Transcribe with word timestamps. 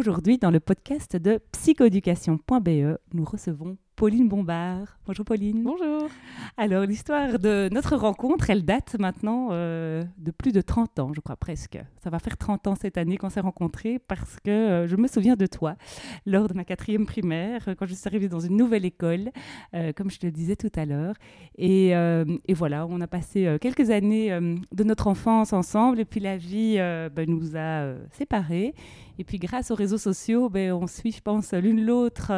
Aujourd'hui, 0.00 0.38
dans 0.38 0.50
le 0.50 0.60
podcast 0.60 1.14
de 1.18 1.42
psychoéducation.be, 1.52 2.96
nous 3.12 3.24
recevons 3.26 3.76
Pauline 3.96 4.28
Bombard. 4.28 4.98
Bonjour 5.06 5.26
Pauline. 5.26 5.62
Bonjour. 5.62 6.08
Alors 6.56 6.86
l'histoire 6.86 7.38
de 7.38 7.68
notre 7.70 7.96
rencontre, 7.96 8.48
elle 8.48 8.64
date 8.64 8.96
maintenant 8.98 9.48
euh, 9.50 10.02
de 10.16 10.30
plus 10.30 10.52
de 10.52 10.62
30 10.62 10.98
ans, 11.00 11.12
je 11.14 11.20
crois 11.20 11.36
presque. 11.36 11.78
Ça 12.02 12.08
va 12.08 12.18
faire 12.18 12.38
30 12.38 12.66
ans 12.66 12.74
cette 12.74 12.96
année 12.96 13.18
qu'on 13.18 13.28
s'est 13.28 13.40
rencontrés 13.40 13.98
parce 13.98 14.38
que 14.42 14.50
euh, 14.50 14.86
je 14.86 14.96
me 14.96 15.06
souviens 15.06 15.36
de 15.36 15.44
toi 15.44 15.76
lors 16.24 16.48
de 16.48 16.54
ma 16.54 16.64
quatrième 16.64 17.04
primaire, 17.04 17.74
quand 17.78 17.84
je 17.84 17.94
suis 17.94 18.08
arrivée 18.08 18.28
dans 18.28 18.40
une 18.40 18.56
nouvelle 18.56 18.86
école, 18.86 19.30
euh, 19.74 19.92
comme 19.92 20.10
je 20.10 20.18
te 20.18 20.24
le 20.24 20.32
disais 20.32 20.56
tout 20.56 20.72
à 20.76 20.86
l'heure. 20.86 21.14
Et, 21.58 21.88
et, 21.90 22.54
voilà, 22.54 22.86
on 22.86 23.02
a 23.02 23.06
passé 23.06 23.58
quelques 23.60 23.90
années 23.90 24.30
de 24.30 24.84
notre 24.84 25.08
enfance 25.08 25.52
ensemble 25.52 26.00
et 26.00 26.06
puis 26.06 26.20
la 26.20 26.38
vie 26.38 26.76
ben, 26.76 27.28
nous 27.28 27.54
a 27.54 27.94
séparés. 28.12 28.74
Et 29.18 29.24
puis 29.24 29.38
grâce 29.38 29.70
aux 29.70 29.74
réseaux 29.74 29.98
sociaux, 29.98 30.48
ben, 30.48 30.72
on 30.72 30.86
suit, 30.86 31.12
je 31.12 31.20
pense, 31.20 31.52
l'une 31.52 31.84
l'autre 31.84 32.32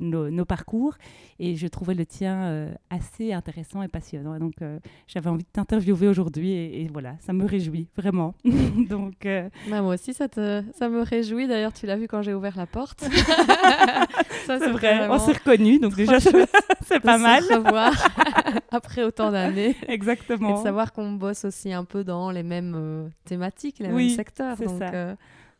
nos, 0.00 0.30
nos 0.30 0.44
parcours 0.46 0.77
et 1.40 1.56
je 1.56 1.66
trouvais 1.68 1.94
le 1.94 2.04
tien 2.04 2.44
euh, 2.44 2.70
assez 2.90 3.32
intéressant 3.32 3.82
et 3.82 3.88
passionnant. 3.88 4.38
donc, 4.38 4.54
euh, 4.62 4.78
j'avais 5.06 5.30
envie 5.30 5.44
de 5.44 5.48
t'interviewer 5.52 6.08
aujourd'hui 6.08 6.50
et, 6.52 6.88
voilà, 6.92 7.14
ça 7.20 7.32
me 7.32 7.44
réjouit 7.44 7.88
vraiment. 7.96 8.34
donc, 8.88 9.24
euh, 9.24 9.48
bah, 9.70 9.82
moi 9.82 9.94
aussi, 9.94 10.14
ça, 10.14 10.28
te, 10.28 10.62
ça 10.76 10.88
me 10.88 11.02
réjouit. 11.02 11.46
D'ailleurs, 11.46 11.72
tu 11.72 11.86
l'as 11.86 11.96
vu 11.96 12.08
quand 12.08 12.22
j'ai 12.22 12.34
ouvert 12.34 12.56
la 12.56 12.66
porte. 12.66 13.00
c'est 14.46 14.70
vrai, 14.70 15.08
on 15.08 15.18
s'est 15.18 15.32
reconnus, 15.32 15.80
donc 15.80 15.94
déjà, 15.94 16.18
c'est 16.86 17.00
pas 17.00 17.18
mal. 17.18 17.44
Revoir 17.44 17.92
après 18.70 19.04
autant 19.04 19.30
d'années. 19.30 19.76
Exactement. 19.86 20.50
Et 20.50 20.58
de 20.58 20.62
savoir 20.64 20.92
qu'on 20.92 21.12
bosse 21.12 21.44
aussi 21.44 21.72
un 21.72 21.84
peu 21.84 22.04
dans 22.04 22.30
les 22.30 22.42
mêmes 22.42 23.10
thématiques, 23.24 23.78
les 23.78 23.88
mêmes 23.88 24.10
secteurs. 24.10 24.56
Donc, 24.56 24.78
ça. 24.78 25.16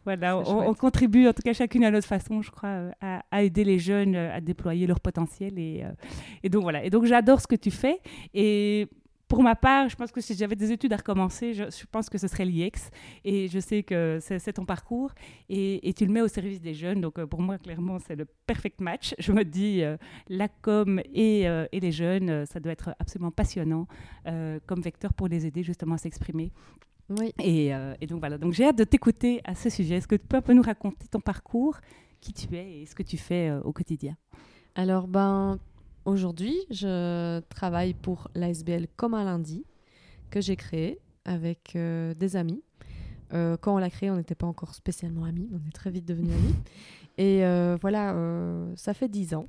Voilà, 0.09 0.39
on, 0.39 0.73
contribue 0.73 1.29
en 1.29 1.35
tout 1.35 1.43
cas 1.43 1.53
chacune 1.53 1.85
à 1.85 1.91
notre 1.91 2.07
façon, 2.07 2.41
je 2.41 2.51
crois, 2.51 2.71
euh, 2.71 3.19
à, 3.31 3.43
aider 3.43 3.63
les 3.63 3.79
jeunes 3.79 4.15
euh, 4.15 4.35
à 4.35 4.41
déployer 4.41 4.87
leur 4.87 5.01
potentiel. 5.01 5.59
Et, 5.59 5.83
euh, 5.85 5.91
et 6.43 6.49
donc 6.49 6.63
voilà. 6.63 6.83
Et 6.83 6.89
donc 6.89 7.05
j'adore 7.05 7.43
ce 7.43 7.47
que 7.47 7.57
tu 7.57 7.71
fais. 7.71 8.01
Et 8.33 8.89
pour 9.29 9.43
ma 9.43 9.55
part, 9.55 9.91
je 9.91 9.97
pense 9.97 10.11
que 10.11 10.23
si 10.23 10.35
j'avais 10.35 10.57
des 10.57 10.73
études 10.73 10.95
à 10.95 10.97
recommencer, 10.97 11.53
je, 11.53 11.65
pense 11.93 12.09
que 12.09 12.17
ce 12.17 12.27
serait 12.27 12.47
l'IEX. 12.47 12.89
Et 13.23 13.49
je 13.49 13.59
sais 13.59 13.83
que 13.83 14.19
c'est 14.23 14.55
ton 14.55 14.65
parcours 14.65 15.11
et, 15.51 15.93
tu 15.95 16.07
le 16.07 16.13
mets 16.13 16.23
au 16.23 16.29
service 16.29 16.63
des 16.63 16.73
jeunes. 16.73 17.03
Donc 17.03 17.23
pour 17.27 17.43
moi, 17.43 17.59
clairement, 17.59 17.99
c'est 17.99 18.17
le 18.17 18.25
perfect 18.47 18.81
match. 18.81 19.15
Je 19.19 19.33
me 19.33 19.45
dis, 19.45 19.83
la 20.31 20.49
com 20.49 21.03
et, 21.13 21.43
et, 21.43 21.81
les 21.81 21.93
jeunes, 21.93 22.47
ça 22.47 22.61
doit 22.61 22.73
être 22.73 22.95
absolument 22.99 23.31
passionnant 23.31 23.87
comme 24.25 24.81
vecteur 24.81 25.13
pour 25.13 25.29
les 25.29 25.45
aider 25.45 25.63
justement 25.63 25.97
à 25.97 25.99
s'exprimer 25.99 26.51
oui. 27.11 27.33
Euh, 27.41 27.95
et, 28.01 28.07
donc 28.07 28.21
voilà, 28.21 28.39
donc 28.39 28.53
j'ai 28.53 28.65
hâte 28.65 28.77
de 28.77 28.85
t'écouter 28.85 29.41
à 29.45 29.55
ce 29.55 29.71
sujet. 29.71 29.97
Est-ce 29.97 30.09
que 30.09 30.17
tu 30.17 30.27
peux 30.27 30.37
un 30.37 30.43
peu 30.43 30.53
nous 30.53 30.63
raconter 30.63 31.07
ton 31.09 31.21
parcours, 31.21 31.79
qui 32.21 32.33
tu 32.33 32.55
es 32.55 32.81
et 32.81 32.87
ce 32.87 32.95
que 32.95 33.03
tu 33.03 33.17
fais 33.17 33.49
euh, 33.49 33.61
au 33.63 33.73
quotidien? 33.73 34.17
Alors 34.75 35.09
ben 35.09 35.59
aujourd'hui, 36.05 36.57
je 36.71 37.41
travaille 37.49 37.95
pour 37.95 38.29
l'ASBL 38.35 38.87
comme 38.97 39.15
un 39.15 39.25
lundi 39.25 39.65
que 40.31 40.41
j'ai 40.41 40.57
créé 40.57 40.99
avec 41.25 41.75
euh, 41.77 42.15
des 42.15 42.37
amis. 42.37 42.63
quand 43.33 43.75
on 43.75 43.79
l'a 43.79 43.91
créé, 43.91 44.11
on 44.11 44.17
n'était 44.17 44.35
pas 44.35 44.47
encore 44.47 44.75
spécialement 44.75 45.25
amis, 45.25 45.49
on 45.53 45.67
est 45.67 45.73
très 45.73 45.91
vite 45.91 46.05
devenus 46.05 46.33
amis. 46.33 46.55
Et 47.19 47.41
voilà, 47.81 48.15
ça 48.77 48.95
fait 48.95 49.09
dix 49.09 49.35
ans. 49.35 49.49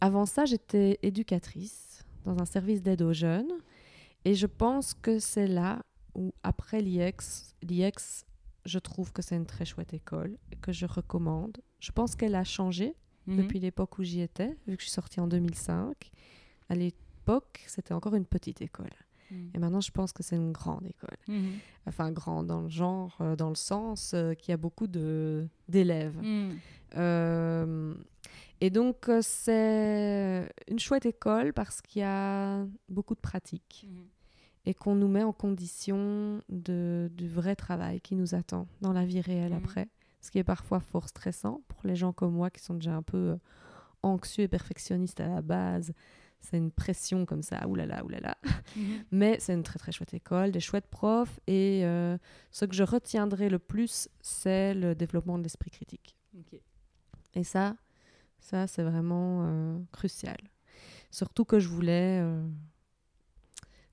Avant 0.00 0.24
ça, 0.24 0.44
j'étais 0.46 0.98
éducatrice 1.02 2.04
dans 2.24 2.40
un 2.40 2.46
service 2.46 2.82
d'aide 2.82 3.02
aux 3.02 3.12
jeunes. 3.12 3.52
Et 4.24 4.34
je 4.34 4.46
pense 4.46 4.94
que 4.94 5.18
c'est 5.18 5.46
là 5.46 5.82
ou 6.14 6.32
après 6.42 6.80
l'IEX, 6.80 7.54
l'IEX, 7.62 8.24
je 8.64 8.78
trouve 8.78 9.12
que 9.12 9.22
c'est 9.22 9.36
une 9.36 9.46
très 9.46 9.64
chouette 9.64 9.94
école 9.94 10.36
que 10.62 10.72
je 10.72 10.86
recommande. 10.86 11.58
Je 11.80 11.92
pense 11.92 12.16
qu'elle 12.16 12.34
a 12.34 12.44
changé 12.44 12.94
mhm. 13.26 13.36
depuis 13.36 13.58
l'époque 13.58 13.98
où 13.98 14.04
j'y 14.04 14.20
étais, 14.20 14.56
vu 14.66 14.76
que 14.76 14.82
je 14.82 14.88
suis 14.88 14.94
sortie 14.94 15.20
en 15.20 15.26
2005. 15.26 16.10
À 16.68 16.74
l'époque, 16.74 17.62
c'était 17.66 17.94
encore 17.94 18.14
une 18.14 18.24
petite 18.24 18.62
école. 18.62 18.90
Mhm. 19.30 19.50
Et 19.54 19.58
maintenant, 19.58 19.80
je 19.80 19.90
pense 19.90 20.12
que 20.12 20.22
c'est 20.22 20.36
une 20.36 20.52
grande 20.52 20.86
école. 20.86 21.16
Mhm. 21.28 21.58
Enfin, 21.86 22.10
grande 22.10 22.46
dans 22.46 22.62
le 22.62 22.68
genre, 22.68 23.16
euh, 23.20 23.36
dans 23.36 23.50
le 23.50 23.54
sens 23.54 24.12
euh, 24.14 24.34
qu'il 24.34 24.50
y 24.50 24.54
a 24.54 24.56
beaucoup 24.56 24.86
d'élèves. 24.86 26.20
Euh, 26.96 27.94
et 28.60 28.70
donc, 28.70 29.10
c'est 29.20 30.48
une 30.68 30.78
chouette 30.78 31.06
école 31.06 31.52
parce 31.52 31.82
qu'il 31.82 32.00
y 32.00 32.04
a 32.04 32.64
beaucoup 32.88 33.14
de 33.14 33.20
pratiques 33.20 33.86
et 34.66 34.74
qu'on 34.74 34.94
nous 34.94 35.08
met 35.08 35.22
en 35.22 35.32
condition 35.32 36.40
de, 36.48 37.10
du 37.14 37.28
vrai 37.28 37.56
travail 37.56 38.00
qui 38.00 38.14
nous 38.14 38.34
attend 38.34 38.66
dans 38.80 38.92
la 38.92 39.04
vie 39.04 39.20
réelle 39.20 39.52
mhm. 39.52 39.62
après, 39.62 39.88
ce 40.20 40.30
qui 40.30 40.38
est 40.38 40.44
parfois 40.44 40.80
fort 40.80 41.08
stressant 41.08 41.62
pour 41.68 41.80
les 41.84 41.96
gens 41.96 42.12
comme 42.12 42.32
moi 42.32 42.50
qui 42.50 42.62
sont 42.62 42.74
déjà 42.74 42.94
un 42.94 43.02
peu 43.02 43.16
euh, 43.16 43.36
anxieux 44.02 44.44
et 44.44 44.48
perfectionnistes 44.48 45.20
à 45.20 45.28
la 45.28 45.42
base. 45.42 45.92
C'est 46.40 46.58
une 46.58 46.70
pression 46.70 47.24
comme 47.24 47.42
ça, 47.42 47.66
oulala, 47.66 48.04
oulala. 48.04 48.36
Mhm. 48.76 49.04
Mais 49.12 49.36
c'est 49.38 49.54
une 49.54 49.62
très 49.62 49.78
très 49.78 49.92
chouette 49.92 50.14
école, 50.14 50.50
des 50.50 50.60
chouettes 50.60 50.86
profs 50.86 51.38
et 51.46 51.82
euh, 51.84 52.16
ce 52.50 52.64
que 52.64 52.74
je 52.74 52.84
retiendrai 52.84 53.48
le 53.48 53.58
plus, 53.58 54.08
c'est 54.20 54.74
le 54.74 54.94
développement 54.94 55.38
de 55.38 55.42
l'esprit 55.42 55.70
critique. 55.70 56.16
Et 57.36 57.44
ça, 57.44 57.76
ça 58.38 58.66
c'est 58.66 58.82
vraiment 58.82 59.46
euh, 59.46 59.78
crucial. 59.92 60.36
Surtout 61.10 61.44
que 61.44 61.58
je 61.58 61.68
voulais 61.68 62.22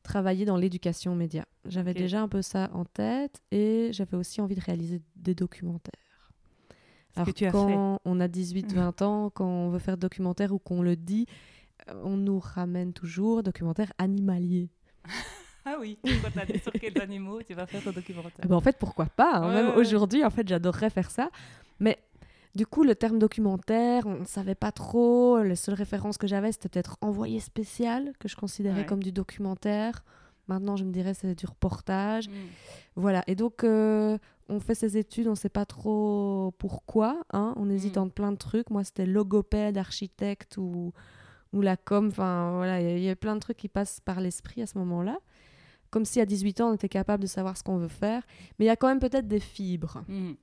travailler 0.03 0.45
dans 0.45 0.57
l'éducation 0.57 1.16
média. 1.16 1.45
J'avais 1.66 1.94
déjà 1.94 2.22
un 2.22 2.28
peu 2.28 2.41
ça 2.41 2.69
en 2.73 2.85
tête 2.85 3.41
et 3.51 3.89
j'avais 3.91 4.17
aussi 4.17 4.41
envie 4.41 4.56
de 4.56 4.62
réaliser 4.62 5.01
des 5.16 5.35
documentaires. 5.35 5.94
Alors 7.16 7.28
que 7.28 7.31
tu 7.31 7.45
as 7.45 7.51
quand 7.51 8.00
on 8.06 8.19
a 8.19 8.28
18-20 8.28 9.03
ans, 9.03 9.29
quand 9.29 9.45
on 9.45 9.69
veut 9.69 9.79
faire 9.79 9.97
documentaire 9.97 10.53
ou 10.53 10.59
qu'on 10.59 10.81
le 10.81 10.95
dit, 10.95 11.25
euh, 11.90 12.01
on 12.03 12.17
nous 12.17 12.40
ramène 12.40 12.94
toujours 12.94 13.44
documentaire 13.44 13.91
animalier. 13.97 14.69
Ah 15.63 15.75
oui, 15.79 16.00
quand 16.03 16.31
tu 16.31 16.40
as 16.40 16.45
dit 16.47 16.57
sur 16.57 16.72
quels 16.72 17.00
animaux 17.00 17.44
tu 17.44 17.53
vas 17.53 17.67
faire 17.67 17.84
ton 17.84 17.91
documentaire. 17.91 18.31
Eh 18.44 18.47
ben, 18.47 18.56
en 18.56 18.61
fait, 18.61 18.79
pourquoi 18.79 19.06
pas 19.06 19.35
hein. 19.35 19.53
Même 19.53 19.75
aujourd'hui, 19.75 20.25
en 20.25 20.31
fait, 20.31 20.47
j'adorerais 20.47 20.90
faire 20.90 21.11
ça. 21.11 21.29
Mais 21.79 22.00
du 22.56 22.66
coup, 22.66 22.84
le 22.84 22.95
terme 22.95 23.17
documentaire, 23.17 24.06
on 24.06 24.19
ne 24.19 24.25
savait 24.25 24.56
pas 24.56 24.72
trop. 24.72 25.41
Les 25.41 25.56
seules 25.56 25.75
références 25.75 26.17
que 26.17 26.28
j'avais, 26.28 26.51
c'était 26.51 26.69
peut-être 26.69 26.97
envoyé 27.01 27.39
spécial, 27.39 28.12
que 28.19 28.28
je 28.28 28.35
considérais 28.35 28.85
comme 28.85 29.01
du 29.01 29.12
documentaire. 29.12 30.03
Maintenant, 30.47 30.75
je 30.75 30.84
me 30.84 30.91
dirais 30.91 31.13
c'est 31.13 31.34
du 31.34 31.45
reportage. 31.45 32.28
Mm. 32.28 32.34
Voilà. 32.95 33.23
Et 33.28 33.35
donc, 33.35 33.63
euh, 33.63 34.17
on 34.50 34.59
fait 34.59 34.75
ces 34.75 34.97
études, 34.97 35.28
on 35.28 35.31
ne 35.31 35.35
sait 35.35 35.50
pas 35.50 35.66
trop 35.66 36.53
pourquoi. 36.57 37.23
Hein. 37.31 37.53
On 37.56 37.69
hésite 37.69 37.95
mm. 37.95 38.00
entre 38.00 38.13
plein 38.13 38.31
de 38.34 38.38
trucs. 38.38 38.69
Moi, 38.69 38.84
c'était 38.84 39.06
logopède, 39.06 39.78
architecte 39.78 40.57
ou, 40.57 40.91
ou 41.53 41.61
la 41.61 41.78
com. 41.78 42.07
Enfin, 42.07 42.56
voilà, 42.57 42.81
il 42.81 43.01
y, 43.01 43.09
a 43.09 43.16
plein 43.16 43.35
de 43.35 43.40
trucs 43.40 43.58
qui 43.58 43.70
passent 43.70 44.02
par 44.02 44.20
l'esprit 44.20 44.61
à 44.61 44.67
ce 44.67 44.78
moment-là. 44.79 45.20
Comme 45.90 46.03
si 46.03 46.20
à 46.20 46.25
18 46.25 46.61
ans, 46.61 46.70
on 46.72 46.73
était 46.73 46.90
capable 46.90 47.22
de 47.22 47.28
savoir 47.28 47.55
ce 47.55 47.64
qu'on 47.64 47.78
veut 47.78 47.87
faire. 47.87 48.23
Mais 48.59 48.66
il 48.66 48.67
y 48.67 48.72
a 48.72 48.75
quand 48.75 48.87
même 48.87 48.99
peut-être 48.99 49.28
des 49.29 49.40
fibres. 49.40 50.03
Mm. 50.09 50.34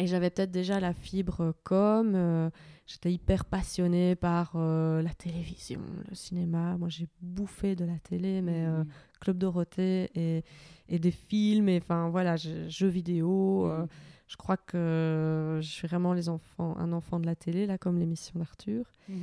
Et 0.00 0.06
j'avais 0.06 0.30
peut-être 0.30 0.50
déjà 0.50 0.80
la 0.80 0.94
fibre 0.94 1.54
comme. 1.62 2.14
Euh, 2.14 2.48
j'étais 2.86 3.12
hyper 3.12 3.44
passionnée 3.44 4.16
par 4.16 4.52
euh, 4.54 5.02
la 5.02 5.12
télévision, 5.12 5.82
le 6.08 6.14
cinéma. 6.14 6.78
Moi, 6.78 6.88
j'ai 6.88 7.06
bouffé 7.20 7.76
de 7.76 7.84
la 7.84 7.98
télé, 7.98 8.40
mais 8.40 8.64
euh, 8.66 8.82
mmh. 8.82 8.88
Club 9.20 9.38
Dorothée 9.38 10.10
et, 10.14 10.42
et, 10.88 10.98
des 10.98 11.10
films, 11.10 11.68
et 11.68 11.78
enfin 11.82 12.08
voilà, 12.08 12.36
jeux 12.36 12.88
vidéo. 12.88 13.66
Mmh. 13.66 13.86
je 14.26 14.36
crois 14.36 14.56
que 14.56 15.58
je 15.60 15.68
suis 15.68 15.86
vraiment 15.86 16.14
les 16.14 16.30
enfants, 16.30 16.76
un 16.78 16.92
enfant 16.92 17.20
de 17.20 17.26
la 17.26 17.36
télé, 17.36 17.66
là, 17.66 17.76
comme 17.76 17.98
l'émission 17.98 18.38
d'Arthur. 18.38 18.86
Mmh. 19.08 19.14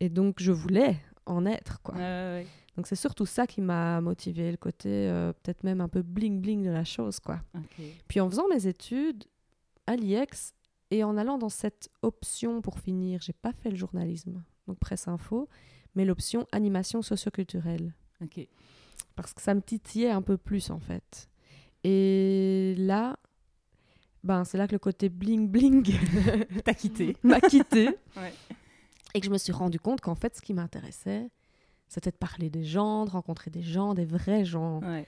Et 0.00 0.08
donc, 0.08 0.36
je 0.40 0.52
voulais 0.52 0.96
en 1.26 1.44
être, 1.44 1.82
quoi. 1.82 1.96
Donc 2.76 2.88
c'est 2.88 2.96
surtout 2.96 3.24
ça 3.24 3.46
qui 3.46 3.60
m'a 3.60 4.00
motivé, 4.00 4.50
le 4.50 4.56
côté 4.56 5.06
peut-être 5.42 5.62
même 5.62 5.80
un 5.80 5.86
peu 5.86 6.02
bling 6.02 6.40
bling 6.40 6.64
de 6.64 6.70
la 6.70 6.82
chose, 6.82 7.20
quoi. 7.20 7.40
Puis 8.08 8.20
en 8.20 8.28
faisant 8.28 8.48
mes 8.48 8.66
études, 8.66 9.22
à 9.86 9.96
l'IEX 9.96 10.54
et 10.90 11.02
en 11.04 11.16
allant 11.16 11.38
dans 11.38 11.48
cette 11.48 11.88
option 12.02 12.60
pour 12.62 12.78
finir, 12.78 13.20
j'ai 13.22 13.32
pas 13.32 13.52
fait 13.52 13.70
le 13.70 13.76
journalisme, 13.76 14.42
donc 14.66 14.78
presse 14.78 15.08
info, 15.08 15.48
mais 15.94 16.04
l'option 16.04 16.46
animation 16.52 17.02
socioculturelle. 17.02 17.94
Ok. 18.22 18.46
parce 19.16 19.34
que 19.34 19.42
ça 19.42 19.54
me 19.54 19.60
titillait 19.60 20.10
un 20.10 20.22
peu 20.22 20.36
plus 20.36 20.70
en 20.70 20.78
fait. 20.78 21.28
Et 21.82 22.74
là, 22.78 23.16
ben, 24.22 24.44
c'est 24.44 24.56
là 24.56 24.66
que 24.66 24.72
le 24.72 24.78
côté 24.78 25.08
bling 25.08 25.48
bling 25.48 25.94
T'as 26.64 26.74
quitté. 26.74 27.16
m'a 27.22 27.40
quitté 27.40 27.88
Ouais. 28.16 28.32
et 29.14 29.20
que 29.20 29.26
je 29.26 29.30
me 29.30 29.36
suis 29.38 29.52
rendu 29.52 29.78
compte 29.78 30.00
qu'en 30.00 30.14
fait, 30.14 30.34
ce 30.36 30.40
qui 30.40 30.54
m'intéressait, 30.54 31.28
c'était 31.88 32.10
de 32.10 32.16
parler 32.16 32.48
des 32.50 32.64
gens, 32.64 33.04
de 33.04 33.10
rencontrer 33.10 33.50
des 33.50 33.62
gens, 33.62 33.92
des 33.94 34.06
vrais 34.06 34.44
gens. 34.44 34.80
Ouais. 34.80 35.06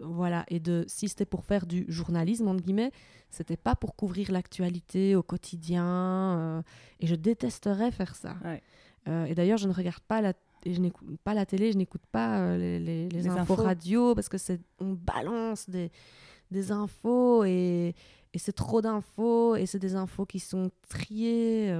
Voilà, 0.00 0.44
et 0.48 0.58
de 0.58 0.84
si 0.88 1.08
c'était 1.08 1.24
pour 1.26 1.44
faire 1.44 1.66
du 1.66 1.84
journalisme, 1.88 2.48
entre 2.48 2.62
guillemets, 2.64 2.90
c'était 3.30 3.56
pas 3.56 3.76
pour 3.76 3.94
couvrir 3.94 4.32
l'actualité 4.32 5.14
au 5.14 5.22
quotidien. 5.22 5.84
euh, 5.86 6.62
et 7.00 7.06
je 7.06 7.14
détesterais 7.14 7.90
faire 7.92 8.14
ça. 8.16 8.36
Ouais. 8.44 8.62
Euh, 9.08 9.24
et 9.26 9.34
d'ailleurs, 9.34 9.58
je 9.58 9.68
ne 9.68 9.72
regarde 9.72 10.00
pas 10.08 10.20
la, 10.20 10.32
et 10.64 10.74
je 10.74 10.80
n'écoute 10.80 11.06
pas 11.24 11.34
la 11.34 11.44
télé, 11.46 11.72
je 11.72 11.76
n'écoute 11.78 12.02
pas 12.10 12.38
euh, 12.40 12.56
les, 12.56 12.78
les- 12.78 13.08
les 13.08 13.22
Les 13.22 13.28
infos, 13.28 13.54
radio 13.56 14.14
parce 14.14 14.28
que 14.28 14.38
c'est 14.38 14.60
on 14.80 14.92
balance 14.92 15.68
des, 15.68 15.90
des 16.50 16.70
infos 16.72 17.44
et, 17.44 17.94
et 18.32 18.38
c'est 18.38 18.52
trop 18.52 18.80
d'infos 18.80 19.56
et 19.56 19.66
c'est 19.66 19.78
des 19.80 19.94
infos 19.94 20.24
qui 20.26 20.40
sont 20.40 20.70
triées 20.88 21.72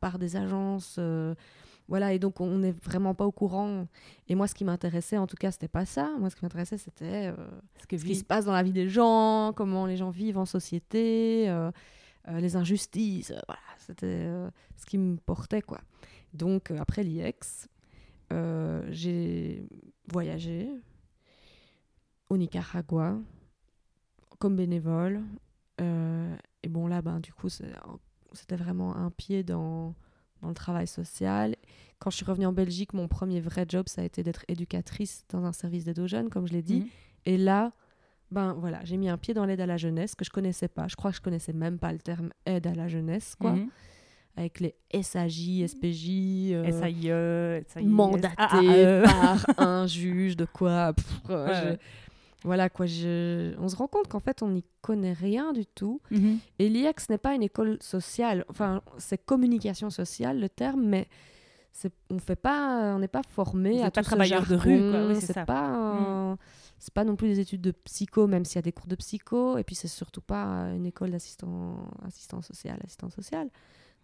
par 0.00 0.18
des 0.18 0.36
agences. 0.36 0.96
Voilà, 1.88 2.12
et 2.12 2.18
donc 2.18 2.40
on 2.40 2.58
n'est 2.58 2.72
vraiment 2.84 3.14
pas 3.14 3.24
au 3.24 3.32
courant. 3.32 3.88
Et 4.28 4.34
moi, 4.34 4.46
ce 4.46 4.54
qui 4.54 4.64
m'intéressait, 4.64 5.16
en 5.16 5.26
tout 5.26 5.36
cas, 5.36 5.50
c'était 5.50 5.68
pas 5.68 5.86
ça. 5.86 6.10
Moi, 6.18 6.28
ce 6.28 6.36
qui 6.36 6.44
m'intéressait, 6.44 6.76
c'était 6.76 7.28
euh, 7.28 7.46
que 7.88 7.96
ce 7.96 8.04
qui 8.04 8.14
se 8.14 8.24
passe 8.24 8.44
dans 8.44 8.52
la 8.52 8.62
vie 8.62 8.72
des 8.72 8.90
gens, 8.90 9.54
comment 9.56 9.86
les 9.86 9.96
gens 9.96 10.10
vivent 10.10 10.36
en 10.36 10.44
société, 10.44 11.48
euh, 11.48 11.70
euh, 12.28 12.40
les 12.40 12.56
injustices. 12.56 13.32
voilà, 13.46 13.60
c'était 13.78 14.28
ce 14.76 14.84
qui 14.84 14.98
me 14.98 15.16
portait, 15.16 15.62
quoi. 15.62 15.80
Donc, 16.34 16.70
après 16.72 17.02
l'IEX, 17.02 17.68
j'ai 18.90 19.66
voyagé 20.12 20.68
au 22.28 22.36
Nicaragua 22.36 23.16
comme 24.38 24.56
bénévole. 24.56 25.22
Et 25.80 26.68
bon, 26.68 26.86
là, 26.86 27.00
ben, 27.00 27.18
du 27.20 27.32
coup, 27.32 27.48
c'était 27.48 28.56
vraiment 28.56 28.94
un 28.94 29.10
pied 29.10 29.42
dans, 29.42 29.94
dans 30.42 30.48
le 30.48 30.54
travail 30.54 30.86
social. 30.86 31.56
Quand 32.00 32.10
je 32.10 32.16
suis 32.16 32.24
revenue 32.24 32.46
en 32.46 32.52
Belgique, 32.52 32.92
mon 32.94 33.08
premier 33.08 33.40
vrai 33.40 33.66
job, 33.68 33.88
ça 33.88 34.02
a 34.02 34.04
été 34.04 34.22
d'être 34.22 34.44
éducatrice 34.48 35.24
dans 35.30 35.44
un 35.44 35.52
service 35.52 35.84
d'aide 35.84 35.98
aux 35.98 36.06
jeunes, 36.06 36.28
comme 36.30 36.46
je 36.46 36.52
l'ai 36.52 36.62
dit. 36.62 36.80
Mhm. 36.80 36.86
Et 37.26 37.36
là, 37.38 37.72
ben 38.30 38.52
voilà, 38.54 38.80
j'ai 38.84 38.96
mis 38.96 39.08
un 39.08 39.16
pied 39.18 39.34
dans 39.34 39.44
l'aide 39.44 39.60
à 39.60 39.66
la 39.66 39.76
jeunesse 39.76 40.14
que 40.14 40.24
je 40.24 40.30
connaissais 40.30 40.68
pas. 40.68 40.86
Je 40.88 40.96
crois 40.96 41.10
que 41.10 41.16
je 41.16 41.22
connaissais 41.22 41.52
même 41.52 41.78
pas 41.78 41.92
le 41.92 41.98
terme 41.98 42.30
aide 42.46 42.66
à 42.66 42.74
la 42.74 42.88
jeunesse, 42.88 43.34
quoi. 43.40 43.52
Mhm. 43.52 43.68
Avec 44.36 44.60
les 44.60 44.76
SAJ, 45.02 45.66
SPJ, 45.66 46.52
euh, 46.52 46.70
SAIE, 46.70 47.64
SAIS, 47.68 47.84
mandatés 47.84 48.36
AAE. 48.38 49.02
par 49.02 49.44
un 49.58 49.86
juge 49.88 50.36
de 50.36 50.44
quoi. 50.44 50.92
pff, 50.92 51.20
euh, 51.30 51.46
Ouais, 51.46 51.54
je- 51.54 51.68
ouais. 51.70 51.78
Voilà 52.44 52.68
quoi, 52.68 52.86
je... 52.86 53.56
on 53.58 53.66
se 53.68 53.74
rend 53.74 53.88
compte 53.88 54.06
qu'en 54.06 54.20
fait 54.20 54.42
on 54.44 54.50
n'y 54.50 54.62
connaît 54.80 55.12
rien 55.12 55.52
du 55.52 55.66
tout. 55.66 56.00
Mhm. 56.12 56.38
Et 56.60 56.68
l'IEX 56.68 57.08
n'est 57.10 57.18
pas 57.18 57.34
une 57.34 57.42
école 57.42 57.78
sociale, 57.80 58.44
enfin 58.48 58.80
c'est 58.98 59.18
communication 59.18 59.90
sociale 59.90 60.38
le 60.38 60.48
terme, 60.48 60.84
mais. 60.86 61.08
On 62.10 62.18
fait 62.18 62.36
pas, 62.36 62.94
on 62.94 62.98
n'est 62.98 63.08
pas 63.08 63.22
formé 63.28 63.82
à 63.82 63.90
pas 63.90 64.00
tout 64.00 64.04
ce 64.04 64.10
travailleur 64.10 64.46
de 64.46 64.56
rue, 64.56 64.78
quoi. 64.78 64.92
jargon, 64.92 65.08
Oui, 65.14 65.20
c'est. 65.20 65.36
Mm. 65.36 65.44
pas, 65.46 66.36
c'est 66.78 66.94
pas 66.94 67.04
non 67.04 67.16
plus 67.16 67.28
des 67.28 67.40
études 67.40 67.60
de 67.60 67.70
psycho, 67.72 68.26
même 68.26 68.44
s'il 68.44 68.56
y 68.56 68.58
a 68.58 68.62
des 68.62 68.72
cours 68.72 68.86
de 68.86 68.94
psycho, 68.96 69.58
et 69.58 69.64
puis 69.64 69.74
c'est 69.74 69.88
surtout 69.88 70.20
pas 70.20 70.70
une 70.74 70.86
école 70.86 71.10
d'assistant 71.10 71.88
assistant 72.06 72.40
social, 72.42 72.78
assistant 72.84 73.10
social. 73.10 73.48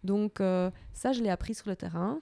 Donc 0.03 0.39
euh, 0.41 0.69
ça 0.93 1.11
je 1.13 1.21
l'ai 1.21 1.29
appris 1.29 1.53
sur 1.53 1.69
le 1.69 1.75
terrain. 1.75 2.19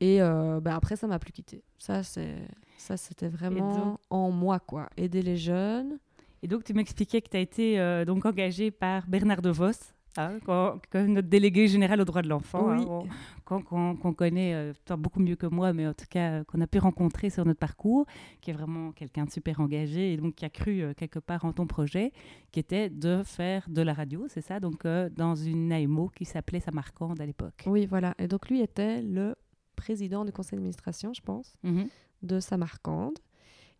Et 0.00 0.20
euh, 0.20 0.58
bah, 0.60 0.74
après, 0.74 0.96
ça 0.96 1.06
m'a 1.06 1.20
plus 1.20 1.30
quitté. 1.32 1.62
Ça, 1.78 2.02
c'est, 2.02 2.34
ça, 2.78 2.96
c'était 2.96 3.28
vraiment 3.28 3.76
donc- 3.76 4.00
en 4.10 4.30
moi, 4.32 4.58
quoi. 4.58 4.90
Aider 4.96 5.22
les 5.22 5.36
jeunes. 5.36 5.98
Et 6.42 6.48
donc, 6.48 6.64
tu 6.64 6.74
m'expliquais 6.74 7.22
que 7.22 7.28
tu 7.30 7.36
as 7.36 7.40
été 7.40 7.78
euh, 7.78 8.04
donc 8.04 8.26
engagée 8.26 8.72
par 8.72 9.06
Bernard 9.06 9.40
De 9.40 9.50
Vos, 9.50 9.70
hein, 10.16 10.38
quand- 10.44 10.78
notre 10.94 11.28
délégué 11.28 11.66
général 11.68 12.00
aux 12.00 12.04
droits 12.04 12.22
de 12.22 12.28
l'enfant, 12.28 12.70
Oui. 12.70 12.82
hein, 12.88 13.04
on- 13.50 13.94
qu'on 13.94 14.12
connaît 14.14 14.54
euh, 14.54 14.72
beaucoup 14.96 15.20
mieux 15.20 15.36
que 15.36 15.46
moi, 15.46 15.72
mais 15.72 15.86
en 15.86 15.94
tout 15.94 16.06
cas 16.08 16.32
euh, 16.40 16.44
qu'on 16.44 16.60
a 16.60 16.66
pu 16.66 16.78
rencontrer 16.78 17.30
sur 17.30 17.44
notre 17.44 17.58
parcours, 17.60 18.06
qui 18.40 18.50
est 18.50 18.54
vraiment 18.54 18.92
quelqu'un 18.92 19.24
de 19.24 19.30
super 19.30 19.60
engagé 19.60 20.12
et 20.12 20.16
donc 20.16 20.34
qui 20.36 20.44
a 20.44 20.50
cru 20.50 20.82
euh, 20.82 20.94
quelque 20.94 21.18
part 21.18 21.44
en 21.44 21.52
ton 21.52 21.66
projet, 21.66 22.12
qui 22.52 22.60
était 22.60 22.88
de 22.90 23.22
faire 23.24 23.66
de 23.68 23.82
la 23.82 23.92
radio, 23.94 24.26
c'est 24.28 24.40
ça, 24.40 24.60
donc 24.60 24.84
euh, 24.84 25.08
dans 25.10 25.34
une 25.34 25.72
AMO 25.72 26.08
qui 26.08 26.24
s'appelait 26.24 26.60
Samarcande 26.60 27.20
à 27.20 27.26
l'époque. 27.26 27.64
Oui, 27.66 27.86
voilà. 27.86 28.14
Et 28.18 28.28
donc, 28.28 28.48
lui 28.48 28.60
était 28.60 29.02
le 29.02 29.34
président 29.76 30.24
du 30.24 30.32
conseil 30.32 30.56
d'administration, 30.56 31.12
je 31.12 31.20
pense, 31.20 31.56
Mhm. 31.62 31.86
de 32.22 32.40
Samarcande. 32.40 33.18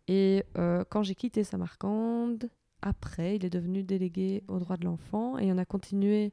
Et 0.07 0.43
quand 0.89 1.01
j'ai 1.01 1.15
quitté 1.15 1.43
Samarcande, 1.43 2.47
après, 2.85 3.35
il 3.35 3.43
est 3.45 3.49
devenu 3.49 3.83
délégué 3.83 4.43
aux 4.47 4.59
droits 4.59 4.77
de 4.77 4.85
l'enfant 4.85 5.37
et 5.37 5.51
on 5.51 5.57
a 5.57 5.65
continué 5.65 6.31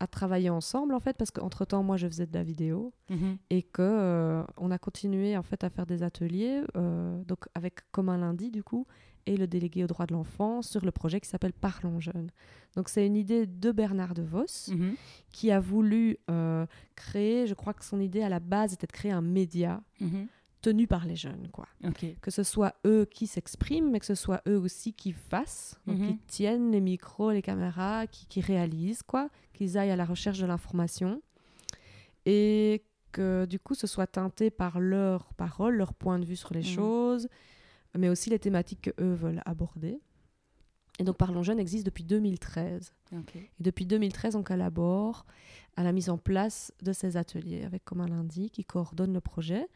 à 0.00 0.06
travailler 0.06 0.50
ensemble, 0.50 0.92
en 0.94 1.00
fait, 1.00 1.16
parce 1.16 1.30
qu'entre-temps, 1.30 1.82
moi, 1.82 1.96
je 1.96 2.06
faisais 2.06 2.26
de 2.26 2.34
la 2.34 2.42
vidéo. 2.44 2.92
Mhm. 3.10 3.36
et 3.50 3.62
que 3.62 3.82
euh, 3.82 4.42
on 4.56 4.70
a 4.70 4.78
continué 4.78 5.36
en 5.36 5.42
fait 5.42 5.62
à 5.64 5.70
faire 5.70 5.84
des 5.86 6.02
ateliers 6.02 6.62
euh, 6.76 7.22
donc 7.24 7.40
avec 7.54 7.74
comme 7.92 8.08
un 8.08 8.16
lundi 8.18 8.50
du 8.50 8.62
coup 8.62 8.86
et 9.26 9.36
le 9.36 9.46
délégué 9.46 9.84
aux 9.84 9.86
droits 9.86 10.06
de 10.06 10.14
l'enfant 10.14 10.62
sur 10.62 10.84
le 10.84 10.90
projet 10.90 11.20
qui 11.20 11.28
s'appelle 11.28 11.52
Parlons 11.52 12.00
jeunes. 12.00 12.30
Donc 12.76 12.88
c'est 12.88 13.06
une 13.06 13.16
idée 13.16 13.46
de 13.46 13.72
Bernard 13.72 14.14
De 14.14 14.22
Vos 14.22 14.46
Mhm. 14.70 14.94
qui 15.30 15.50
a 15.50 15.60
voulu 15.60 16.16
euh, 16.30 16.66
créer, 16.96 17.46
je 17.46 17.54
crois 17.54 17.74
que 17.74 17.84
son 17.84 18.00
idée 18.00 18.22
à 18.22 18.28
la 18.30 18.40
base 18.40 18.72
était 18.72 18.86
de 18.86 18.92
créer 18.92 19.12
un 19.12 19.22
média 19.22 19.82
Mhm. 20.00 20.26
Tenu 20.64 20.86
par 20.86 21.04
les 21.04 21.14
jeunes 21.16 21.48
quoi. 21.52 21.66
Que 22.22 22.30
ce 22.30 22.42
soit 22.42 22.74
eux 22.86 23.04
qui 23.10 23.26
s'expriment 23.26 23.90
mais 23.90 24.00
que 24.00 24.06
ce 24.06 24.14
soit 24.14 24.40
eux 24.48 24.58
aussi 24.58 24.92
qui 24.94 25.12
fassent, 25.12 25.78
donc 25.86 25.98
Mhm. 25.98 26.06
qui 26.08 26.16
tiennent 26.26 26.70
les 26.72 26.80
micros, 26.80 27.30
les 27.32 27.42
caméras, 27.42 28.06
qui, 28.06 28.26
qui 28.26 28.40
réalisent 28.40 29.02
quoi, 29.02 29.28
qu'ils 29.52 29.76
aillent 29.78 29.90
à 29.90 29.96
la 29.96 30.04
recherche 30.06 30.38
de 30.38 30.46
l'information 30.46 31.20
et 32.26 32.82
que 33.12 33.44
du 33.46 33.58
coup 33.58 33.74
ce 33.74 33.86
soit 33.86 34.06
teinté 34.06 34.50
par 34.50 34.80
leurs 34.80 35.32
paroles, 35.34 35.76
leur 35.76 35.94
point 35.94 36.18
de 36.18 36.24
vue 36.24 36.36
sur 36.36 36.52
les 36.54 36.60
Mhm. 36.60 36.66
choses, 36.66 37.28
mais 37.96 38.08
aussi 38.08 38.30
les 38.30 38.38
thématiques 38.38 38.82
que 38.82 39.02
eux 39.02 39.14
veulent 39.14 39.42
aborder. 39.44 40.00
Et 40.98 41.04
donc 41.04 41.16
Parlons 41.16 41.42
Jeunes 41.42 41.58
existe 41.58 41.84
depuis 41.86 42.04
2013. 42.04 42.92
Ok. 43.12 43.36
Et 43.36 43.50
depuis 43.60 43.84
2013, 43.84 44.36
on 44.36 44.42
collabore 44.44 45.26
à 45.76 45.82
la 45.82 45.92
mise 45.92 46.08
en 46.08 46.18
place 46.18 46.72
de 46.82 46.92
ces 46.92 47.16
ateliers 47.16 47.64
avec 47.64 47.84
Comme 47.84 48.00
un 48.00 48.06
lundi 48.08 48.48
qui 48.50 48.64
coordonne 48.64 49.12
le 49.12 49.20
projet. 49.20 49.66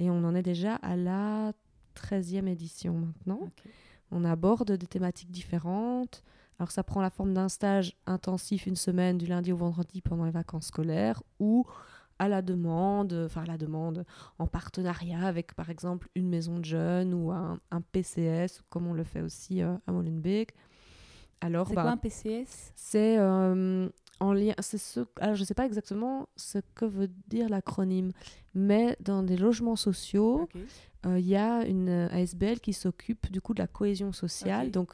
Et 0.00 0.10
on 0.10 0.24
en 0.24 0.34
est 0.34 0.42
déjà 0.42 0.76
à 0.76 0.96
la 0.96 1.52
13e 1.94 2.48
édition 2.48 2.94
maintenant. 2.94 3.40
On 4.10 4.24
aborde 4.24 4.72
des 4.72 4.86
thématiques 4.86 5.30
différentes. 5.30 6.24
Alors 6.58 6.70
ça 6.70 6.82
prend 6.82 7.00
la 7.00 7.10
forme 7.10 7.34
d'un 7.34 7.48
stage 7.48 7.94
intensif 8.06 8.66
une 8.66 8.76
semaine 8.76 9.18
du 9.18 9.26
lundi 9.26 9.52
au 9.52 9.56
vendredi 9.56 10.00
pendant 10.00 10.24
les 10.24 10.30
vacances 10.30 10.66
scolaires 10.66 11.22
ou 11.38 11.66
à 12.18 12.28
la 12.28 12.42
demande, 12.42 13.14
enfin 13.26 13.42
à 13.42 13.46
la 13.46 13.56
demande 13.56 14.04
en 14.38 14.46
partenariat 14.46 15.26
avec 15.26 15.54
par 15.54 15.70
exemple 15.70 16.08
une 16.14 16.28
maison 16.28 16.58
de 16.58 16.64
jeunes 16.64 17.14
ou 17.14 17.30
un, 17.30 17.58
un 17.70 17.80
PCS 17.80 18.62
comme 18.68 18.86
on 18.86 18.92
le 18.94 19.04
fait 19.04 19.22
aussi 19.22 19.62
euh, 19.62 19.74
à 19.86 19.92
Molenbeek. 19.92 20.54
Alors 21.40 21.68
C'est 21.68 21.74
bah, 21.74 21.82
quoi 21.82 21.90
un 21.92 21.96
PCS 21.96 22.72
c'est 22.74 23.16
euh, 23.18 23.88
en 24.20 24.32
lien, 24.32 24.54
c'est 24.60 24.78
ce. 24.78 25.00
Alors 25.18 25.34
je 25.34 25.44
sais 25.44 25.54
pas 25.54 25.66
exactement 25.66 26.28
ce 26.36 26.58
que 26.74 26.84
veut 26.84 27.10
dire 27.28 27.48
l'acronyme, 27.48 28.12
mais 28.54 28.96
dans 29.00 29.22
des 29.22 29.36
logements 29.36 29.76
sociaux, 29.76 30.48
euh, 31.06 31.18
il 31.18 31.26
y 31.26 31.36
a 31.36 31.64
une 31.64 31.88
euh, 31.88 32.08
ASBL 32.10 32.60
qui 32.60 32.72
s'occupe 32.74 33.30
du 33.32 33.40
coup 33.40 33.54
de 33.54 33.60
la 33.60 33.66
cohésion 33.66 34.12
sociale, 34.12 34.70
donc 34.70 34.92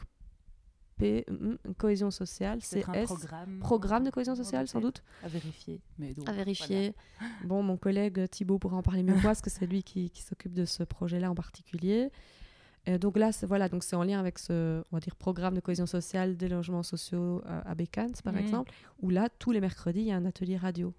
P, 0.96 1.26
mm, 1.28 1.72
cohésion 1.76 2.10
sociale, 2.10 2.60
C'est 2.62 2.80
programme. 2.80 3.58
programme 3.58 4.04
de 4.04 4.10
cohésion 4.10 4.34
sociale 4.34 4.68
sans 4.68 4.80
doute, 4.80 5.02
À 5.22 5.28
vérifier. 5.28 5.80
Mais 5.98 6.14
donc, 6.14 6.28
à 6.28 6.32
vérifier. 6.32 6.94
Bon, 7.44 7.62
mon 7.62 7.76
collègue 7.76 8.28
Thibaut 8.30 8.58
pourra 8.58 8.76
en 8.78 8.82
parler 8.82 9.02
mieux 9.02 9.12
que 9.12 9.20
moi, 9.20 9.30
parce 9.30 9.42
que 9.42 9.50
c'est 9.50 9.66
lui 9.66 9.82
qui, 9.82 10.08
qui 10.10 10.22
s'occupe 10.22 10.54
de 10.54 10.64
ce 10.64 10.84
projet-là 10.84 11.30
en 11.30 11.34
particulier. 11.34 12.10
Et 12.86 12.98
donc 12.98 13.16
là, 13.18 13.32
c'est 13.32 13.46
voilà, 13.46 13.68
donc 13.68 13.82
c'est 13.82 13.96
en 13.96 14.04
lien 14.04 14.20
avec 14.20 14.38
ce, 14.38 14.80
on 14.92 14.96
va 14.96 15.00
dire, 15.00 15.16
programme 15.16 15.54
de 15.54 15.60
cohésion 15.60 15.86
sociale 15.86 16.36
des 16.36 16.48
logements 16.48 16.84
sociaux 16.84 17.42
euh, 17.46 17.60
à 17.64 17.74
Bécane, 17.74 18.12
par 18.22 18.34
Mhm. 18.34 18.38
exemple, 18.40 18.72
où 19.02 19.10
là, 19.10 19.28
tous 19.38 19.50
les 19.50 19.60
mercredis, 19.60 20.00
il 20.00 20.06
y 20.06 20.12
a 20.12 20.16
un 20.16 20.24
atelier 20.24 20.56
radio. 20.56 20.94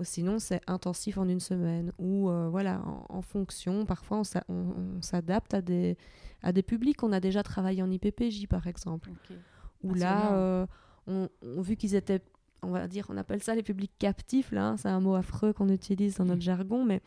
Ou 0.00 0.04
sinon, 0.04 0.38
c'est 0.38 0.60
intensif 0.66 1.16
en 1.18 1.28
une 1.28 1.40
semaine. 1.40 1.92
Ou 1.98 2.28
euh, 2.28 2.48
voilà, 2.50 2.80
en, 2.84 3.06
en 3.08 3.22
fonction, 3.22 3.86
parfois, 3.86 4.18
on, 4.18 4.24
s'a- 4.24 4.44
on- 4.48 4.96
on 4.98 5.02
s'adapte 5.02 5.54
à 5.54 5.62
des, 5.62 5.96
à 6.42 6.52
des 6.52 6.62
publics. 6.62 7.02
On 7.02 7.12
a 7.12 7.20
déjà 7.20 7.42
travaillé 7.42 7.82
en 7.82 7.90
IPPJ, 7.90 8.46
par 8.48 8.66
exemple 8.66 9.10
Ok. 9.10 9.36
où 9.82 9.92
Passionnant. 9.92 10.12
là, 10.14 10.32
euh, 10.34 10.66
on, 11.06 11.28
on- 11.42 11.60
vu 11.62 11.76
qu'ils 11.76 11.94
étaient, 11.94 12.20
on 12.62 12.70
va 12.70 12.86
dire, 12.88 13.06
on 13.10 13.16
appelle 13.16 13.42
ça 13.42 13.54
les 13.54 13.62
publics 13.62 13.92
captifs, 13.98 14.50
là, 14.52 14.68
hein, 14.68 14.76
c'est 14.76 14.88
un 14.88 15.00
mot 15.00 15.14
affreux 15.14 15.52
qu'on 15.52 15.68
utilise 15.68 16.16
dans 16.16 16.24
notre 16.24 16.38
Mm. 16.38 16.42
jargon, 16.42 16.84
mais 16.84 17.00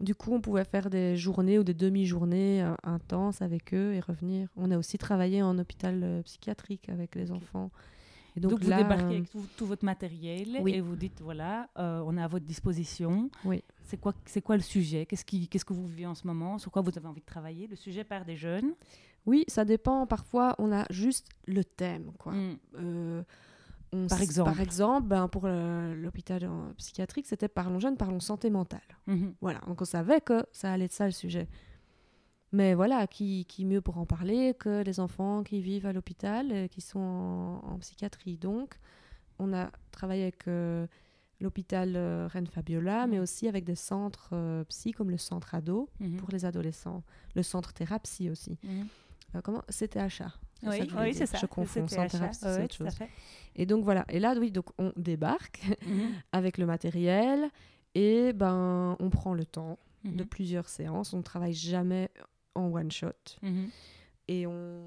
du 0.00 0.14
coup, 0.14 0.32
on 0.32 0.40
pouvait 0.40 0.64
faire 0.64 0.90
des 0.90 1.16
journées 1.16 1.58
ou 1.58 1.64
des 1.64 1.74
demi-journées 1.74 2.62
euh, 2.62 2.74
intenses 2.82 3.42
avec 3.42 3.72
eux 3.74 3.94
et 3.94 4.00
revenir. 4.00 4.48
On 4.56 4.70
a 4.70 4.78
aussi 4.78 4.98
travaillé 4.98 5.42
en 5.42 5.58
hôpital 5.58 6.00
euh, 6.02 6.22
psychiatrique 6.22 6.88
avec 6.88 7.14
les 7.14 7.30
enfants. 7.30 7.70
Et 8.36 8.40
Donc, 8.40 8.60
vous 8.60 8.68
là, 8.68 8.78
débarquez 8.78 9.04
euh, 9.04 9.18
avec 9.18 9.30
tout, 9.30 9.46
tout 9.56 9.66
votre 9.66 9.84
matériel 9.84 10.58
Oui. 10.60 10.74
et 10.74 10.80
vous 10.80 10.96
dites 10.96 11.20
voilà, 11.20 11.68
on 11.76 12.16
est 12.16 12.22
à 12.22 12.26
votre 12.26 12.44
disposition. 12.44 13.30
Oui. 13.44 13.62
C'est 13.84 13.96
quoi, 13.96 14.12
c'est 14.24 14.42
quoi 14.42 14.56
le 14.56 14.62
sujet? 14.62 15.06
Qu'est-ce 15.06 15.24
qui, 15.24 15.46
qu'est-ce 15.46 15.64
que 15.64 15.72
vous 15.72 15.86
vivez 15.86 16.06
en 16.06 16.16
ce 16.16 16.26
moment? 16.26 16.58
Sur 16.58 16.72
quoi 16.72 16.82
vous 16.82 16.90
avez 16.96 17.06
envie 17.06 17.20
de 17.20 17.26
travailler? 17.26 17.68
Le 17.68 17.76
sujet 17.76 18.02
part 18.02 18.24
des 18.24 18.36
jeunes. 18.36 18.74
Oui, 19.26 19.44
ça 19.46 19.64
dépend. 19.64 20.06
Parfois, 20.08 20.56
on 20.58 20.72
a 20.72 20.84
juste 20.90 21.28
le 21.46 21.64
thème, 21.64 22.10
quoi. 22.18 22.32
Mm. 22.32 23.24
On 23.96 24.06
Par 24.08 24.20
exemple. 24.20 24.50
Par 24.50 24.60
exemple, 24.60 25.06
ben, 25.06 25.28
pour 25.28 25.46
l'hôpital 25.46 26.48
psychiatrique, 26.78 27.26
c'était 27.26 27.48
Parlons 27.48 27.78
jeunes, 27.78 27.96
parlons 27.96 28.20
santé 28.20 28.50
mentale. 28.50 28.80
Mhm. 29.06 29.34
Voilà, 29.40 29.60
donc 29.68 29.80
on 29.80 29.84
savait 29.84 30.20
que 30.20 30.44
ça 30.52 30.72
allait 30.72 30.86
être 30.86 30.92
ça 30.92 31.06
le 31.06 31.12
sujet. 31.12 31.46
Mais 32.52 32.74
voilà, 32.74 33.06
qui, 33.06 33.44
qui 33.46 33.64
mieux 33.64 33.80
pour 33.80 33.98
en 33.98 34.06
parler 34.06 34.54
que 34.54 34.82
les 34.82 35.00
enfants 35.00 35.42
qui 35.42 35.60
vivent 35.60 35.86
à 35.86 35.92
l'hôpital, 35.92 36.50
euh, 36.52 36.68
qui 36.68 36.80
sont 36.80 37.00
en, 37.00 37.60
en 37.72 37.78
psychiatrie? 37.78 38.36
Donc, 38.36 38.74
on 39.38 39.52
a 39.52 39.70
travaillé 39.90 40.22
avec 40.22 40.46
euh, 40.46 40.86
l'hôpital 41.40 41.94
euh, 41.96 42.28
Reine 42.30 42.46
Fabiola, 42.46 43.06
mais 43.08 43.18
aussi 43.18 43.48
avec 43.48 43.64
des 43.64 43.74
centres 43.74 44.30
euh, 44.32 44.62
psy 44.64 44.92
comme 44.92 45.10
le 45.10 45.18
centre 45.18 45.54
ado 45.54 45.88
Mhm. 46.00 46.16
pour 46.16 46.30
les 46.30 46.44
adolescents, 46.44 47.02
le 47.34 47.42
centre 47.42 47.72
thérapie 47.72 48.30
aussi. 48.30 48.58
Mhm. 48.62 48.86
Euh, 49.34 49.40
comment 49.42 49.62
CTHA. 49.68 50.32
Oui, 50.70 50.88
ça 50.90 51.02
oui, 51.02 51.14
c'est 51.14 51.26
ça. 51.26 51.38
Je 51.38 51.46
confonds, 51.46 51.86
thérapie, 51.86 52.16
c'est 52.32 52.46
Ouais, 52.46 52.64
autre 52.64 52.74
chose. 52.74 52.88
Et 53.56 53.66
donc 53.66 53.84
voilà, 53.84 54.04
et 54.08 54.18
là, 54.18 54.34
oui, 54.38 54.50
donc 54.50 54.66
on 54.78 54.92
débarque 54.96 55.62
Mhm. 55.86 56.12
avec 56.32 56.58
le 56.58 56.66
matériel 56.66 57.48
et 57.94 58.32
ben 58.32 58.96
on 58.98 59.10
prend 59.10 59.34
le 59.34 59.44
temps 59.44 59.78
de 60.04 60.22
Mhm. 60.22 60.28
plusieurs 60.28 60.68
séances. 60.68 61.12
On 61.12 61.18
ne 61.18 61.22
travaille 61.22 61.54
jamais 61.54 62.10
en 62.54 62.66
one 62.72 62.90
shot 62.90 63.08
Mhm. 63.42 63.68
et 64.28 64.46
on, 64.46 64.82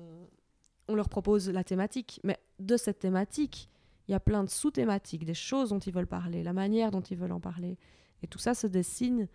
on 0.88 0.96
leur 0.96 1.10
propose 1.10 1.50
la 1.50 1.64
thématique. 1.64 2.20
Mais 2.24 2.38
de 2.60 2.78
cette 2.78 3.00
thématique, 3.00 3.70
il 4.08 4.12
y 4.12 4.16
a 4.16 4.20
plein 4.20 4.44
de 4.44 4.50
sous-thématiques, 4.50 5.26
des 5.26 5.34
choses 5.34 5.70
dont 5.70 5.80
ils 5.80 5.94
veulent 5.94 6.08
parler, 6.08 6.44
la 6.44 6.54
manière 6.54 6.92
dont 6.92 7.02
ils 7.02 7.18
veulent 7.18 7.32
en 7.34 7.40
parler. 7.42 7.78
Et 8.24 8.28
tout 8.28 8.40
ça 8.40 8.54
se 8.54 8.68
dessine 8.68 9.28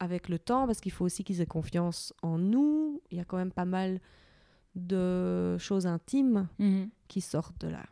avec 0.00 0.28
le 0.28 0.38
temps 0.38 0.66
parce 0.66 0.80
qu'il 0.80 0.92
faut 0.92 1.04
aussi 1.04 1.24
qu'ils 1.24 1.40
aient 1.40 1.46
confiance 1.46 2.12
en 2.22 2.38
nous. 2.38 3.00
Il 3.10 3.18
y 3.18 3.20
a 3.20 3.24
quand 3.24 3.36
même 3.36 3.52
pas 3.52 3.64
mal 3.64 4.00
de 4.78 5.56
choses 5.58 5.86
intimes 5.86 6.48
Mhm. 6.58 6.88
qui 7.08 7.20
sortent 7.20 7.60
de 7.60 7.68
là. 7.68 7.84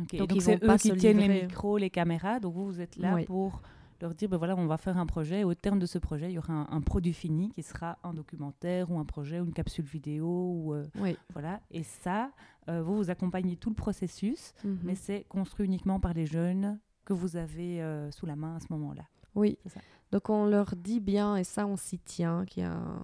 Ok, 0.00 0.14
Donc, 0.16 0.28
Donc, 0.28 0.42
c'est 0.42 0.62
eux 0.62 0.76
qui 0.76 0.92
tiennent 0.96 1.18
les 1.18 1.42
micros, 1.42 1.78
les 1.78 1.90
caméras. 1.90 2.38
Donc 2.40 2.54
vous, 2.54 2.66
vous 2.66 2.80
êtes 2.80 2.96
là 2.96 3.14
Oui. 3.14 3.24
pour 3.24 3.62
leur 4.02 4.14
dire, 4.14 4.28
ben 4.28 4.36
voilà, 4.36 4.54
on 4.56 4.66
va 4.66 4.76
faire 4.76 4.98
un 4.98 5.06
projet. 5.06 5.42
Au 5.42 5.54
terme 5.54 5.78
de 5.78 5.86
ce 5.86 5.98
projet, 5.98 6.30
il 6.30 6.34
y 6.34 6.38
aura 6.38 6.52
un, 6.52 6.66
un 6.70 6.80
produit 6.82 7.14
fini 7.14 7.50
qui 7.52 7.62
sera 7.62 7.98
un 8.04 8.12
documentaire 8.12 8.90
ou 8.90 8.98
un 8.98 9.06
projet 9.06 9.40
ou 9.40 9.46
une 9.46 9.54
capsule 9.54 9.86
vidéo. 9.86 10.26
Ou, 10.28 10.74
euh, 10.74 10.84
Oui. 11.00 11.16
voilà. 11.32 11.60
Et 11.70 11.82
ça, 11.82 12.30
euh, 12.68 12.82
vous, 12.82 12.96
vous 12.96 13.08
accompagnez 13.10 13.56
tout 13.56 13.70
le 13.70 13.74
processus, 13.74 14.52
Mhm. 14.64 14.78
mais 14.82 14.94
c'est 14.96 15.24
construit 15.30 15.64
uniquement 15.66 15.98
par 15.98 16.12
les 16.12 16.26
jeunes 16.26 16.78
que 17.06 17.14
vous 17.14 17.36
avez 17.36 17.80
euh, 17.82 18.10
sous 18.10 18.26
la 18.26 18.36
main 18.36 18.56
à 18.56 18.60
ce 18.60 18.66
moment-là. 18.70 19.04
Oui. 19.34 19.56
Ça. 19.66 19.80
Donc 20.12 20.28
on 20.28 20.44
leur 20.44 20.76
dit 20.76 21.00
bien, 21.00 21.36
et 21.36 21.44
ça 21.44 21.66
on 21.66 21.76
s'y 21.76 21.98
tient, 21.98 22.44
qu'il 22.44 22.62
y 22.64 22.66
a 22.66 22.72
un, 22.74 23.02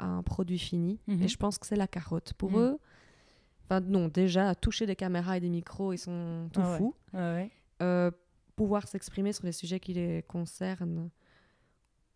un 0.00 0.22
produit 0.22 0.58
fini. 0.58 0.98
Mhm. 1.06 1.22
Et 1.22 1.28
je 1.28 1.36
pense 1.36 1.58
que 1.58 1.66
c'est 1.66 1.76
la 1.76 1.86
carotte. 1.88 2.32
Pour 2.34 2.50
Mhm. 2.52 2.58
eux, 2.58 2.78
enfin 3.64 3.80
non, 3.80 4.08
déjà, 4.08 4.54
toucher 4.54 4.86
des 4.86 4.96
caméras 4.96 5.36
et 5.36 5.40
des 5.40 5.48
micros, 5.48 5.92
ils 5.92 5.98
sont 5.98 6.48
tout 6.52 6.60
Ah 6.62 6.70
ouais. 6.72 6.78
fous. 6.78 6.94
Ouais, 7.14 7.50
Euh, 7.82 8.10
pouvoir 8.56 8.86
s'exprimer 8.88 9.32
sur 9.32 9.46
les 9.46 9.52
sujets 9.52 9.80
qui 9.80 9.94
les 9.94 10.22
concernent 10.28 11.08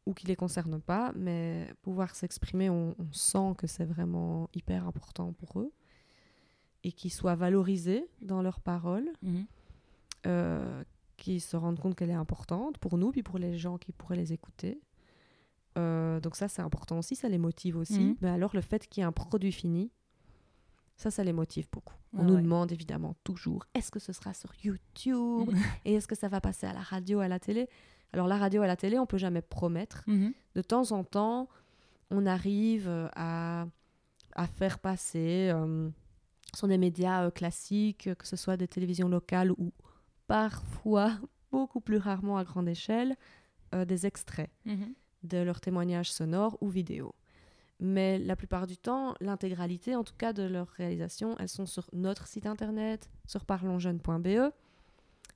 ou 0.06 0.12
qui 0.12 0.26
les 0.26 0.36
concernent 0.36 0.80
pas, 0.80 1.12
mais 1.16 1.66
pouvoir 1.80 2.14
s'exprimer, 2.14 2.68
on, 2.68 2.94
on 2.98 3.12
sent 3.12 3.54
que 3.56 3.66
c'est 3.66 3.86
vraiment 3.86 4.48
hyper 4.54 4.86
important 4.86 5.32
pour 5.32 5.60
eux 5.60 5.72
et 6.82 6.92
qu'ils 6.92 7.10
soient 7.12 7.34
valorisés 7.34 8.06
dans 8.20 8.42
leurs 8.42 8.60
paroles, 8.60 9.08
Mhm. 9.22 9.46
euh, 10.26 10.84
qu'ils 11.16 11.40
se 11.40 11.56
rendent 11.56 11.78
compte 11.80 11.94
qu'elle 11.96 12.10
est 12.10 12.12
importante 12.14 12.76
pour 12.76 12.98
nous, 12.98 13.10
puis 13.12 13.22
pour 13.22 13.38
les 13.38 13.56
gens 13.56 13.78
qui 13.78 13.92
pourraient 13.92 14.16
les 14.16 14.32
écouter. 14.34 14.78
Euh, 15.78 16.20
donc 16.20 16.36
ça, 16.36 16.48
c'est 16.48 16.62
important 16.62 16.98
aussi, 16.98 17.16
ça 17.16 17.28
les 17.28 17.38
motive 17.38 17.76
aussi. 17.76 18.00
Mhm. 18.00 18.16
Mais 18.20 18.30
alors, 18.30 18.50
le 18.54 18.60
fait 18.60 18.86
qu'il 18.86 19.00
y 19.00 19.04
ait 19.04 19.06
un 19.08 19.12
produit 19.12 19.52
fini, 19.52 19.90
ça, 20.96 21.10
ça 21.10 21.24
les 21.24 21.32
motive 21.32 21.66
beaucoup. 21.72 21.94
On 22.12 22.20
Ah 22.20 22.22
nous 22.24 22.34
ouais. 22.34 22.42
demande 22.42 22.70
évidemment 22.70 23.14
toujours, 23.24 23.66
est-ce 23.74 23.90
que 23.90 23.98
ce 23.98 24.12
sera 24.12 24.32
sur 24.34 24.52
YouTube 24.62 25.50
et 25.84 25.94
est-ce 25.94 26.06
que 26.06 26.14
ça 26.14 26.28
va 26.28 26.40
passer 26.40 26.66
à 26.66 26.72
la 26.72 26.80
radio, 26.82 27.18
à 27.20 27.26
la 27.28 27.40
télé? 27.40 27.68
Alors 28.12 28.28
la 28.28 28.36
radio, 28.38 28.62
à 28.62 28.68
la 28.68 28.76
télé, 28.76 28.98
on 29.00 29.06
peut 29.06 29.18
jamais 29.18 29.42
promettre. 29.42 30.04
Mhm. 30.06 30.32
De 30.54 30.62
temps 30.62 30.92
en 30.92 31.02
temps, 31.02 31.48
on 32.10 32.26
arrive 32.26 32.86
euh, 32.86 33.08
à, 33.16 33.66
à 34.36 34.46
faire 34.46 34.78
passer 34.78 35.50
euh, 35.52 35.88
sur 36.54 36.68
des 36.68 36.78
médias 36.78 37.24
euh, 37.26 37.30
classiques, 37.32 38.08
que 38.16 38.26
ce 38.28 38.36
soit 38.36 38.56
des 38.56 38.68
télévisions 38.68 39.08
locales 39.08 39.50
ou 39.50 39.72
parfois, 40.28 41.10
beaucoup 41.50 41.80
plus 41.80 41.96
rarement 41.98 42.36
à 42.38 42.44
grande 42.44 42.68
échelle, 42.68 43.16
euh, 43.74 43.84
des 43.84 44.06
extraits 44.06 44.50
Mhm. 44.64 44.94
De 45.24 45.38
leurs 45.38 45.60
témoignages 45.60 46.12
sonores 46.12 46.56
ou 46.60 46.68
vidéos. 46.68 47.14
Mais 47.80 48.18
la 48.18 48.36
plupart 48.36 48.66
du 48.66 48.76
temps, 48.76 49.14
l'intégralité, 49.20 49.96
en 49.96 50.04
tout 50.04 50.14
cas, 50.16 50.32
de 50.32 50.44
leurs 50.44 50.68
réalisations, 50.68 51.36
elles 51.38 51.48
sont 51.48 51.66
sur 51.66 51.88
notre 51.92 52.26
site 52.26 52.46
internet, 52.46 53.10
sur 53.26 53.44
parlonsjeunes.be, 53.44 54.52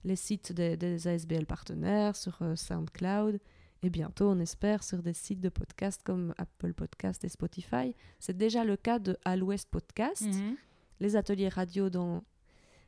les 0.04 0.16
sites 0.16 0.52
des, 0.52 0.76
des 0.76 1.09
ASBL 1.09 1.47
partenaires, 1.47 2.14
sur 2.14 2.38
euh, 2.42 2.54
SoundCloud, 2.54 3.40
et 3.83 3.90
bientôt, 3.90 4.28
on 4.30 4.38
espère, 4.40 4.83
sur 4.83 5.02
des 5.02 5.12
sites 5.12 5.40
de 5.40 5.49
podcasts 5.49 6.02
comme 6.02 6.35
Apple 6.38 6.73
Podcast 6.75 7.25
et 7.25 7.28
Spotify. 7.28 7.95
C'est 8.18 8.37
déjà 8.37 8.64
le 8.64 8.76
cas 8.76 8.99
de 8.99 9.16
À 9.25 9.37
l'Ouest 9.37 9.68
Podcast, 9.71 10.23
Mhm. 10.25 10.57
les 11.00 11.16
ateliers 11.16 11.49
radio 11.49 11.88
dans, 11.90 12.23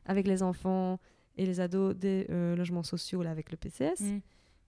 avec 0.04 0.26
les 0.26 0.42
enfants 0.42 0.98
et 1.36 1.46
les 1.46 1.60
ados 1.60 1.94
des 1.96 2.26
euh, 2.30 2.56
logements 2.56 2.82
sociaux 2.82 3.22
là, 3.22 3.30
avec 3.30 3.50
le 3.50 3.56
PCS. 3.56 4.00
Mhm. 4.00 4.20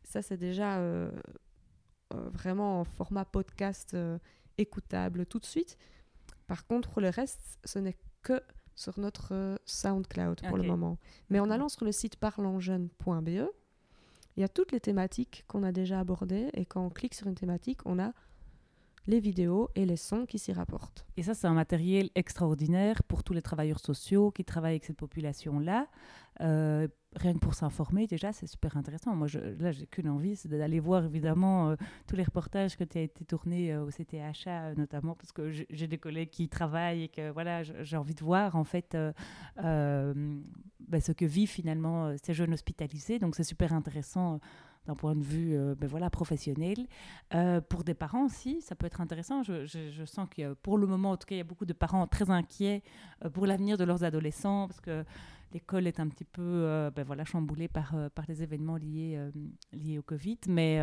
Ça, 0.05 0.23
c'est 0.23 0.37
déjà 0.37 0.79
euh, 0.79 1.11
vraiment 2.33 2.81
en 2.81 2.85
format 2.85 3.25
podcast 3.25 3.95
euh, 3.95 4.19
écoutable 4.59 5.27
tout 5.27 5.39
de 5.39 5.47
suite. 5.47 5.79
Par 6.47 6.67
contre, 6.67 6.91
pour 6.91 7.01
le 7.01 7.09
reste, 7.09 7.59
ce 7.65 7.79
n'est 7.79 7.97
que 8.23 8.41
sur 8.75 8.99
notre 8.99 9.33
euh, 9.33 9.57
SoundCloud 9.65 10.43
pour 10.43 10.57
le 10.57 10.65
moment. 10.65 10.99
Mais 11.31 11.41
en 11.41 11.51
allant 11.51 11.69
sur 11.69 11.85
le 11.85 11.93
site 11.93 12.17
parlonsjeunes.be, 12.17 13.49
il 14.37 14.41
y 14.41 14.45
a 14.45 14.49
toutes 14.49 14.73
les 14.73 14.81
thématiques 14.81 15.45
qu'on 15.47 15.63
a 15.63 15.73
déjà 15.73 16.01
abordées. 16.01 16.49
Et 16.55 16.65
quand 16.65 16.85
on 16.85 16.91
clique 16.91 17.15
sur 17.15 17.27
une 17.27 17.35
thématique, 17.35 17.81
on 17.85 17.99
a 17.99 18.13
les 19.07 19.21
vidéos 19.21 19.69
et 19.75 19.85
les 19.85 19.97
sons 19.97 20.27
qui 20.27 20.39
s'y 20.39 20.53
rapportent. 20.53 21.05
Et 21.17 21.23
ça, 21.23 21.35
c'est 21.35 21.47
un 21.47 21.55
matériel 21.55 22.11
extraordinaire 22.15 23.03
pour 23.03 23.25
tous 23.25 23.33
les 23.33 23.43
travailleurs 23.43 23.81
sociaux 23.81 24.31
qui 24.31 24.45
travaillent 24.45 24.73
avec 24.73 24.85
cette 24.85 24.97
population-là. 24.97 25.89
Euh, 26.41 26.89
rien 27.15 27.35
que 27.35 27.39
pour 27.39 27.55
s'informer, 27.55 28.07
déjà, 28.07 28.33
c'est 28.33 28.47
super 28.47 28.77
intéressant. 28.77 29.15
Moi, 29.15 29.27
je, 29.27 29.39
là, 29.39 29.73
j'ai 29.73 29.87
qu'une 29.87 30.09
envie, 30.09 30.37
c'est 30.37 30.49
d'aller 30.49 30.81
voir 30.81 31.05
évidemment 31.05 31.71
euh, 31.71 31.77
tous 32.07 32.17
les 32.17 32.23
reportages 32.23 32.77
que 32.77 32.85
tu 32.85 32.99
as 32.99 33.03
été 33.03 33.25
tournés 33.25 33.73
euh, 33.73 33.85
au 33.85 33.91
CTHA, 33.91 34.49
euh, 34.49 34.75
notamment 34.77 35.15
parce 35.15 35.33
que 35.33 35.51
j'ai 35.51 35.87
des 35.87 35.99
collègues 35.99 36.31
qui 36.31 36.49
travaillent 36.49 37.05
et 37.05 37.09
que 37.09 37.31
voilà, 37.31 37.63
j'ai 37.63 37.97
envie 37.97 38.15
de 38.15 38.25
voir 38.25 38.57
en 38.57 38.65
fait 38.65 38.97
ben, 39.57 41.01
ce 41.01 41.13
que 41.13 41.25
vivent 41.25 41.49
finalement 41.51 42.15
ces 42.23 42.35
jeunes 42.35 42.53
hospitalisés. 42.53 43.19
Donc, 43.19 43.35
c'est 43.37 43.45
super 43.45 43.73
intéressant. 43.73 44.41
D'un 44.87 44.95
point 44.97 45.15
de 45.15 45.23
vue 45.23 45.55
euh, 45.57 45.75
ben 45.77 45.89
voilà, 45.89 46.11
professionnel. 46.11 46.87
Euh, 47.35 47.61
pour 47.61 47.85
des 47.85 47.95
parents 47.95 48.25
aussi, 48.27 48.61
ça 48.63 48.75
peut 48.75 48.87
être 48.87 49.01
intéressant. 49.01 49.43
Je, 49.43 49.65
je- 49.67 50.05
sens 50.05 50.29
que 50.29 50.55
pour 50.55 50.77
le 50.79 50.87
moment, 50.87 51.13
en 51.13 51.17
tout 51.17 51.27
cas, 51.27 51.35
il 51.37 51.39
y 51.39 51.43
a 51.43 51.45
beaucoup 51.45 51.67
de 51.67 51.73
parents 51.73 52.07
très 52.07 52.31
inquiets 52.31 52.83
euh, 53.25 53.31
pour 53.31 53.47
l'avenir 53.47 53.79
de 53.79 53.85
leurs 53.85 54.03
adolescents 54.05 54.67
parce 54.67 54.81
que 54.81 55.05
l'école 55.53 55.87
est 55.87 56.01
un 56.01 56.09
petit 56.09 56.25
peu 56.25 56.91
ben 56.97 57.05
voilà, 57.05 57.25
chamboulée 57.25 57.69
par, 57.69 57.95
par 58.15 58.25
les 58.27 58.43
événements 58.43 58.77
liés, 58.77 59.19
liés 59.73 59.99
au 59.99 60.03
Covid. 60.03 60.39
Mais, 60.49 60.81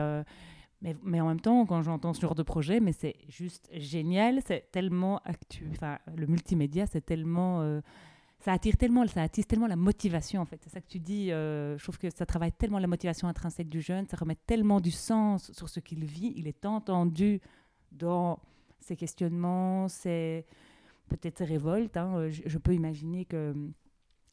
mais, 0.81 0.95
mais 1.03 1.19
en 1.19 1.27
même 1.27 1.39
temps, 1.41 1.65
quand 1.65 1.81
j'entends 1.81 2.13
ce 2.13 2.21
genre 2.21 2.35
de 2.35 2.43
projet, 2.43 2.79
mais 2.79 2.91
c'est 2.93 3.15
juste 3.27 3.67
génial. 3.73 4.41
C'est 4.45 4.71
tellement 4.71 5.17
actu. 5.25 5.67
Enfin, 5.71 5.97
le 6.15 6.27
multimédia, 6.27 6.85
c'est 6.85 7.01
tellement. 7.03 7.81
Ça 8.39 8.53
attire 8.53 8.77
tellement, 8.77 9.05
ça 9.07 9.21
attise 9.23 9.45
tellement 9.45 9.67
la 9.67 9.75
motivation 9.75 10.41
en 10.41 10.45
fait. 10.45 10.59
C'est 10.63 10.69
ça 10.69 10.81
que 10.81 10.87
tu 10.87 10.99
dis. 10.99 11.31
euh, 11.31 11.77
je 11.77 11.83
trouve 11.83 11.97
que 11.97 12.09
ça 12.09 12.25
travaille 12.25 12.51
tellement 12.53 12.79
la 12.79 12.87
motivation 12.87 13.27
intrinsèque 13.27 13.69
du 13.69 13.81
jeune, 13.81 14.07
ça 14.07 14.17
remet 14.17 14.37
tellement 14.47 14.79
du 14.79 14.91
sens 14.91 15.51
sur 15.51 15.69
ce 15.69 15.79
qu'il 15.79 16.05
vit. 16.05 16.33
Il 16.35 16.47
est 16.47 16.65
entendu 16.65 17.41
dans 17.91 18.39
ses 18.79 18.95
questionnements, 18.95 19.87
ses 19.87 20.45
peut-être 21.09 21.39
ses 21.39 21.45
révoltes. 21.45 21.97
hein. 21.97 22.15
Euh, 22.17 22.29
je 22.29 22.57
peux 22.57 22.73
imaginer 22.73 23.25
que 23.25 23.53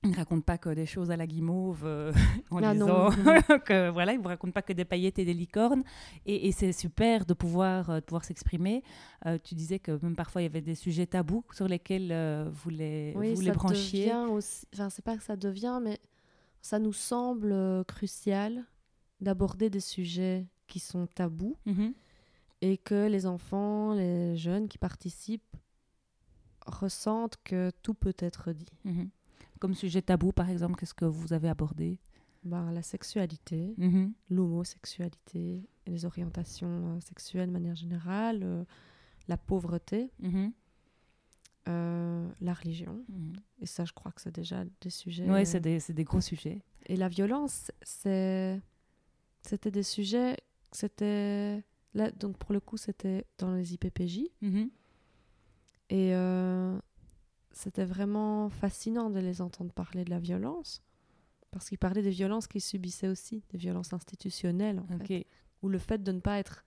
il 0.06 0.10
ne 0.12 0.16
raconte 0.16 0.44
pas 0.44 0.58
que 0.58 0.70
des 0.70 0.86
choses 0.86 1.10
à 1.10 1.16
la 1.16 1.26
guimauve 1.26 1.82
euh, 1.84 2.12
en 2.50 2.62
Ah 2.62 2.72
disant 2.72 2.86
non. 3.10 3.10
que 3.64 3.90
voilà, 3.90 4.12
il 4.12 4.18
ne 4.18 4.22
vous 4.22 4.28
raconte 4.28 4.52
pas 4.52 4.62
que 4.62 4.72
des 4.72 4.84
paillettes 4.84 5.18
et 5.18 5.24
des 5.24 5.34
licornes. 5.34 5.82
Et, 6.24 6.48
et 6.48 6.52
c'est 6.52 6.72
super 6.72 7.26
de 7.26 7.34
pouvoir, 7.34 7.90
euh, 7.90 7.96
de 8.00 8.04
pouvoir 8.04 8.24
s'exprimer. 8.24 8.82
Euh, 9.26 9.38
tu 9.42 9.54
disais 9.54 9.78
que 9.78 9.98
même 10.02 10.16
parfois 10.16 10.40
il 10.42 10.44
y 10.44 10.48
avait 10.48 10.60
des 10.62 10.74
sujets 10.74 11.06
tabous 11.06 11.44
sur 11.52 11.68
lesquels 11.68 12.10
euh, 12.12 12.48
vous 12.50 12.70
les, 12.70 13.12
vous 13.12 13.40
les 13.40 13.50
branchiez. 13.52 14.14
aussi... 14.14 14.66
Enfin, 14.74 14.90
c'est 14.90 15.04
pas 15.04 15.16
que 15.16 15.22
ça 15.22 15.36
devient, 15.36 15.80
mais 15.82 15.98
ça 16.62 16.78
nous 16.78 16.92
semble 16.92 17.84
crucial 17.86 18.64
d'aborder 19.20 19.70
des 19.70 19.80
sujets 19.80 20.46
qui 20.66 20.78
sont 20.80 21.06
tabous 21.06 21.56
Mhm. 21.64 21.92
et 22.60 22.76
que 22.76 23.06
les 23.06 23.24
enfants, 23.26 23.94
les 23.94 24.36
jeunes 24.36 24.68
qui 24.68 24.78
participent 24.78 25.56
ressentent 26.66 27.36
que 27.44 27.70
tout 27.82 27.94
peut 27.94 28.14
être 28.18 28.52
dit. 28.52 28.66
Mhm. 28.84 29.08
Comme 29.60 29.74
sujet 29.74 30.02
tabou, 30.02 30.32
par 30.32 30.50
exemple, 30.50 30.76
qu'est-ce 30.76 30.94
que 30.94 31.04
vous 31.04 31.32
avez 31.32 31.48
abordé? 31.48 31.98
Ben, 32.44 32.70
La 32.72 32.82
sexualité, 32.82 33.74
Mhm. 33.78 34.12
l'homosexualité, 34.30 35.66
les 35.86 36.04
orientations 36.04 36.96
euh, 36.96 37.00
sexuelles 37.00 37.48
de 37.48 37.52
manière 37.52 37.74
générale, 37.74 38.40
euh, 38.42 38.64
la 39.28 39.36
pauvreté, 39.36 40.12
Mhm. 40.20 40.52
euh, 41.68 42.28
la 42.40 42.54
religion. 42.54 43.04
Mhm. 43.08 43.32
Et 43.60 43.66
ça, 43.66 43.84
je 43.84 43.92
crois 43.92 44.12
que 44.12 44.20
c'est 44.20 44.34
déjà 44.34 44.64
des 44.80 44.90
sujets. 44.90 45.28
Euh, 45.28 45.44
c'est 45.44 45.60
des, 45.60 45.78
des 45.88 46.04
gros 46.04 46.20
sujets. 46.20 46.62
Et 46.86 46.96
la 46.96 47.08
violence, 47.08 47.72
c'était 47.82 48.60
des 49.64 49.82
sujets, 49.82 50.36
c'était 50.70 51.64
là, 51.94 52.10
donc 52.12 52.36
pour 52.38 52.52
le 52.52 52.60
coup, 52.60 52.76
c'était 52.76 53.24
dans 53.38 53.54
les 53.54 53.74
IPPJ, 53.74 54.28
et 55.88 56.14
euh, 56.14 56.78
c'était 57.56 57.86
vraiment 57.86 58.50
fascinant 58.50 59.08
de 59.08 59.18
les 59.18 59.40
entendre 59.40 59.72
parler 59.72 60.04
de 60.04 60.10
la 60.10 60.18
violence, 60.18 60.82
parce 61.50 61.68
qu'ils 61.68 61.78
parlaient 61.78 62.02
des 62.02 62.10
violences 62.10 62.46
qu'ils 62.46 62.60
subissaient 62.60 63.08
aussi, 63.08 63.42
des 63.48 63.56
violences 63.58 63.92
institutionnelles, 63.94 64.78
en 64.78 64.86
fait, 64.86 65.26
où 65.62 65.68
le 65.70 65.78
fait 65.78 66.02
de 66.02 66.12
ne 66.12 66.20
pas 66.20 66.38
être 66.38 66.64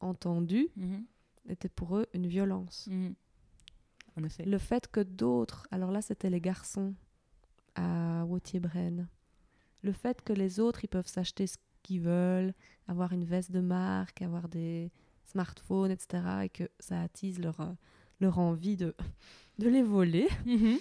entendu 0.00 0.68
Mhm. 0.76 1.04
était 1.48 1.68
pour 1.68 1.96
eux 1.96 2.06
une 2.14 2.28
violence. 2.28 2.86
Mhm. 2.90 3.14
En 4.16 4.22
effet. 4.22 4.44
Le 4.44 4.58
fait 4.58 4.86
que 4.86 5.00
d'autres, 5.00 5.66
alors 5.72 5.90
là 5.90 6.00
c'était 6.00 6.30
les 6.30 6.40
garçons 6.40 6.94
à 7.74 8.24
Wautier-Braine, 8.26 9.08
le 9.82 9.92
fait 9.92 10.22
que 10.22 10.32
les 10.32 10.60
autres 10.60 10.84
ils 10.84 10.88
peuvent 10.88 11.08
s'acheter 11.08 11.48
ce 11.48 11.56
qu'ils 11.82 12.00
veulent, 12.02 12.54
avoir 12.86 13.12
une 13.12 13.24
veste 13.24 13.50
de 13.50 13.60
marque, 13.60 14.22
avoir 14.22 14.48
des 14.48 14.92
smartphones, 15.24 15.90
etc. 15.90 16.44
et 16.44 16.48
que 16.50 16.68
ça 16.78 17.02
attise 17.02 17.40
leur, 17.40 17.60
euh, 17.60 17.72
leur 18.24 18.38
envie 18.38 18.76
de, 18.76 18.94
de 19.58 19.68
les 19.68 19.82
voler, 19.82 20.28
Mhm. 20.46 20.78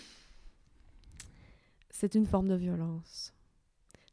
c'est 1.89 2.15
une 2.15 2.25
forme 2.25 2.47
de 2.47 2.55
violence. 2.55 3.33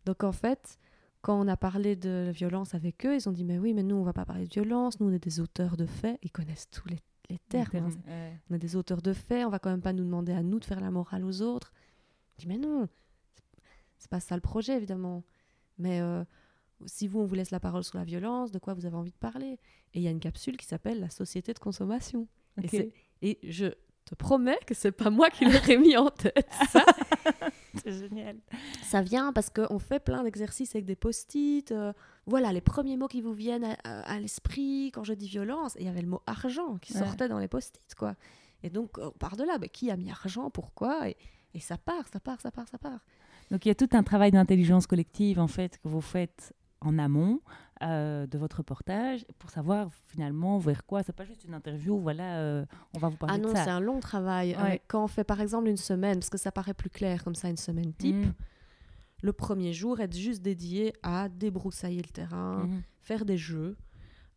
Donc 0.07 0.25
en 0.25 0.33
fait, 0.33 0.79
quand 1.23 1.39
on 1.41 1.49
a 1.49 1.57
parlé 1.57 1.97
de 1.97 2.31
violence 2.35 2.75
avec 2.75 3.05
eux, 3.07 3.15
ils 3.15 3.29
ont 3.29 3.33
dit 3.33 3.45
mais 3.45 3.59
oui 3.59 3.75
mais 3.75 3.83
nous 3.83 3.97
on 3.97 4.03
va 4.03 4.13
pas 4.13 4.25
parler 4.25 4.47
de 4.47 4.53
violence, 4.53 5.01
nous 5.01 5.09
on 5.09 5.13
est 5.13 5.23
des 5.23 5.41
auteurs 5.41 5.77
de 5.77 5.87
faits, 5.87 6.19
ils 6.23 6.31
connaissent 6.31 6.69
tous 6.71 6.89
les, 6.89 6.99
les 7.29 7.39
termes. 7.49 7.77
hein. 7.77 7.91
Ouais. 8.07 8.33
on 8.51 8.55
est 8.55 8.59
des 8.59 8.77
auteurs 8.77 9.03
de 9.03 9.13
faits, 9.13 9.47
on 9.47 9.51
va 9.51 9.59
quand 9.59 9.71
même 9.71 9.83
pas 9.83 9.93
nous 9.93 10.05
demander 10.05 10.33
à 10.33 10.43
nous 10.43 10.59
de 10.59 10.65
faire 10.65 10.81
la 10.81 10.91
morale 10.91 11.25
aux 11.25 11.43
autres. 11.43 11.73
Je 12.37 12.43
dis, 12.43 12.49
mais 12.49 12.59
non, 12.59 12.89
c'est- 13.99 14.09
pas 14.11 14.21
ça 14.21 14.35
le 14.35 14.41
projet, 14.41 14.77
évidemment. 14.77 15.23
Mais 15.79 16.01
euh, 16.01 16.25
si 16.87 17.07
vous, 17.07 17.21
on 17.21 17.27
vous 17.27 17.35
laisse 17.35 17.51
la 17.51 17.61
parole 17.61 17.85
sur 17.85 17.99
la 17.99 18.05
violence, 18.05 18.51
de 18.51 18.59
quoi 18.59 18.73
vous 18.75 18.87
avez 18.87 18.97
envie 18.97 19.13
de 19.13 19.17
parler? 19.19 19.59
Et 19.93 19.99
il 20.01 20.03
y 20.03 20.09
a 20.09 20.11
une 20.11 20.21
capsule 20.21 20.57
qui 20.57 20.67
s'appelle 20.67 21.01
La 21.01 21.11
société 21.11 21.53
de 21.53 21.59
consommation. 21.59 22.27
Et, 22.63 22.93
et 23.23 23.39
je 23.43 23.67
te 24.05 24.15
promets 24.15 24.59
que 24.67 24.75
c'est 24.75 24.93
pas 24.93 25.11
moi 25.11 25.31
qui 25.31 25.45
l'aurais 25.45 25.77
mis 25.77 25.97
en 25.97 26.11
tête. 26.11 26.49
Ça, 26.73 26.85
C'est 27.85 27.93
génial. 27.93 28.37
ça 28.83 29.03
vient 29.03 29.33
parce 29.33 29.50
qu'on 29.50 29.79
fait 29.79 30.00
plein 30.00 30.25
d'exercices 30.25 30.75
avec 30.75 30.85
des 30.85 30.97
post-it. 30.97 31.71
euh, 31.73 31.93
voilà, 32.27 32.53
les 32.53 32.61
premiers 32.61 32.97
mots 32.97 33.07
qui 33.09 33.21
vous 33.21 33.33
viennent 33.33 33.65
à, 33.65 33.77
à- 33.85 34.00
à 34.15 34.19
l'esprit 34.19 34.91
quand 34.93 35.05
je 35.05 35.12
dis 35.15 35.29
violence. 35.29 35.77
Et 35.77 35.81
il 35.81 35.87
y 35.87 35.89
avait 35.89 36.03
le 36.03 36.09
mot 36.09 36.23
argent 36.27 36.77
qui 36.79 36.93
Ouais. 36.95 36.99
sortait 37.00 37.29
dans 37.29 37.39
les 37.39 37.49
post-it, 37.49 37.95
quoi. 37.95 38.15
Et 38.62 38.71
donc, 38.71 38.99
on 38.99 39.11
part 39.12 39.37
de 39.37 39.45
là. 39.45 39.59
ben, 39.59 39.69
qui 39.69 39.91
a 39.91 39.97
mis 39.97 40.11
argent 40.11 40.50
Pourquoi 40.50 41.09
et, 41.09 41.17
et 41.55 41.61
ça 41.61 41.79
part, 41.79 42.07
ça 42.12 42.19
part, 42.21 42.41
ça 42.41 42.50
part, 42.50 42.69
ça 42.69 42.79
part. 42.79 42.99
Donc 43.50 43.65
il 43.65 43.69
y 43.69 43.73
a 43.73 43.75
tout 43.75 43.89
un 43.93 44.03
travail 44.03 44.31
d'intelligence 44.33 44.87
collective 44.87 45.39
en 45.41 45.49
fait 45.49 45.79
que 45.79 45.89
vous 45.89 46.00
faites 46.00 46.53
en 46.81 46.99
amont 46.99 47.41
euh, 47.83 48.27
de 48.27 48.37
votre 48.39 48.59
reportage 48.59 49.25
pour 49.39 49.51
savoir 49.51 49.89
finalement 50.07 50.59
vers 50.59 50.85
quoi. 50.85 51.03
C'est 51.03 51.15
pas 51.15 51.25
juste 51.25 51.45
une 51.45 51.55
interview, 51.55 51.99
voilà, 51.99 52.39
euh, 52.39 52.65
on 52.95 52.99
va 52.99 53.09
vous 53.09 53.17
parler 53.17 53.37
Ah 53.37 53.39
non, 53.39 53.51
de 53.53 53.57
ça. 53.57 53.65
c'est 53.65 53.71
un 53.71 53.81
long 53.81 54.01
travail. 54.01 54.51
Ouais. 54.51 54.57
Avec- 54.57 54.83
quand 54.89 55.03
on 55.05 55.09
fait 55.09 55.25
par 55.25 55.41
exemple 55.41 55.69
une 55.69 55.77
semaine, 55.77 56.19
parce 56.19 56.31
que 56.31 56.39
ça 56.39 56.53
paraît 56.53 56.75
plus 56.75 56.91
clair 56.91 57.25
comme 57.25 57.35
ça, 57.35 57.49
une 57.49 57.57
semaine 57.57 57.93
type, 57.95 58.17
Mhm. 58.17 58.33
le 59.23 59.33
premier 59.33 59.73
jour 59.73 60.01
est 60.01 60.13
juste 60.15 60.43
dédié 60.43 60.93
à 61.03 61.29
débroussailler 61.29 62.03
le 62.03 62.09
terrain, 62.11 62.65
Mhm. 62.67 62.83
faire 63.01 63.25
des 63.25 63.37
jeux 63.39 63.77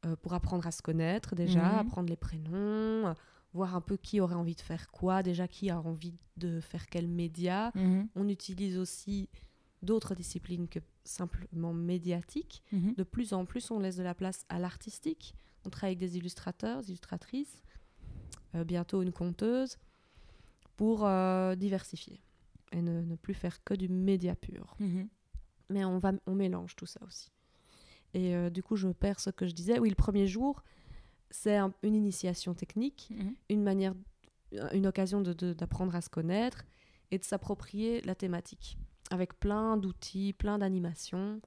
euh, 0.06 0.18
pour 0.22 0.34
apprendre 0.34 0.68
à 0.68 0.72
se 0.72 0.82
connaître 0.82 1.34
déjà, 1.34 1.62
Mhm. 1.64 1.80
apprendre 1.80 2.10
les 2.10 2.18
prénoms, 2.18 3.08
euh, 3.08 3.14
voir 3.54 3.74
un 3.76 3.80
peu 3.82 3.96
qui 3.96 4.20
aurait 4.20 4.36
envie 4.36 4.56
de 4.56 4.60
faire 4.62 4.90
quoi, 4.92 5.24
déjà 5.24 5.48
qui 5.48 5.70
a 5.70 5.80
envie 5.80 6.14
de 6.36 6.60
faire 6.60 6.88
quel 6.88 7.08
média. 7.08 7.72
On 8.16 8.28
utilise 8.28 8.78
aussi 8.78 9.30
d'autres 9.84 10.16
disciplines 10.16 10.68
que 10.68 10.80
simplement 11.04 11.74
médiatiques. 11.74 12.64
Mhm. 12.72 12.94
De 12.96 13.04
plus 13.04 13.34
en 13.34 13.46
plus, 13.46 13.70
on 13.72 13.80
laisse 13.80 13.98
de 13.98 14.04
la 14.04 14.16
place 14.16 14.46
à 14.50 14.58
l'artistique. 14.60 15.36
On 15.66 15.70
travaille 15.70 15.96
avec 15.96 16.00
des 16.00 16.18
illustrateurs, 16.18 16.82
des 16.82 16.90
illustratrices, 16.90 17.62
euh, 18.56 18.64
bientôt 18.64 19.02
une 19.02 19.12
conteuse, 19.12 19.78
pour 20.78 21.06
euh, 21.06 21.56
diversifier 21.56 22.22
et 22.72 22.82
ne, 22.82 23.02
ne 23.02 23.16
plus 23.16 23.34
faire 23.36 23.64
que 23.64 23.74
du 23.74 23.88
média 23.90 24.36
pur. 24.36 24.76
Mhm. 24.80 25.08
Mais 25.70 25.86
on, 25.86 26.00
va, 26.00 26.14
on 26.26 26.34
mélange 26.36 26.76
tout 26.76 26.86
ça 26.88 27.00
aussi. 27.06 27.32
Et 28.14 28.36
euh, 28.36 28.50
du 28.50 28.64
coup, 28.64 28.76
je 28.76 28.88
perds 28.90 29.20
ce 29.20 29.30
que 29.30 29.48
je 29.48 29.54
disais. 29.54 29.80
Oui, 29.80 29.90
le 29.90 29.96
premier 29.96 30.28
jour, 30.28 30.64
c'est 31.30 31.56
un- 31.56 31.74
une 31.84 31.96
initiation 31.96 32.54
technique, 32.54 33.10
Mhm. 33.12 33.36
une 33.50 33.64
manière, 33.64 33.94
une 34.72 34.86
occasion 34.88 35.22
de- 35.22 35.34
de- 35.34 35.54
d'apprendre 35.54 35.96
à 35.96 36.02
se 36.02 36.10
connaître 36.10 36.64
et 37.12 37.18
de 37.18 37.24
s'approprier 37.24 38.02
la 38.02 38.16
thématique 38.16 38.78
avec 39.14 39.40
plein 39.40 39.78
d'outils, 39.78 40.34
plein 40.34 40.58
d'animations, 40.58 41.40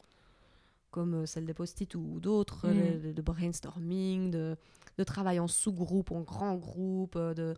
comme 0.90 1.14
euh, 1.14 1.26
celle 1.26 1.44
des 1.44 1.54
post-it 1.54 1.94
ou 1.96 2.20
d'autres, 2.20 2.68
de, 2.68 3.12
de 3.12 3.22
brainstorming, 3.22 4.30
de, 4.30 4.56
de 4.96 5.04
travail 5.04 5.40
en 5.40 5.48
sous-groupe, 5.48 6.12
en 6.12 6.20
grand 6.20 6.54
groupe, 6.54 7.16
euh, 7.16 7.34
de, 7.34 7.54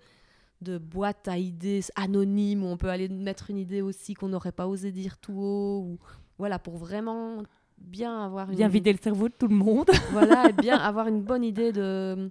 de 0.63 0.79
boîtes 0.79 1.29
à 1.29 1.37
idées 1.37 1.83
anonymes 1.95 2.65
où 2.65 2.67
on 2.67 2.77
peut 2.77 2.89
aller 2.89 3.09
mettre 3.09 3.51
une 3.51 3.59
idée 3.59 3.83
aussi 3.83 4.15
qu'on 4.15 4.29
n'aurait 4.29 4.53
pas 4.53 4.67
osé 4.67 4.91
dire 4.91 5.19
tout 5.19 5.39
haut. 5.39 5.81
Ou, 5.81 5.99
voilà, 6.39 6.59
pour 6.59 6.79
vraiment 6.79 7.43
bien 7.77 8.25
avoir 8.25 8.51
une 8.51 8.57
Bien 8.57 8.69
vider 8.69 8.93
le 8.93 8.99
cerveau 9.01 9.29
de 9.29 9.35
tout 9.35 9.49
le 9.49 9.55
monde. 9.55 9.91
voilà, 10.11 10.49
et 10.49 10.53
bien 10.63 10.77
avoir 10.77 11.07
une 11.07 11.23
bonne 11.23 11.45
idée 11.45 11.71
de, 11.71 12.31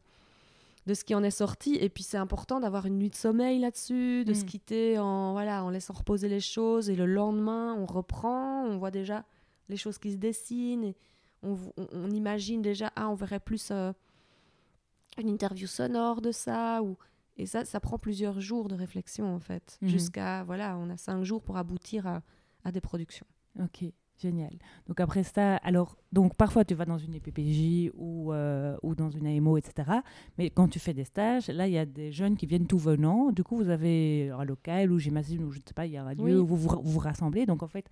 de 0.88 0.94
ce 0.96 1.04
qui 1.04 1.14
en 1.14 1.22
est 1.24 1.30
sorti. 1.32 1.76
Et 1.76 1.90
puis 1.90 2.04
c'est 2.04 2.18
important 2.18 2.60
d'avoir 2.60 2.86
une 2.88 2.98
nuit 2.98 3.10
de 3.12 3.16
sommeil 3.16 3.60
là-dessus, 3.60 4.24
de 4.26 4.34
se 4.34 4.44
Mm. 4.44 4.46
quitter 4.46 4.98
en, 5.00 5.34
voilà, 5.34 5.64
en 5.64 5.70
laissant 5.70 5.94
reposer 5.94 6.30
les 6.30 6.40
choses. 6.40 6.90
Et 6.90 6.96
le 6.96 7.06
lendemain, 7.06 7.76
on 7.78 7.86
reprend, 7.86 8.64
on 8.66 8.78
voit 8.78 8.90
déjà 8.92 9.24
les 9.70 9.78
choses 9.78 9.98
qui 10.00 10.12
se 10.14 10.18
dessinent. 10.18 10.84
Et 10.86 10.96
on, 11.44 11.58
on- 11.78 11.88
on 11.92 12.10
imagine 12.10 12.62
déjà, 12.62 12.92
ah, 12.96 13.10
on 13.10 13.16
verrait 13.16 13.40
plus 13.42 13.70
euh, 13.72 13.92
une 15.18 15.28
interview 15.30 15.68
sonore 15.68 16.22
de 16.22 16.32
ça. 16.32 16.82
Ou... 16.82 16.96
Et 17.38 17.46
ça, 17.46 17.66
ça 17.66 17.80
prend 17.80 18.00
plusieurs 18.00 18.40
jours 18.40 18.68
de 18.70 18.76
réflexion 18.76 19.36
en 19.36 19.40
fait. 19.40 19.78
Mhm. 19.82 19.90
Jusqu'à, 19.90 20.44
voilà, 20.46 20.78
on 20.78 20.90
a 20.90 20.98
cinq 20.98 21.24
jours 21.24 21.44
pour 21.44 21.58
aboutir 21.58 22.08
à, 22.08 22.22
à 22.64 22.72
des 22.72 22.82
productions. 22.82 23.28
Ok, 23.60 23.84
génial. 24.20 24.52
Donc 24.88 25.00
après 25.00 25.24
ça, 25.24 25.58
alors, 25.58 25.98
donc 26.12 26.36
parfois 26.36 26.66
tu 26.66 26.74
vas 26.74 26.86
dans 26.86 26.98
une 26.98 27.16
EPPJ 27.16 27.92
ou, 27.96 28.34
euh, 28.34 28.76
ou 28.84 28.96
dans 28.96 29.10
une 29.10 29.28
AMO, 29.28 29.58
etc. 29.58 29.92
Mais 30.38 30.50
quand 30.50 30.68
tu 30.68 30.80
fais 30.80 30.94
des 30.94 31.04
stages, 31.04 31.48
là, 31.50 31.68
il 31.68 31.74
y 31.74 31.78
a 31.78 31.86
des 31.86 32.12
jeunes 32.12 32.36
qui 32.36 32.46
viennent 32.46 32.68
tout 32.68 32.78
venant. 32.80 33.32
Du 33.32 33.44
coup, 33.44 33.58
vous 33.58 33.70
avez 33.70 34.30
un 34.32 34.44
local 34.44 34.92
ou 34.92 35.00
j'imagine, 35.00 35.44
ou 35.44 35.52
je 35.52 35.60
ne 35.60 35.64
sais 35.68 35.74
pas, 35.74 35.86
il 35.86 35.94
y 35.94 35.98
a 35.98 36.04
un 36.04 36.14
lieu 36.14 36.24
Oui. 36.24 36.34
où 36.34 36.46
vous 36.46 36.56
vous, 36.58 36.82
vous 36.84 37.00
rassemblez. 37.00 37.46
Donc 37.46 37.64
en 37.64 37.68
fait, 37.68 37.86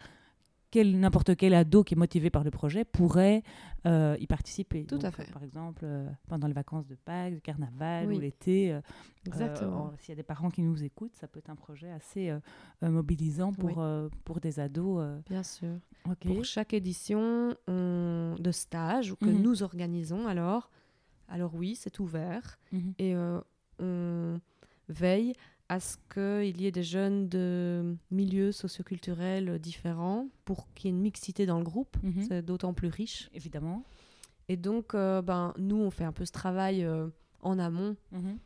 quel- 0.76 1.00
n'importe 1.00 1.36
quel 1.36 1.54
ado 1.54 1.84
qui 1.84 1.94
est 1.94 1.98
motivé 1.98 2.30
par 2.30 2.44
le 2.44 2.52
projet 2.52 2.84
pourrait 2.86 3.44
euh, 3.86 4.18
y 4.20 4.28
participer. 4.28 4.86
Tout 4.86 5.00
à 5.02 5.12
fait. 5.12 5.32
Par 5.32 5.44
exemple, 5.44 5.82
euh, 5.86 6.10
pendant 6.28 6.48
les 6.48 6.54
vacances 6.54 6.86
de 6.88 6.96
Pâques, 6.96 7.36
de 7.36 7.40
Carnaval 7.40 8.08
Oui. 8.08 8.18
ou 8.18 8.20
l'été. 8.20 8.74
euh, 8.74 8.82
Exactement. 9.26 9.94
S'il 10.00 10.10
y 10.10 10.12
a 10.12 10.16
des 10.16 10.24
parents 10.24 10.50
qui 10.50 10.62
nous 10.62 10.84
écoutent, 10.84 11.16
ça 11.16 11.28
peut 11.28 11.40
être 11.40 11.50
un 11.50 11.56
projet 11.56 11.90
assez 11.92 12.32
mobilisant 12.82 13.54
pour, 13.54 13.78
Oui. 13.78 14.10
pour 14.26 14.40
des 14.40 14.60
ados. 14.60 15.04
Bien 15.30 15.44
sûr. 15.44 15.78
Pour 16.26 16.44
chaque 16.46 16.74
édition 16.74 17.56
on- 17.68 18.36
de 18.38 18.52
stage 18.52 19.14
que 19.16 19.26
Mhm. 19.30 19.42
nous 19.42 19.64
organisons, 19.64 20.28
alors, 20.28 20.70
alors 21.30 21.56
oui, 21.56 21.76
c'est 21.76 22.00
ouvert 22.00 22.58
Mhm. 22.72 22.94
et 23.00 23.16
on 23.80 24.40
veille 24.90 25.34
à 25.68 25.80
ce 25.80 25.98
qu'il 26.14 26.62
y 26.62 26.68
ait 26.68 26.72
des 26.72 26.84
jeunes 26.84 27.28
de 27.28 27.96
milieux 28.12 28.52
socioculturels 28.52 29.58
différents 29.60 30.28
pour 30.46 30.72
qu'il 30.74 30.86
y 30.86 30.94
ait 30.94 30.96
une 30.96 31.02
mixité 31.02 31.46
dans 31.46 31.58
le 31.58 31.64
groupe. 31.64 31.98
Mhm. 32.04 32.24
C'est 32.28 32.42
d'autant 32.44 32.74
plus 32.74 32.88
riche. 32.90 33.30
Évidemment. 33.34 33.84
Et 34.48 34.58
donc, 34.58 34.94
euh, 34.94 35.22
ben, 35.24 35.54
nous, 35.58 35.78
on 35.78 35.90
fait 35.90 36.04
un 36.04 36.12
peu 36.12 36.24
ce 36.26 36.32
travail 36.32 36.84
euh, 36.84 37.08
en 37.42 37.58
amont 37.58 37.96
Mhm. 38.12 38.38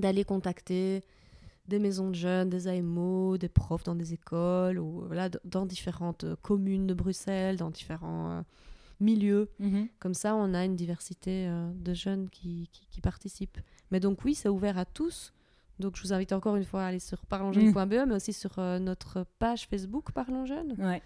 d'aller 0.00 0.22
contacter 0.24 1.02
des 1.66 1.78
maisons 1.80 2.10
de 2.10 2.14
jeunes, 2.14 2.50
des 2.50 2.68
AMO, 2.68 3.36
des 3.36 3.48
profs 3.48 3.82
dans 3.84 3.96
des 3.96 4.12
écoles, 4.12 4.78
ou 4.78 5.02
voilà, 5.06 5.28
dans 5.44 5.66
différentes 5.66 6.22
euh, 6.24 6.36
communes 6.40 6.86
de 6.86 6.94
Bruxelles, 6.94 7.56
dans 7.56 7.70
différents 7.70 8.30
euh, 8.30 8.42
milieux. 9.00 9.48
Mhm. 9.58 9.88
Comme 9.98 10.14
ça, 10.14 10.36
on 10.36 10.54
a 10.54 10.64
une 10.64 10.76
diversité 10.76 11.50
de 11.74 11.94
jeunes 11.94 12.28
qui, 12.30 12.68
qui- 12.70 12.86
qui 12.88 13.00
participent. 13.00 13.58
Mais 13.90 13.98
donc 13.98 14.24
oui, 14.24 14.36
c'est 14.36 14.48
ouvert 14.48 14.78
à 14.78 14.84
tous. 14.84 15.33
Donc 15.80 15.96
je 15.96 16.02
vous 16.02 16.12
invite 16.12 16.32
encore 16.32 16.56
une 16.56 16.64
fois 16.64 16.82
à 16.84 16.86
aller 16.86 16.98
sur 17.00 17.24
parlonsjeune.be, 17.26 18.06
mais 18.08 18.14
aussi 18.14 18.32
sur 18.32 18.58
euh, 18.58 18.78
notre 18.78 19.26
page 19.38 19.66
Facebook 19.66 20.12
Parlons 20.12 20.46
Jeunes, 20.46 20.74
Ouais. 20.78 21.02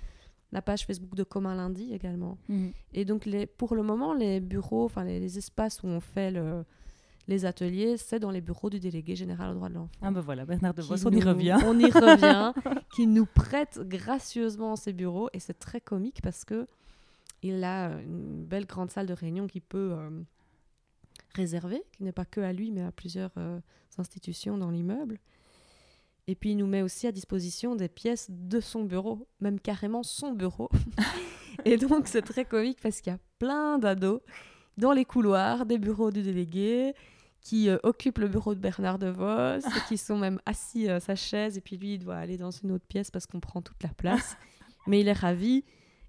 la 0.53 0.61
page 0.63 0.85
Facebook 0.87 1.15
de 1.15 1.25
Commun 1.25 1.55
Lundi 1.55 1.93
également. 1.95 2.37
Mhm. 2.49 2.73
Et 2.93 3.05
donc 3.05 3.25
les, 3.27 3.47
pour 3.47 3.75
le 3.75 3.83
moment, 3.83 4.13
les 4.15 4.41
bureaux, 4.41 4.85
enfin 4.85 5.05
les, 5.05 5.21
les 5.21 5.39
espaces 5.39 5.83
où 5.83 5.87
on 5.87 6.01
fait 6.01 6.31
le- 6.31 6.65
les 7.29 7.45
ateliers, 7.45 7.99
c'est 7.99 8.19
dans 8.19 8.31
les 8.31 8.41
bureaux 8.41 8.71
du 8.71 8.81
délégué 8.81 9.15
général 9.15 9.51
aux 9.51 9.55
droits 9.55 9.69
de 9.69 9.75
l'enfant. 9.75 9.91
Ah 10.01 10.11
ben 10.11 10.21
voilà, 10.23 10.47
Bernard 10.47 10.73
de 10.73 10.81
Vos, 10.81 11.07
on 11.07 11.11
y 11.13 11.21
revient. 11.23 11.59
On 11.67 11.79
y 11.79 11.91
revient, 11.91 12.53
qui 12.95 13.07
nous 13.07 13.27
prête 13.27 13.81
gracieusement 13.85 14.77
ses 14.77 14.95
bureaux. 14.95 15.29
Et 15.35 15.39
c'est 15.41 15.59
très 15.59 15.81
comique 15.83 16.21
parce 16.23 16.45
que 16.47 16.67
il 17.43 17.63
a 17.65 17.91
une 18.01 18.45
belle 18.45 18.65
grande 18.67 18.91
salle 18.91 19.07
de 19.07 19.13
réunion 19.13 19.47
qui 19.47 19.61
peut 19.61 19.93
euh, 19.93 20.11
réserver, 21.39 21.83
qui 21.93 22.05
n'est 22.05 22.13
pas 22.13 22.25
que 22.25 22.41
à 22.41 22.53
lui, 22.53 22.71
mais 22.71 22.83
à 22.83 22.93
plusieurs 22.93 23.33
euh, 23.37 23.61
institutions 23.97 24.59
dans 24.59 24.71
l'immeuble. 24.71 25.19
Et 26.27 26.35
puis 26.35 26.51
il 26.51 26.57
nous 26.57 26.67
met 26.67 26.83
aussi 26.83 27.07
à 27.07 27.13
disposition 27.13 27.75
des 27.75 27.89
pièces 27.89 28.27
de 28.31 28.61
son 28.61 28.85
bureau, 28.85 29.27
même 29.41 29.59
carrément 29.59 30.03
son 30.03 30.33
bureau. 30.33 30.69
et 31.65 31.79
donc 31.79 32.07
c'est 32.07 32.23
très 32.23 32.45
comique 32.45 32.81
parce 32.83 33.01
qu'il 33.01 33.13
y 33.13 33.17
a 33.17 33.21
plein 33.39 33.79
d'ados 33.79 34.21
dans 34.77 34.93
les 34.93 35.05
couloirs 35.05 35.65
des 35.65 35.79
bureaux 35.79 36.11
du 36.11 36.23
délégué 36.23 36.95
qui 37.41 37.71
euh, 37.71 37.79
occupent 37.83 38.19
le 38.19 38.29
bureau 38.29 38.55
de 38.55 38.61
Bernard 38.61 38.99
De 38.99 39.07
Vos, 39.07 39.67
et 39.67 39.81
qui 39.89 39.97
sont 39.97 40.19
même 40.19 40.41
assis 40.45 40.89
à 40.89 41.01
sa 41.01 41.15
chaise, 41.15 41.57
et 41.57 41.61
puis 41.61 41.77
lui, 41.77 41.95
il 41.95 41.99
doit 41.99 42.17
aller 42.17 42.37
dans 42.37 42.51
une 42.51 42.73
autre 42.73 42.87
pièce 42.87 43.11
parce 43.11 43.27
qu'on 43.27 43.41
prend 43.41 43.63
toute 43.63 43.83
la 43.83 43.89
place. 43.91 44.37
Mais 44.87 45.01
il 45.01 45.09
est 45.09 45.13
ravi. 45.13 45.65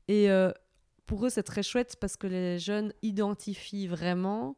Et 0.08 0.30
euh, 0.30 0.52
pour 1.06 1.26
eux, 1.26 1.30
c'est 1.30 1.44
très 1.44 1.64
chouette 1.64 1.96
parce 2.00 2.18
que 2.18 2.28
les 2.28 2.60
jeunes 2.60 2.94
identifient 3.02 3.88
vraiment 3.88 4.58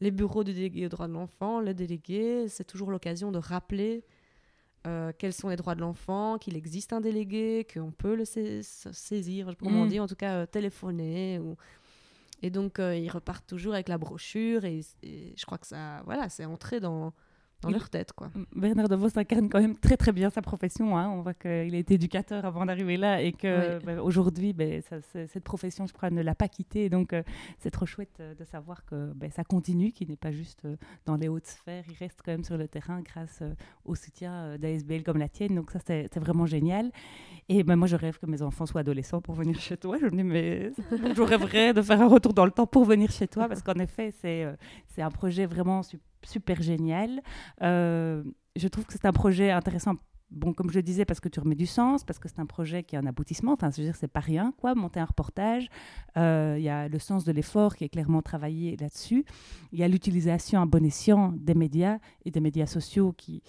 les 0.00 0.10
bureaux 0.10 0.44
du 0.44 0.52
délégué 0.54 0.86
aux 0.86 0.88
droits 0.88 1.08
de 1.08 1.12
l'enfant, 1.12 1.60
le 1.60 1.74
délégué. 1.74 2.46
C'est 2.48 2.64
toujours 2.64 2.90
l'occasion 2.90 3.32
de 3.32 3.38
rappeler 3.38 4.04
euh, 4.86 5.12
quels 5.18 5.32
sont 5.32 5.48
les 5.48 5.56
droits 5.56 5.74
de 5.74 5.80
l'enfant, 5.80 6.38
qu'il 6.38 6.56
existe 6.56 6.92
un 6.92 7.00
délégué, 7.00 7.66
qu'on 7.72 7.90
peut 7.90 8.14
le 8.14 8.24
sais- 8.24 8.62
saisir, 8.62 9.54
comment 9.58 9.82
on 9.82 9.86
Mm. 9.86 9.88
dit, 9.88 10.00
en 10.00 10.06
tout 10.06 10.14
cas 10.16 10.34
euh, 10.42 10.46
téléphoner. 10.46 11.40
Ou... 11.40 11.56
Et 12.42 12.50
donc, 12.50 12.78
euh, 12.78 12.96
ils 12.96 13.10
repartent 13.10 13.46
toujours 13.48 13.74
avec 13.74 13.88
la 13.88 13.98
brochure 13.98 14.64
et, 14.64 14.80
et 15.02 15.34
je 15.36 15.44
crois 15.44 15.58
que 15.58 15.66
ça, 15.66 16.02
voilà, 16.04 16.28
c'est 16.28 16.44
entré 16.44 16.78
dans, 16.78 17.12
dans 17.62 17.70
Il- 17.70 17.72
leur 17.72 17.90
tête, 17.90 18.12
quoi. 18.12 18.30
Bernard 18.54 18.88
de 18.88 18.94
Vos 18.94 19.08
incarne 19.18 19.48
quand 19.48 19.60
même 19.60 19.76
très 19.76 19.96
très 19.96 20.12
bien 20.12 20.30
sa 20.30 20.42
profession. 20.42 20.96
hein. 20.96 21.08
On 21.10 21.22
voit 21.22 21.34
qu'il 21.34 21.50
a 21.74 21.78
été 21.78 21.94
éducateur 21.94 22.44
avant 22.44 22.64
d'arriver 22.64 22.96
là 22.96 23.20
et 23.20 23.32
que 23.32 23.78
Oui. 23.78 23.84
ben, 23.84 23.98
aujourd'hui, 23.98 24.54
cette 25.10 25.42
profession, 25.42 25.86
je 25.86 25.92
crois, 25.92 26.10
ne 26.10 26.22
l'a 26.22 26.34
pas 26.36 26.46
quitté. 26.48 26.88
Donc 26.88 27.12
euh, 27.12 27.22
c'est 27.58 27.70
trop 27.70 27.84
chouette 27.86 28.16
euh, 28.20 28.34
de 28.34 28.44
savoir 28.44 28.84
que 28.84 29.12
ben, 29.14 29.30
ça 29.30 29.42
continue, 29.42 29.90
qu'il 29.90 30.08
n'est 30.08 30.16
pas 30.16 30.30
juste 30.30 30.64
euh, 30.66 30.76
dans 31.04 31.16
les 31.16 31.26
hautes 31.28 31.46
sphères. 31.46 31.84
Il 31.88 31.96
reste 31.96 32.20
quand 32.24 32.30
même 32.32 32.44
sur 32.44 32.56
le 32.56 32.68
terrain 32.68 33.00
grâce 33.00 33.40
euh, 33.42 33.52
au 33.84 33.94
soutien 33.96 34.56
d'ASBL 34.58 35.02
comme 35.02 35.18
la 35.18 35.28
tienne. 35.28 35.56
Donc 35.56 35.70
ça, 35.72 35.80
c'est 35.84 36.16
vraiment 36.18 36.46
génial. 36.46 36.92
Et 37.48 37.64
ben, 37.64 37.74
moi, 37.76 37.88
je 37.88 37.96
rêve 37.96 38.18
que 38.18 38.26
mes 38.26 38.42
enfants 38.42 38.66
soient 38.66 38.82
adolescents 38.82 39.20
pour 39.20 39.34
venir 39.34 39.58
chez 39.58 39.76
toi. 39.76 39.96
Je 39.98 40.04
me 40.06 40.10
dis, 40.10 40.22
mais 40.22 40.70
je 41.16 41.22
rêverais 41.22 41.74
de 41.74 41.82
faire 41.82 42.00
un 42.00 42.08
retour 42.08 42.34
dans 42.34 42.44
le 42.44 42.52
temps 42.52 42.66
pour 42.68 42.84
venir 42.84 43.10
chez 43.10 43.26
toi 43.26 43.48
parce 43.48 43.62
qu'en 43.62 43.74
effet, 43.80 44.12
c'est 44.12 44.46
un 45.02 45.10
projet 45.10 45.46
vraiment 45.46 45.82
su- 45.82 45.98
super 46.24 46.62
génial. 46.62 47.20
Euh, 47.62 48.22
je 48.56 48.68
trouve 48.68 48.84
que 48.86 48.92
c'est 48.92 49.06
un 49.06 49.12
projet 49.12 49.50
intéressant. 49.50 49.94
Bon, 50.30 50.52
comme 50.52 50.70
je 50.70 50.76
le 50.76 50.82
disais, 50.82 51.06
parce 51.06 51.20
que 51.20 51.28
tu 51.30 51.40
remets 51.40 51.54
du 51.54 51.64
sens, 51.64 52.04
parce 52.04 52.18
que 52.18 52.28
c'est 52.28 52.38
un 52.38 52.44
projet 52.44 52.82
qui 52.82 52.96
a 52.96 52.98
un 52.98 53.06
aboutissement. 53.06 53.52
Enfin, 53.52 53.70
je 53.70 53.78
veux 53.78 53.84
dire, 53.84 53.96
c'est 53.96 54.08
pas 54.08 54.20
rien, 54.20 54.52
quoi. 54.58 54.74
Monter 54.74 55.00
un 55.00 55.06
reportage, 55.06 55.68
Euh, 56.18 56.56
il 56.58 56.64
y 56.64 56.68
a 56.68 56.88
le 56.88 56.98
sens 56.98 57.24
de 57.24 57.32
l'effort 57.32 57.76
qui 57.76 57.84
est 57.84 57.88
clairement 57.88 58.20
travaillé 58.20 58.76
là-dessus. 58.76 59.24
Il 59.72 59.78
y 59.78 59.82
a 59.82 59.88
l'utilisation 59.88 60.60
à 60.60 60.66
bon 60.66 60.84
escient 60.84 61.32
des 61.32 61.54
médias 61.54 61.98
et 62.24 62.30
des 62.30 62.40
médias 62.40 62.66
sociaux 62.66 63.12
qui. 63.12 63.42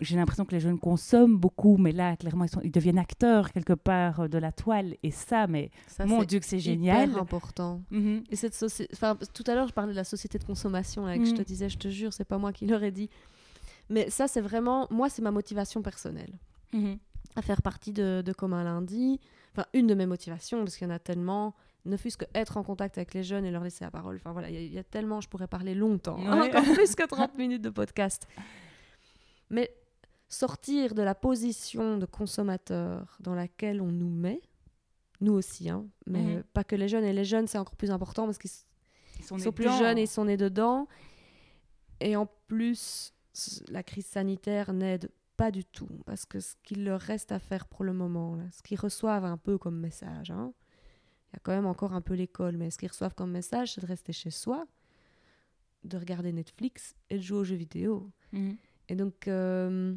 J'ai 0.00 0.16
l'impression 0.16 0.44
que 0.44 0.52
les 0.54 0.60
jeunes 0.60 0.78
consomment 0.78 1.36
beaucoup, 1.36 1.76
mais 1.76 1.92
là, 1.92 2.16
clairement, 2.16 2.44
ils, 2.44 2.48
sont, 2.50 2.60
ils 2.62 2.70
deviennent 2.70 2.98
acteurs 2.98 3.52
quelque 3.52 3.72
part 3.72 4.20
euh, 4.20 4.28
de 4.28 4.38
la 4.38 4.52
toile. 4.52 4.96
Et 5.02 5.10
ça, 5.10 5.46
mais 5.46 5.70
Ça, 5.88 6.06
mon 6.06 6.20
c'est 6.20 6.26
Dieu, 6.26 6.40
que 6.40 6.46
c'est 6.46 6.58
génial. 6.58 7.16
important. 7.18 7.82
Mhm. 7.90 8.24
Et 8.30 8.36
cette 8.36 8.54
enfin, 8.92 9.16
tout 9.34 9.44
à 9.46 9.54
l'heure, 9.54 9.68
je 9.68 9.72
parlais 9.72 9.92
de 9.92 9.96
la 9.96 10.04
société 10.04 10.38
de 10.38 10.44
consommation, 10.44 11.06
là, 11.06 11.16
que 11.18 11.24
je 11.24 11.34
te 11.34 11.40
Mm. 11.40 11.44
disais, 11.44 11.68
je 11.68 11.78
te 11.78 11.88
jure, 11.88 12.12
c'est 12.12 12.24
pas 12.24 12.38
moi 12.38 12.52
qui 12.52 12.66
l'aurais 12.66 12.90
dit. 12.92 13.08
Mais 13.88 14.08
ça, 14.10 14.28
c'est 14.28 14.40
vraiment, 14.40 14.86
moi, 14.90 15.08
c'est 15.08 15.22
ma 15.22 15.30
motivation 15.32 15.82
personnelle. 15.82 16.32
Mhm. 16.72 16.98
À 17.36 17.42
faire 17.42 17.62
partie 17.62 17.92
de, 17.92 18.22
de 18.24 18.32
Comme 18.32 18.52
un 18.52 18.64
lundi. 18.64 19.20
Enfin, 19.52 19.66
une 19.74 19.86
de 19.86 19.94
mes 19.94 20.06
motivations, 20.06 20.58
parce 20.64 20.76
qu'il 20.76 20.86
y 20.86 20.90
en 20.90 20.94
a 20.94 20.98
tellement. 20.98 21.54
Ne 21.86 21.96
fût-ce 21.96 22.18
que 22.18 22.26
être 22.34 22.58
en 22.58 22.62
contact 22.62 22.98
avec 22.98 23.14
les 23.14 23.22
jeunes 23.22 23.46
et 23.46 23.50
leur 23.50 23.64
laisser 23.64 23.84
la 23.84 23.90
parole. 23.90 24.16
Enfin 24.16 24.32
voilà, 24.32 24.50
il 24.50 24.54
y 24.54 24.58
a- 24.58 24.60
il 24.60 24.72
y, 24.74 24.78
a 24.78 24.84
tellement, 24.84 25.22
je 25.22 25.28
pourrais 25.30 25.46
parler 25.48 25.74
longtemps. 25.74 26.18
hein, 26.26 26.42
encore 26.42 26.62
plus 26.78 26.94
que 26.94 27.06
30 27.06 27.38
minutes 27.38 27.62
de 27.62 27.70
podcast. 27.70 28.28
Mais 29.48 29.70
sortir 30.30 30.94
de 30.94 31.02
la 31.02 31.14
position 31.14 31.98
de 31.98 32.06
consommateur 32.06 33.18
dans 33.20 33.34
laquelle 33.34 33.82
on 33.82 33.90
nous 33.92 34.08
met, 34.08 34.40
nous 35.20 35.32
aussi, 35.34 35.68
hein, 35.68 35.86
mais 36.06 36.36
Mhm. 36.36 36.42
pas 36.54 36.64
que 36.64 36.76
les 36.76 36.88
jeunes. 36.88 37.04
Et 37.04 37.12
les 37.12 37.24
jeunes, 37.26 37.46
c'est 37.46 37.58
encore 37.58 37.76
plus 37.76 37.90
important 37.90 38.24
parce 38.24 38.38
qu'ils 38.38 38.50
sont, 39.22 39.36
plus 39.52 39.64
jeunes 39.78 39.98
et 39.98 40.02
ils 40.04 40.08
sont 40.08 40.24
nés 40.24 40.38
dedans. 40.38 40.88
Et 42.00 42.16
en 42.16 42.26
plus, 42.46 43.12
la 43.68 43.82
crise 43.82 44.06
sanitaire 44.06 44.72
n'aide 44.72 45.10
pas 45.36 45.50
du 45.50 45.64
tout. 45.64 45.88
Parce 46.06 46.24
que 46.24 46.40
ce 46.40 46.54
qu'il 46.62 46.84
leur 46.84 47.00
reste 47.00 47.32
à 47.32 47.38
faire 47.38 47.66
pour 47.66 47.84
le 47.84 47.92
moment, 47.92 48.36
là, 48.36 48.44
ce 48.52 48.62
qu'ils 48.62 48.78
reçoivent 48.80 49.24
un 49.26 49.36
peu 49.36 49.58
comme 49.58 49.78
message, 49.78 50.30
hein, 50.30 50.52
il 51.32 51.34
y 51.34 51.36
a 51.36 51.40
quand 51.42 51.52
même 51.52 51.66
encore 51.66 51.92
un 51.92 52.00
peu 52.00 52.14
l'école, 52.14 52.56
mais 52.56 52.70
ce 52.70 52.78
qu'ils 52.78 52.88
reçoivent 52.88 53.14
comme 53.14 53.30
message, 53.32 53.74
c'est 53.74 53.80
de 53.80 53.86
rester 53.86 54.12
chez 54.12 54.30
soi, 54.30 54.66
de 55.84 55.96
regarder 55.98 56.32
Netflix 56.32 56.94
et 57.10 57.16
de 57.16 57.22
jouer 57.22 57.38
aux 57.38 57.44
jeux 57.44 57.56
vidéo. 57.56 58.10
Mhm. 58.32 58.56
Et 58.88 58.94
donc, 58.96 59.28
euh, 59.28 59.94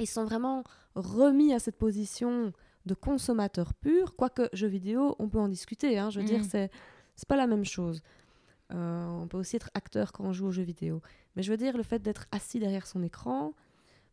ils 0.00 0.06
sont 0.08 0.24
vraiment 0.24 0.64
remis 0.94 1.52
à 1.52 1.58
cette 1.58 1.76
position 1.76 2.52
de 2.86 2.94
consommateur 2.94 3.74
pur, 3.74 4.16
quoique 4.16 4.48
jeux 4.52 4.66
vidéo, 4.68 5.14
on 5.18 5.28
peut 5.28 5.38
en 5.38 5.48
discuter. 5.48 5.98
hein, 5.98 6.10
je 6.10 6.20
veux 6.20 6.26
dire, 6.26 6.38
Mhm. 6.38 6.44
c'est 6.50 6.70
c'est 7.16 7.28
pas 7.28 7.36
la 7.36 7.46
même 7.46 7.64
chose. 7.66 8.00
Euh, 8.72 9.06
on 9.06 9.26
peut 9.28 9.36
aussi 9.36 9.56
être 9.56 9.68
acteur 9.74 10.12
quand 10.12 10.24
on 10.24 10.32
joue 10.32 10.46
aux 10.46 10.50
jeux 10.52 10.62
vidéo. 10.62 11.02
Mais 11.36 11.42
je 11.42 11.50
veux 11.50 11.56
dire, 11.58 11.76
le 11.76 11.82
fait 11.82 11.98
d'être 12.00 12.26
assis 12.32 12.58
derrière 12.58 12.86
son 12.86 13.02
écran, 13.02 13.52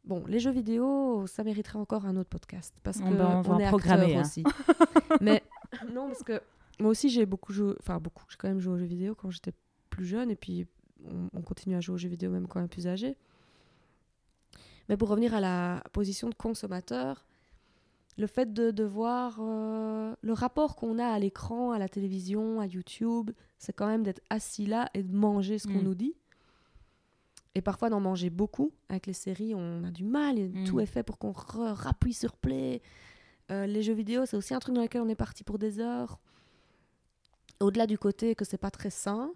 bon, 0.04 0.26
les 0.28 0.40
jeux 0.40 0.52
vidéo, 0.52 1.26
ça 1.28 1.44
mériterait 1.46 1.80
encore 1.80 2.06
un 2.06 2.18
autre 2.18 2.30
podcast. 2.30 2.76
Parce 2.84 3.00
On 3.02 3.10
que 3.12 3.16
va- 3.16 3.42
on 3.46 3.50
on 3.52 3.60
est 3.60 3.68
programmer, 3.70 4.16
acteur 4.16 4.18
hein. 4.18 4.22
aussi. 4.22 4.44
Mais 5.22 5.42
non, 5.94 6.08
parce 6.08 6.24
que 6.24 6.42
moi 6.80 6.92
aussi, 6.92 7.10
j'ai 7.10 7.26
beaucoup 7.26 7.54
joué, 7.54 7.76
enfin 7.80 8.00
beaucoup, 8.00 8.26
j'ai 8.30 8.36
quand 8.38 8.48
même 8.50 8.60
joué 8.60 8.74
aux 8.74 8.78
jeux 8.78 8.86
vidéo 8.86 9.16
quand 9.16 9.30
j'étais 9.32 9.54
plus 9.90 10.06
jeune, 10.06 10.30
et 10.32 10.36
puis 10.36 10.66
on, 11.06 11.30
on 11.34 11.42
continue 11.42 11.76
à 11.76 11.80
jouer 11.80 11.96
aux 11.96 11.98
jeux 12.00 12.10
vidéo 12.10 12.30
même 12.32 12.48
quand 12.48 12.60
on 12.60 12.66
est 12.66 12.68
plus 12.68 12.88
âgé. 12.88 13.16
Mais 14.90 14.98
pour 14.98 15.10
revenir 15.10 15.34
à 15.34 15.42
la 15.42 15.84
position 15.92 16.30
de 16.30 16.36
consommateur, 16.36 17.26
le 18.18 18.26
fait 18.28 18.52
de, 18.54 18.72
de 18.72 18.84
voir 18.84 19.38
euh, 19.40 20.16
le 20.22 20.34
rapport 20.34 20.76
qu'on 20.76 20.98
a 20.98 21.06
à 21.08 21.20
l'écran, 21.20 21.72
à 21.72 21.78
la 21.80 21.88
télévision, 21.90 22.60
à 22.62 22.66
YouTube, 22.66 23.32
c'est 23.60 23.74
quand 23.74 23.88
même 23.88 24.04
d'être 24.04 24.22
assis 24.30 24.66
là 24.66 24.90
et 24.94 25.04
de 25.04 25.14
manger 25.16 25.60
ce 25.60 25.68
qu'on 25.68 25.80
Mm. 25.82 25.84
nous 25.84 25.96
dit. 25.96 26.16
Et 27.54 27.62
parfois 27.62 27.90
d'en 27.90 28.00
manger 28.00 28.30
beaucoup. 28.30 28.72
Avec 28.90 29.08
les 29.08 29.14
séries, 29.14 29.54
on 29.56 29.84
a 29.84 29.92
du 29.92 30.04
mal. 30.04 30.38
et 30.40 30.48
Mm. 30.48 30.64
Tout 30.66 30.80
est 30.80 30.86
fait 30.86 31.04
pour 31.04 31.18
qu'on 31.18 31.32
rappuie 31.32 32.14
sur 32.14 32.36
play. 32.36 32.82
Euh, 33.52 33.66
les 33.66 33.82
jeux 33.84 33.94
vidéo, 33.94 34.26
c'est 34.26 34.38
aussi 34.38 34.54
un 34.54 34.60
truc 34.60 34.76
dans 34.76 34.82
lequel 34.82 35.02
on 35.02 35.10
est 35.10 35.16
parti 35.16 35.44
pour 35.44 35.58
des 35.60 35.80
heures. 35.80 36.20
Au-delà 37.60 37.88
du 37.88 37.98
côté 37.98 38.36
que 38.36 38.46
c'est 38.46 38.58
pas 38.58 38.70
très 38.72 38.90
sain, 38.92 39.32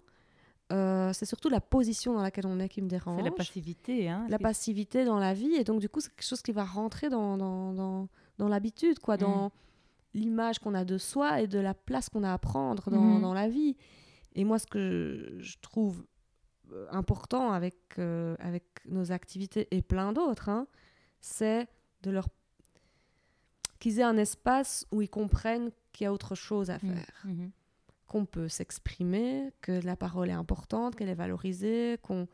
euh, 0.72 1.12
c'est 1.12 1.26
surtout 1.26 1.48
la 1.48 1.60
position 1.60 2.14
dans 2.14 2.22
laquelle 2.22 2.46
on 2.46 2.58
est 2.58 2.68
qui 2.68 2.82
me 2.82 2.88
dérange 2.88 3.18
C'est 3.18 3.24
la 3.30 3.30
passivité. 3.30 4.08
Hein, 4.08 4.26
la 4.28 4.38
passivité 4.38 5.04
dans 5.04 5.18
la 5.18 5.34
vie 5.34 5.54
et 5.54 5.64
donc 5.64 5.80
du 5.80 5.88
coup 5.88 6.00
c'est 6.00 6.10
quelque 6.10 6.24
chose 6.26 6.42
qui 6.42 6.52
va 6.52 6.64
rentrer 6.64 7.08
dans, 7.10 7.36
dans, 7.36 7.72
dans, 7.74 8.08
dans 8.38 8.48
l'habitude 8.48 8.98
quoi 8.98 9.16
Mm. 9.16 9.20
dans 9.20 9.52
l'image 10.14 10.58
qu'on 10.58 10.74
a 10.74 10.84
de 10.84 10.98
soi 10.98 11.40
et 11.40 11.46
de 11.46 11.58
la 11.58 11.74
place 11.74 12.08
qu'on 12.08 12.22
a 12.24 12.32
à 12.32 12.38
prendre 12.38 12.90
dans, 12.90 13.00
Mhm. 13.00 13.22
dans 13.22 13.34
la 13.34 13.48
vie 13.48 13.76
et 14.34 14.44
moi 14.44 14.58
ce 14.58 14.66
que 14.66 15.38
je, 15.40 15.42
je 15.42 15.56
trouve 15.60 16.04
euh, 16.72 16.86
important 16.90 17.52
avec, 17.52 17.76
euh, 17.98 18.34
avec 18.38 18.64
nos 18.86 19.12
activités 19.12 19.68
et 19.70 19.82
plein 19.82 20.12
d'autres 20.12 20.48
hein, 20.48 20.66
c'est 21.20 21.66
de 22.02 22.10
leur 22.10 22.26
qu'ils 23.78 23.98
aient 23.98 24.04
un 24.04 24.16
espace 24.16 24.86
où 24.92 25.02
ils 25.02 25.10
comprennent 25.10 25.70
qu'il 25.92 26.04
y 26.04 26.06
a 26.06 26.12
autre 26.12 26.34
chose 26.34 26.70
à 26.70 26.74
Mhm. 26.74 26.80
faire 26.94 27.22
Mhm. 27.24 27.50
Qu'on 28.12 28.26
peut 28.26 28.48
s'exprimer, 28.48 29.50
que 29.62 29.72
la 29.84 29.96
parole 29.96 30.28
est 30.28 30.32
importante, 30.34 30.94
qu'elle 30.96 31.08
est 31.08 31.14
valorisée, 31.14 31.98
qu'on 32.02 32.28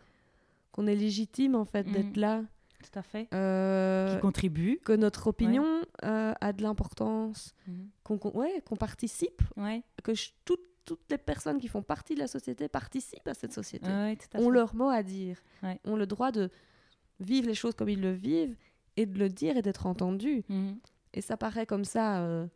qu'on 0.72 0.86
est 0.86 0.94
légitime 0.94 1.54
en 1.56 1.64
fait 1.64 1.86
Mhm. 1.86 1.92
d'être 1.92 2.16
là, 2.16 2.42
Tout 2.84 2.98
à 2.98 3.02
fait. 3.02 3.26
euh, 3.34 4.14
Qui 4.14 4.20
contribue. 4.20 4.78
que 4.84 4.92
notre 4.92 5.26
opinion 5.28 5.64
euh, 6.04 6.32
a 6.40 6.52
de 6.52 6.62
l'importance, 6.62 7.54
Mhm. 7.66 7.88
qu'on 8.04 8.18
qu'on- 8.18 8.30
ouais, 8.38 8.60
qu'on 8.66 8.76
participe, 8.76 9.42
Ouais. 9.56 9.82
que 10.04 10.14
je- 10.14 10.30
toutes 10.44 10.60
toutes 10.84 11.10
les 11.10 11.18
personnes 11.18 11.58
qui 11.58 11.68
font 11.68 11.82
partie 11.82 12.14
de 12.14 12.20
la 12.20 12.26
société 12.28 12.66
participent 12.66 13.28
à 13.28 13.34
cette 13.34 13.52
société, 13.52 13.90
Ouais, 13.90 14.16
tout 14.16 14.26
à 14.34 14.40
ont 14.40 14.46
fait. 14.46 14.54
leur 14.54 14.74
mot 14.74 14.88
à 14.88 15.02
dire, 15.02 15.36
Ouais. 15.62 15.78
ont 15.84 15.96
le 15.96 16.06
droit 16.06 16.32
de 16.32 16.48
vivre 17.20 17.46
les 17.46 17.54
choses 17.54 17.74
comme 17.74 17.90
ils 17.90 18.00
le 18.00 18.12
vivent 18.12 18.56
et 18.96 19.04
de 19.04 19.18
le 19.18 19.28
dire 19.28 19.58
et 19.58 19.62
d'être 19.62 19.84
entendus. 19.84 20.44
Mhm. 20.48 20.78
Et 21.12 21.20
ça 21.20 21.36
paraît 21.36 21.66
comme 21.66 21.84
ça 21.84 22.22
euh, 22.22 22.46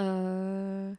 euh, 0.00 0.94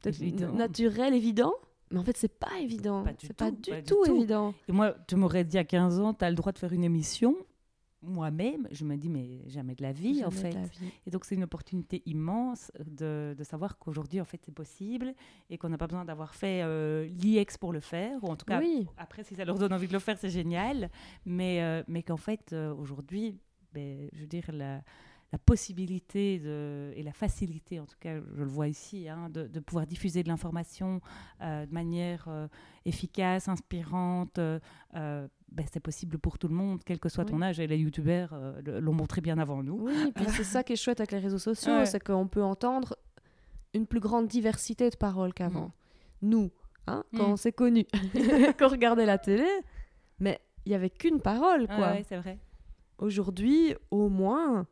peut-être 0.00 0.52
naturel, 0.54 1.14
évident? 1.14 1.52
Mais 1.90 1.98
en 1.98 2.04
fait, 2.04 2.16
c'est 2.16 2.28
pas 2.38 2.58
évident. 2.60 3.02
Pas 3.02 3.12
du 3.12 3.26
C'est 3.26 3.32
pas 3.32 3.50
tout, 3.50 3.56
du 3.60 3.70
pas 3.70 3.76
du 3.80 3.82
tout 3.84 4.04
tout. 4.04 4.14
évident. 4.16 4.54
Et 4.68 4.72
moi, 4.72 4.94
tu 5.08 5.16
m'aurais 5.16 5.44
dit 5.44 5.58
à 5.58 5.64
15 5.64 5.98
ans, 6.00 6.14
tu 6.14 6.24
as 6.24 6.30
le 6.30 6.36
droit 6.36 6.52
de 6.52 6.58
faire 6.58 6.72
une 6.72 6.84
émission. 6.84 7.34
moi-même, 8.02 8.66
je 8.70 8.84
me 8.84 8.96
dis, 8.96 9.10
mais 9.10 9.42
jamais 9.48 9.74
de 9.74 9.82
la 9.82 9.92
vie, 9.92 10.24
en 10.24 10.30
fait. 10.30 10.56
vie. 10.80 10.90
Et 11.06 11.10
donc, 11.10 11.24
c'est 11.26 11.34
une 11.34 11.42
opportunité 11.42 12.02
immense 12.06 12.72
de, 12.86 13.34
de 13.36 13.44
savoir 13.44 13.76
qu'aujourd'hui, 13.78 14.20
en 14.20 14.24
fait, 14.24 14.40
c'est 14.42 14.54
possible 14.54 15.12
et 15.50 15.58
qu'on 15.58 15.68
n'a 15.68 15.76
pas 15.76 15.86
besoin 15.86 16.04
d'avoir 16.06 16.34
fait 16.34 16.62
euh, 16.62 17.06
l'IEX 17.06 17.58
pour 17.58 17.72
le 17.74 17.80
faire, 17.80 18.22
ou 18.24 18.28
en 18.28 18.36
tout 18.36 18.46
cas, 18.46 18.58
oui, 18.58 18.86
après, 18.96 19.22
si 19.22 19.34
ça 19.34 19.44
leur 19.44 19.58
donne 19.58 19.72
envie 19.74 19.86
de 19.88 19.92
le 19.92 19.98
faire, 19.98 20.16
c'est 20.16 20.30
génial. 20.30 20.88
Mais, 21.26 21.60
euh, 21.62 21.82
mais 21.88 22.02
qu'en 22.02 22.16
fait, 22.16 22.52
euh, 22.54 22.72
aujourd'hui, 22.74 23.36
ben, 23.74 24.08
je 24.14 24.20
veux 24.22 24.26
dire, 24.26 24.44
la, 24.52 24.80
la 25.32 25.38
possibilité 25.38 26.38
de, 26.40 26.92
et 26.96 27.02
la 27.04 27.12
facilité, 27.12 27.78
en 27.78 27.86
tout 27.86 27.96
cas, 28.00 28.16
je 28.34 28.42
le 28.42 28.48
vois 28.48 28.66
ici, 28.66 29.08
hein, 29.08 29.28
de, 29.30 29.46
de 29.46 29.60
pouvoir 29.60 29.86
diffuser 29.86 30.22
de 30.24 30.28
l'information 30.28 31.00
euh, 31.40 31.66
de 31.66 31.72
manière 31.72 32.24
euh, 32.28 32.48
efficace, 32.84 33.46
inspirante, 33.48 34.38
euh, 34.40 34.58
euh, 34.96 35.28
ben, 35.52 35.64
c'est 35.72 35.78
possible 35.80 36.18
pour 36.18 36.38
tout 36.38 36.48
le 36.48 36.54
monde, 36.54 36.80
quel 36.84 36.98
que 36.98 37.08
soit 37.08 37.24
ton 37.24 37.42
âge. 37.42 37.60
Et 37.60 37.66
les 37.68 37.76
youtubeurs 37.78 38.34
l'ont 38.64 38.92
montré 38.92 39.20
bien 39.20 39.38
avant 39.38 39.62
nous. 39.62 39.78
oui. 39.86 39.94
et 40.08 40.12
puis 40.12 40.26
c'est 40.30 40.44
ça 40.44 40.62
qui 40.64 40.72
est 40.72 40.76
chouette 40.76 41.00
avec 41.00 41.12
les 41.12 41.18
réseaux 41.18 41.38
sociaux, 41.38 41.72
Ouais. 41.78 41.86
c'est 41.86 42.02
qu'on 42.02 42.26
peut 42.28 42.42
entendre 42.42 42.96
une 43.74 43.86
plus 43.86 44.00
grande 44.00 44.26
diversité 44.26 44.90
de 44.90 44.96
paroles 44.96 45.32
qu'avant. 45.34 45.70
Nous, 46.22 46.50
hein, 46.88 47.04
quand 47.16 47.28
Mm. 47.28 47.32
on 47.32 47.36
s'est 47.36 47.52
connus, 47.52 47.86
qu'on 48.58 48.68
regardait 48.68 49.06
la 49.06 49.18
télé, 49.18 49.46
mais 50.18 50.40
il 50.66 50.72
y 50.72 50.74
avait 50.74 50.90
qu'une 50.90 51.20
parole, 51.20 51.66
quoi. 51.68 51.92
ouais, 51.92 52.04
c'est 52.08 52.16
vrai. 52.16 52.38
Aujourd'hui, 52.98 53.74
au 53.92 54.08
moins, 54.08 54.66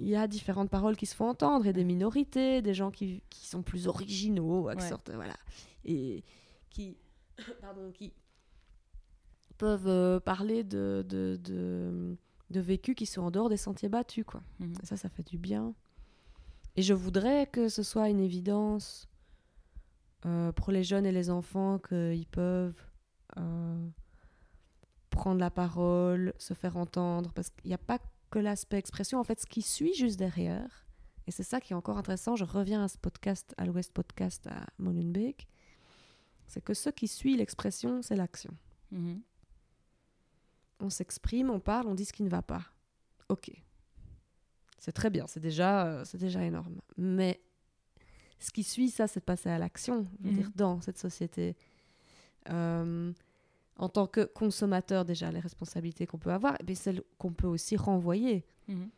il 0.00 0.08
y 0.08 0.16
a 0.16 0.26
différentes 0.26 0.70
paroles 0.70 0.96
qui 0.96 1.06
se 1.06 1.14
font 1.14 1.28
entendre 1.28 1.66
et 1.66 1.72
des 1.72 1.84
minorités, 1.84 2.62
des 2.62 2.74
gens 2.74 2.90
qui, 2.90 3.22
qui 3.30 3.46
sont 3.46 3.62
plus 3.62 3.86
originaux, 3.86 4.64
Ouais. 4.64 4.80
sortent, 4.80 5.10
voilà, 5.10 5.36
et 5.84 6.24
qui, 6.70 6.96
pardon, 7.60 7.90
qui 7.92 8.12
peuvent 9.58 9.86
euh, 9.88 10.20
parler 10.20 10.64
de, 10.64 11.04
de, 11.08 11.38
de, 11.42 12.16
de 12.50 12.60
vécus 12.60 12.94
qui 12.94 13.06
sont 13.06 13.22
en 13.22 13.30
dehors 13.30 13.48
des 13.50 13.56
sentiers 13.58 13.88
battus, 13.90 14.24
quoi. 14.24 14.42
Mhm. 14.58 14.72
Et 14.82 14.86
ça, 14.86 14.96
ça 14.96 15.08
fait 15.08 15.26
du 15.26 15.36
bien. 15.38 15.74
Et 16.76 16.82
je 16.82 16.94
voudrais 16.94 17.46
que 17.46 17.68
ce 17.68 17.82
soit 17.82 18.08
une 18.08 18.20
évidence 18.20 19.08
euh, 20.24 20.52
pour 20.52 20.70
les 20.72 20.82
jeunes 20.84 21.04
et 21.04 21.12
les 21.12 21.28
enfants 21.30 21.78
qu'ils 21.78 22.26
peuvent 22.30 22.74
euh, 23.36 23.88
prendre 25.10 25.40
la 25.40 25.50
parole, 25.50 26.32
se 26.38 26.54
faire 26.54 26.76
entendre, 26.76 27.32
parce 27.34 27.50
qu'il 27.50 27.68
n'y 27.68 27.74
a 27.74 27.78
pas 27.78 27.98
que 28.30 28.38
l'aspect 28.38 28.78
expression. 28.78 29.18
En 29.18 29.24
fait, 29.24 29.40
ce 29.40 29.46
qui 29.46 29.62
suit 29.62 29.94
juste 29.94 30.18
derrière, 30.18 30.86
et 31.26 31.30
c'est 31.30 31.42
ça 31.42 31.60
qui 31.60 31.72
est 31.72 31.76
encore 31.76 31.98
intéressant, 31.98 32.36
je 32.36 32.44
reviens 32.44 32.84
à 32.84 32.88
ce 32.88 32.98
podcast, 32.98 33.54
à 33.56 33.64
l'Ouest 33.64 33.92
Podcast 33.92 34.46
à 34.46 34.64
Molenbeek, 34.78 35.46
c'est 36.46 36.62
que 36.62 36.74
ce 36.74 36.90
qui 36.90 37.06
suit 37.08 37.36
l'expression, 37.36 38.02
c'est 38.02 38.16
l'action. 38.16 38.52
Mhm. 38.90 39.20
On 40.80 40.90
s'exprime, 40.90 41.50
on 41.50 41.60
parle, 41.60 41.86
on 41.88 41.94
dit 41.94 42.04
ce 42.04 42.12
qui 42.12 42.22
ne 42.22 42.28
va 42.30 42.42
pas. 42.42 42.64
Ok. 43.28 43.50
C'est 44.78 44.92
très 44.92 45.10
bien, 45.10 45.26
c'est 45.26 45.40
déjà, 45.40 45.86
euh, 45.86 46.04
c'est 46.04 46.16
déjà 46.18 46.42
énorme. 46.42 46.80
Mais 46.96 47.40
ce 48.38 48.50
qui 48.50 48.64
suit 48.64 48.88
ça, 48.90 49.06
c'est 49.06 49.20
de 49.20 49.24
passer 49.24 49.50
à 49.50 49.58
l'action, 49.58 50.08
Mhm. 50.20 50.32
dire, 50.32 50.50
dans 50.54 50.80
cette 50.80 50.98
société. 50.98 51.54
Euh, 52.48 53.12
en 53.80 53.88
tant 53.88 54.06
que 54.06 54.24
consommateur, 54.24 55.04
déjà, 55.04 55.32
les 55.32 55.40
responsabilités 55.40 56.06
qu'on 56.06 56.18
peut 56.18 56.30
avoir, 56.32 56.54
et 56.60 56.64
puis 56.64 56.76
celles 56.76 57.02
qu'on 57.18 57.32
peut 57.32 57.46
aussi 57.48 57.76
renvoyer 57.76 58.44
Mhm. 58.68 58.88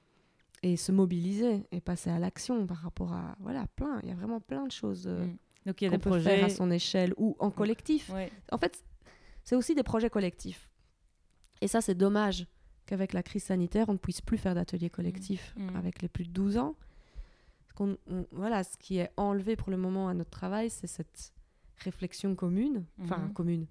et 0.64 0.76
se 0.76 0.92
mobiliser 0.92 1.64
et 1.70 1.80
passer 1.80 2.10
à 2.10 2.18
l'action 2.18 2.66
par 2.66 2.78
rapport 2.78 3.12
à, 3.12 3.36
voilà, 3.40 3.66
plein. 3.76 4.00
Il 4.02 4.08
y 4.08 4.12
a 4.12 4.14
vraiment 4.14 4.40
plein 4.40 4.66
de 4.66 4.72
choses 4.72 5.06
Mhm. 5.06 5.36
Donc, 5.66 5.80
il 5.80 5.84
y 5.84 5.86
a 5.86 5.90
qu'on 5.90 5.96
des 5.96 6.02
peut 6.02 6.10
projets. 6.10 6.36
faire 6.36 6.44
à 6.44 6.48
son 6.48 6.70
échelle 6.72 7.14
ou 7.16 7.36
en 7.38 7.50
collectif. 7.52 8.10
Ouais. 8.10 8.30
En 8.50 8.58
fait, 8.58 8.84
c'est 9.44 9.54
aussi 9.54 9.74
des 9.76 9.84
projets 9.84 10.10
collectifs. 10.10 10.68
Et 11.60 11.68
ça, 11.68 11.80
c'est 11.80 11.94
dommage 11.94 12.46
qu'avec 12.86 13.12
la 13.12 13.22
crise 13.22 13.44
sanitaire, 13.44 13.88
on 13.88 13.92
ne 13.92 13.98
puisse 13.98 14.20
plus 14.20 14.38
faire 14.38 14.56
d'ateliers 14.56 14.90
collectifs 14.90 15.54
Mhm. 15.56 15.76
avec 15.76 16.02
les 16.02 16.08
plus 16.08 16.24
de 16.24 16.30
12 16.32 16.56
ans. 16.58 16.74
On- 17.78 17.96
voilà, 18.32 18.62
ce 18.64 18.76
qui 18.76 18.98
est 18.98 19.10
enlevé 19.16 19.56
pour 19.56 19.70
le 19.70 19.76
moment 19.76 20.06
à 20.08 20.14
notre 20.14 20.30
travail, 20.30 20.70
c'est 20.70 20.86
cette 20.86 21.32
réflexion 21.78 22.34
commune, 22.36 22.84
enfin 23.00 23.18
Mhm. 23.18 23.32
commune, 23.32 23.66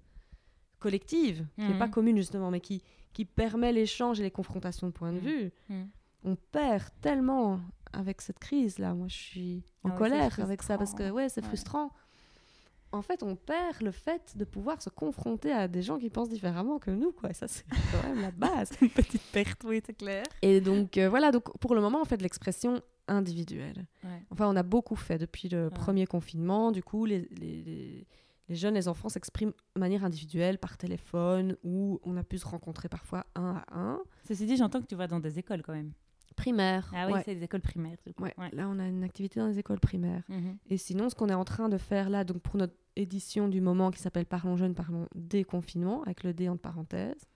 collective, 0.82 1.46
qui 1.56 1.64
n'est 1.68 1.78
pas 1.78 1.86
Mhm. 1.86 1.92
commune 1.92 2.16
justement, 2.16 2.50
mais 2.50 2.60
qui, 2.60 2.82
qui 3.12 3.24
permet 3.24 3.72
l'échange 3.72 4.20
et 4.20 4.22
les 4.22 4.30
confrontations 4.30 4.86
de 4.86 4.92
points 4.92 5.12
de 5.12 5.20
Mhm. 5.20 5.26
vue. 5.26 5.52
Mhm. 5.68 5.88
On 6.24 6.36
perd 6.36 6.84
tellement 7.00 7.60
avec 7.92 8.20
cette 8.20 8.38
crise-là. 8.38 8.94
Moi, 8.94 9.08
je 9.08 9.16
suis 9.16 9.62
en 9.84 9.90
Ah 9.90 9.96
colère 9.96 10.40
avec 10.40 10.62
ça 10.62 10.78
parce 10.78 10.94
que 10.94 11.10
ouais, 11.10 11.28
c'est 11.28 11.42
Ouais. 11.42 11.48
frustrant. 11.48 11.90
En 12.94 13.00
fait, 13.00 13.22
on 13.22 13.36
perd 13.36 13.80
le 13.80 13.90
fait 13.90 14.36
de 14.36 14.44
pouvoir 14.44 14.82
se 14.82 14.90
confronter 14.90 15.50
à 15.50 15.66
des 15.66 15.80
gens 15.82 15.98
qui 15.98 16.10
pensent 16.10 16.28
différemment 16.28 16.78
que 16.78 16.90
nous, 16.90 17.10
quoi. 17.12 17.30
Et 17.30 17.34
ça, 17.34 17.48
c'est 17.48 17.64
quand 17.90 18.02
même 18.08 18.20
la 18.20 18.30
base. 18.30 18.70
Une 18.82 18.90
petite 18.90 19.22
perte, 19.32 19.62
oui, 19.64 19.80
c'est 19.84 19.94
clair. 19.94 20.24
Et 20.42 20.60
donc, 20.60 20.98
euh, 20.98 21.08
voilà, 21.08 21.30
donc 21.32 21.44
pour 21.58 21.74
le 21.74 21.80
moment, 21.80 22.00
on 22.02 22.04
fait 22.04 22.18
de 22.18 22.22
l'expression 22.22 22.82
individuelle. 23.08 23.86
Ouais. 24.04 24.22
Enfin, 24.30 24.46
on 24.46 24.56
a 24.56 24.62
beaucoup 24.62 24.94
fait 24.96 25.16
depuis 25.18 25.48
le 25.48 25.64
Ouais. 25.64 25.70
premier 25.70 26.06
confinement. 26.06 26.70
Du 26.70 26.82
coup, 26.82 27.04
les, 27.06 27.20
les- 27.40 27.62
les- 27.62 28.06
les 28.52 28.58
jeunes, 28.58 28.74
les 28.74 28.86
enfants 28.86 29.08
s'expriment 29.08 29.54
de 29.74 29.80
manière 29.80 30.04
individuelle, 30.04 30.58
par 30.58 30.76
téléphone, 30.76 31.56
ou 31.64 31.98
on 32.04 32.18
a 32.18 32.22
pu 32.22 32.36
se 32.36 32.46
rencontrer 32.46 32.90
parfois 32.90 33.24
un 33.34 33.62
à 33.66 33.78
un. 33.78 34.02
Ceci 34.28 34.44
dit, 34.44 34.58
j'entends 34.58 34.82
que 34.82 34.86
tu 34.86 34.94
vas 34.94 35.06
dans 35.06 35.20
des 35.20 35.38
écoles 35.38 35.62
quand 35.62 35.72
même. 35.72 35.92
Primaire. 36.36 36.92
Ah 36.94 37.06
oui, 37.06 37.14
ouais. 37.14 37.22
c'est 37.24 37.34
des 37.34 37.44
écoles 37.44 37.62
primaires. 37.62 37.96
du 38.06 38.12
coup. 38.12 38.24
Ouais. 38.24 38.34
Ouais. 38.36 38.50
Là, 38.52 38.68
on 38.68 38.78
a 38.78 38.86
une 38.86 39.04
activité 39.04 39.40
dans 39.40 39.46
les 39.46 39.58
écoles 39.58 39.80
primaires. 39.80 40.22
Mhm. 40.28 40.58
Et 40.68 40.76
sinon, 40.76 41.08
ce 41.08 41.14
qu'on 41.14 41.30
est 41.30 41.34
en 41.34 41.46
train 41.46 41.70
de 41.70 41.78
faire 41.78 42.10
là, 42.10 42.24
donc 42.24 42.42
pour 42.42 42.58
notre 42.58 42.74
édition 42.94 43.48
du 43.48 43.62
moment 43.62 43.90
qui 43.90 44.00
s'appelle 44.00 44.26
Parlons 44.26 44.58
jeunes, 44.58 44.74
parlons 44.74 45.08
déconfinement, 45.14 46.02
avec 46.02 46.22
le 46.22 46.34
D 46.34 46.50
entre 46.50 46.60
parenthèses. 46.60 47.26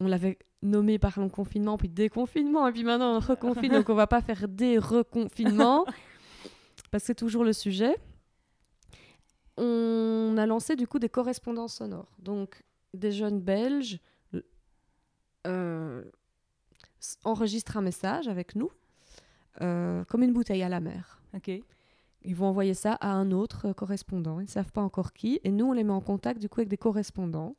On 0.00 0.08
l'avait 0.08 0.38
nommé 0.60 0.98
Parlons 0.98 1.28
confinement, 1.28 1.78
puis 1.78 1.88
déconfinement, 1.88 2.66
et 2.66 2.72
puis 2.72 2.82
maintenant 2.82 3.16
on 3.16 3.20
reconfine, 3.20 3.70
donc 3.74 3.88
on 3.90 3.94
va 3.94 4.08
pas 4.08 4.22
faire 4.22 4.48
des 4.48 4.76
reconfinements, 4.76 5.84
parce 6.90 7.04
que 7.04 7.06
c'est 7.06 7.14
toujours 7.14 7.44
le 7.44 7.52
sujet. 7.52 7.94
On 9.58 10.36
a 10.38 10.46
lancé 10.46 10.76
du 10.76 10.86
coup 10.86 10.98
des 10.98 11.08
correspondances 11.08 11.74
sonores. 11.74 12.14
Donc 12.18 12.62
des 12.94 13.12
jeunes 13.12 13.40
Belges 13.40 14.00
euh, 15.46 16.04
enregistrent 17.24 17.76
un 17.76 17.82
message 17.82 18.28
avec 18.28 18.54
nous, 18.54 18.70
euh, 19.60 20.04
comme 20.04 20.22
une 20.22 20.32
bouteille 20.32 20.62
à 20.62 20.68
la 20.68 20.80
mer. 20.80 21.20
Ok. 21.34 21.50
Ils 22.22 22.34
vont 22.34 22.46
envoyer 22.46 22.74
ça 22.74 22.94
à 22.94 23.08
un 23.08 23.30
autre 23.30 23.68
euh, 23.68 23.72
correspondant. 23.72 24.40
Ils 24.40 24.44
ne 24.44 24.48
savent 24.48 24.72
pas 24.72 24.80
encore 24.80 25.12
qui. 25.12 25.40
Et 25.44 25.50
nous, 25.50 25.66
on 25.66 25.72
les 25.72 25.84
met 25.84 25.92
en 25.92 26.00
contact 26.00 26.40
du 26.40 26.48
coup 26.48 26.60
avec 26.60 26.68
des 26.68 26.76
correspondants. 26.76 27.56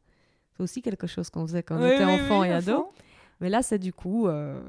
C'est 0.51 0.63
aussi 0.63 0.81
quelque 0.81 1.07
chose 1.07 1.29
qu'on 1.29 1.47
faisait 1.47 1.63
quand 1.63 1.77
on 1.77 1.85
était 1.85 2.05
oui, 2.05 2.13
enfant 2.13 2.41
oui, 2.41 2.47
et 2.47 2.51
ado. 2.51 2.91
Mais 3.39 3.49
là, 3.49 3.61
c'est 3.61 3.79
du 3.79 3.93
coup, 3.93 4.27
euh, 4.27 4.61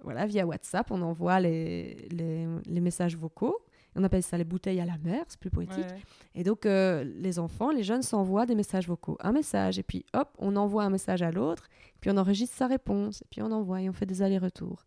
voilà, 0.00 0.26
via 0.26 0.44
WhatsApp, 0.44 0.90
on 0.90 1.02
envoie 1.02 1.38
les, 1.38 2.08
les, 2.10 2.46
les 2.66 2.80
messages 2.80 3.16
vocaux. 3.16 3.60
On 3.96 4.04
appelle 4.04 4.22
ça 4.22 4.38
les 4.38 4.44
bouteilles 4.44 4.80
à 4.80 4.84
la 4.84 4.96
mer, 4.98 5.24
c'est 5.28 5.40
plus 5.40 5.50
poétique. 5.50 5.78
Ouais. 5.78 6.02
Et 6.34 6.44
donc, 6.44 6.66
euh, 6.66 7.04
les 7.04 7.38
enfants, 7.38 7.70
les 7.70 7.82
jeunes 7.82 8.02
s'envoient 8.02 8.46
des 8.46 8.54
messages 8.54 8.86
vocaux. 8.86 9.16
Un 9.20 9.32
message, 9.32 9.78
et 9.78 9.82
puis 9.82 10.04
hop, 10.12 10.28
on 10.38 10.54
envoie 10.56 10.84
un 10.84 10.90
message 10.90 11.22
à 11.22 11.30
l'autre, 11.30 11.68
puis 12.00 12.10
on 12.10 12.16
enregistre 12.16 12.56
sa 12.56 12.66
réponse, 12.68 13.22
et 13.22 13.26
puis 13.30 13.42
on 13.42 13.50
envoie, 13.50 13.82
et 13.82 13.88
on 13.88 13.92
fait 13.92 14.06
des 14.06 14.22
allers-retours. 14.22 14.84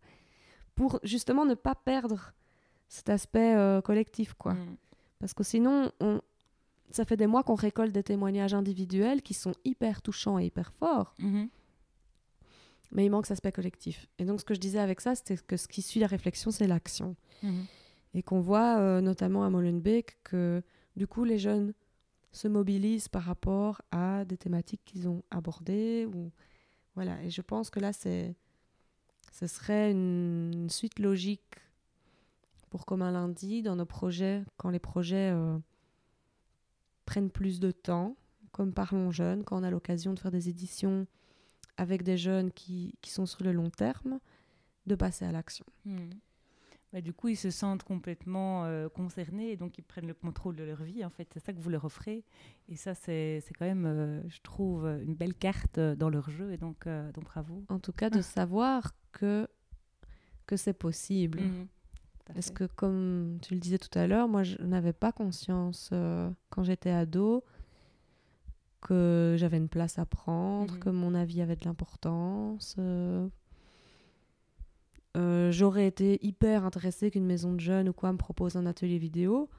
Pour 0.74 0.98
justement 1.02 1.44
ne 1.44 1.54
pas 1.54 1.74
perdre 1.74 2.32
cet 2.88 3.10
aspect 3.10 3.54
euh, 3.54 3.80
collectif, 3.82 4.32
quoi. 4.34 4.54
Mhm. 4.54 4.76
Parce 5.18 5.34
que 5.34 5.42
sinon, 5.44 5.90
on... 6.00 6.20
ça 6.90 7.04
fait 7.04 7.16
des 7.16 7.26
mois 7.26 7.42
qu'on 7.42 7.54
récolte 7.54 7.92
des 7.92 8.02
témoignages 8.02 8.54
individuels 8.54 9.20
qui 9.22 9.34
sont 9.34 9.52
hyper 9.64 10.00
touchants 10.00 10.38
et 10.38 10.46
hyper 10.46 10.72
forts, 10.72 11.14
Mhm. 11.18 11.48
mais 12.92 13.04
il 13.06 13.10
manque 13.10 13.26
cet 13.26 13.32
aspect 13.32 13.52
collectif. 13.52 14.06
Et 14.18 14.24
donc, 14.24 14.40
ce 14.40 14.44
que 14.44 14.54
je 14.54 14.60
disais 14.60 14.78
avec 14.78 15.00
ça, 15.00 15.14
c'était 15.14 15.36
que 15.36 15.56
ce 15.56 15.68
qui 15.68 15.82
suit 15.82 16.00
la 16.00 16.06
réflexion, 16.06 16.50
c'est 16.50 16.66
l'action. 16.66 17.14
Mhm. 17.42 17.64
Et 18.14 18.22
qu'on 18.22 18.40
voit 18.40 18.78
euh, 18.78 19.00
notamment 19.00 19.44
à 19.44 19.50
Molenbeek 19.50 20.18
que 20.22 20.62
du 20.96 21.06
coup, 21.06 21.24
les 21.24 21.38
jeunes 21.38 21.72
se 22.32 22.48
mobilisent 22.48 23.08
par 23.08 23.22
rapport 23.22 23.82
à 23.90 24.24
des 24.24 24.36
thématiques 24.36 24.82
qu'ils 24.84 25.08
ont 25.08 25.22
abordées. 25.30 26.08
Voilà. 26.94 27.22
Et 27.22 27.30
je 27.30 27.42
pense 27.42 27.70
que 27.70 27.80
là, 27.80 27.92
c'est... 27.92 28.34
ce 29.32 29.46
serait 29.46 29.90
une, 29.90 30.68
suite 30.68 30.98
logique 30.98 31.56
pour 32.70 32.86
comme 32.86 33.02
un 33.02 33.12
lundi 33.12 33.62
dans 33.62 33.76
nos 33.76 33.84
projets, 33.84 34.44
quand 34.56 34.70
les 34.70 34.78
projets 34.78 35.30
euh, 35.30 35.58
prennent 37.04 37.30
plus 37.30 37.60
de 37.60 37.70
temps, 37.70 38.16
comme 38.50 38.72
Parlons 38.72 39.10
Jeunes, 39.10 39.44
quand 39.44 39.60
on 39.60 39.62
a 39.62 39.70
l'occasion 39.70 40.14
de 40.14 40.18
faire 40.18 40.30
des 40.30 40.48
éditions 40.48 41.06
avec 41.76 42.02
des 42.02 42.16
jeunes 42.16 42.50
qui, 42.50 42.94
sont 43.04 43.26
sur 43.26 43.44
le 43.44 43.52
long 43.52 43.70
terme, 43.70 44.20
de 44.86 44.94
passer 44.94 45.24
à 45.24 45.32
l'action. 45.32 45.66
Mhm. 45.84 46.10
Bah, 46.92 47.00
du 47.00 47.12
coup, 47.14 47.28
ils 47.28 47.36
se 47.36 47.50
sentent 47.50 47.84
complètement 47.84 48.64
euh, 48.66 48.88
concernés 48.90 49.50
et 49.52 49.56
donc 49.56 49.78
ils 49.78 49.82
prennent 49.82 50.06
le 50.06 50.12
contrôle 50.14 50.56
de 50.56 50.62
leur 50.64 50.82
vie. 50.82 51.04
En 51.04 51.10
fait, 51.10 51.26
c'est 51.32 51.40
ça 51.40 51.52
que 51.54 51.58
vous 51.58 51.70
leur 51.70 51.84
offrez. 51.86 52.22
Et 52.68 52.76
ça, 52.76 52.94
c'est 52.94 53.42
quand 53.58 53.64
même, 53.64 53.86
euh, 53.86 54.20
je 54.28 54.40
trouve, 54.42 54.84
euh, 54.84 55.02
une 55.02 55.14
belle 55.14 55.34
carte 55.34 55.78
euh, 55.78 55.94
dans 55.96 56.10
leur 56.10 56.28
jeu. 56.30 56.52
Et 56.52 56.58
donc, 56.58 56.86
donc 57.14 57.24
bravo. 57.24 57.64
en 57.70 57.78
tout 57.78 57.92
cas 57.92 58.10
de 58.10 58.20
savoir 58.20 58.92
que, 59.12 59.48
que 60.46 60.56
c'est 60.56 60.74
possible. 60.74 61.40
À 62.28 62.34
Parce 62.34 62.50
que 62.50 62.64
comme 62.64 63.38
tu 63.42 63.54
le 63.54 63.60
disais 63.60 63.78
tout 63.78 63.98
à 63.98 64.06
l'heure, 64.06 64.28
moi 64.28 64.42
je 64.42 64.60
n'avais 64.62 64.92
pas 64.92 65.12
conscience 65.12 65.90
quand 66.50 66.62
j'étais 66.62 66.90
ado 66.90 67.42
que 68.80 69.34
j'avais 69.38 69.56
une 69.58 69.68
place 69.68 69.98
à 69.98 70.04
prendre, 70.06 70.74
Mhm. 70.74 70.80
que 70.80 70.90
mon 70.90 71.14
avis 71.14 71.40
avait 71.40 71.56
de 71.56 71.64
l'importance. 71.64 72.76
Euh, 75.16 75.50
j'aurais 75.52 75.86
été 75.86 76.18
hyper 76.24 76.64
intéressée 76.64 77.10
qu'une 77.10 77.26
maison 77.26 77.52
de 77.52 77.60
jeunes 77.60 77.88
ou 77.88 77.92
quoi 77.92 78.12
me 78.12 78.18
propose 78.18 78.56
un 78.56 78.66
atelier 78.66 78.98
vidéo, 78.98 79.50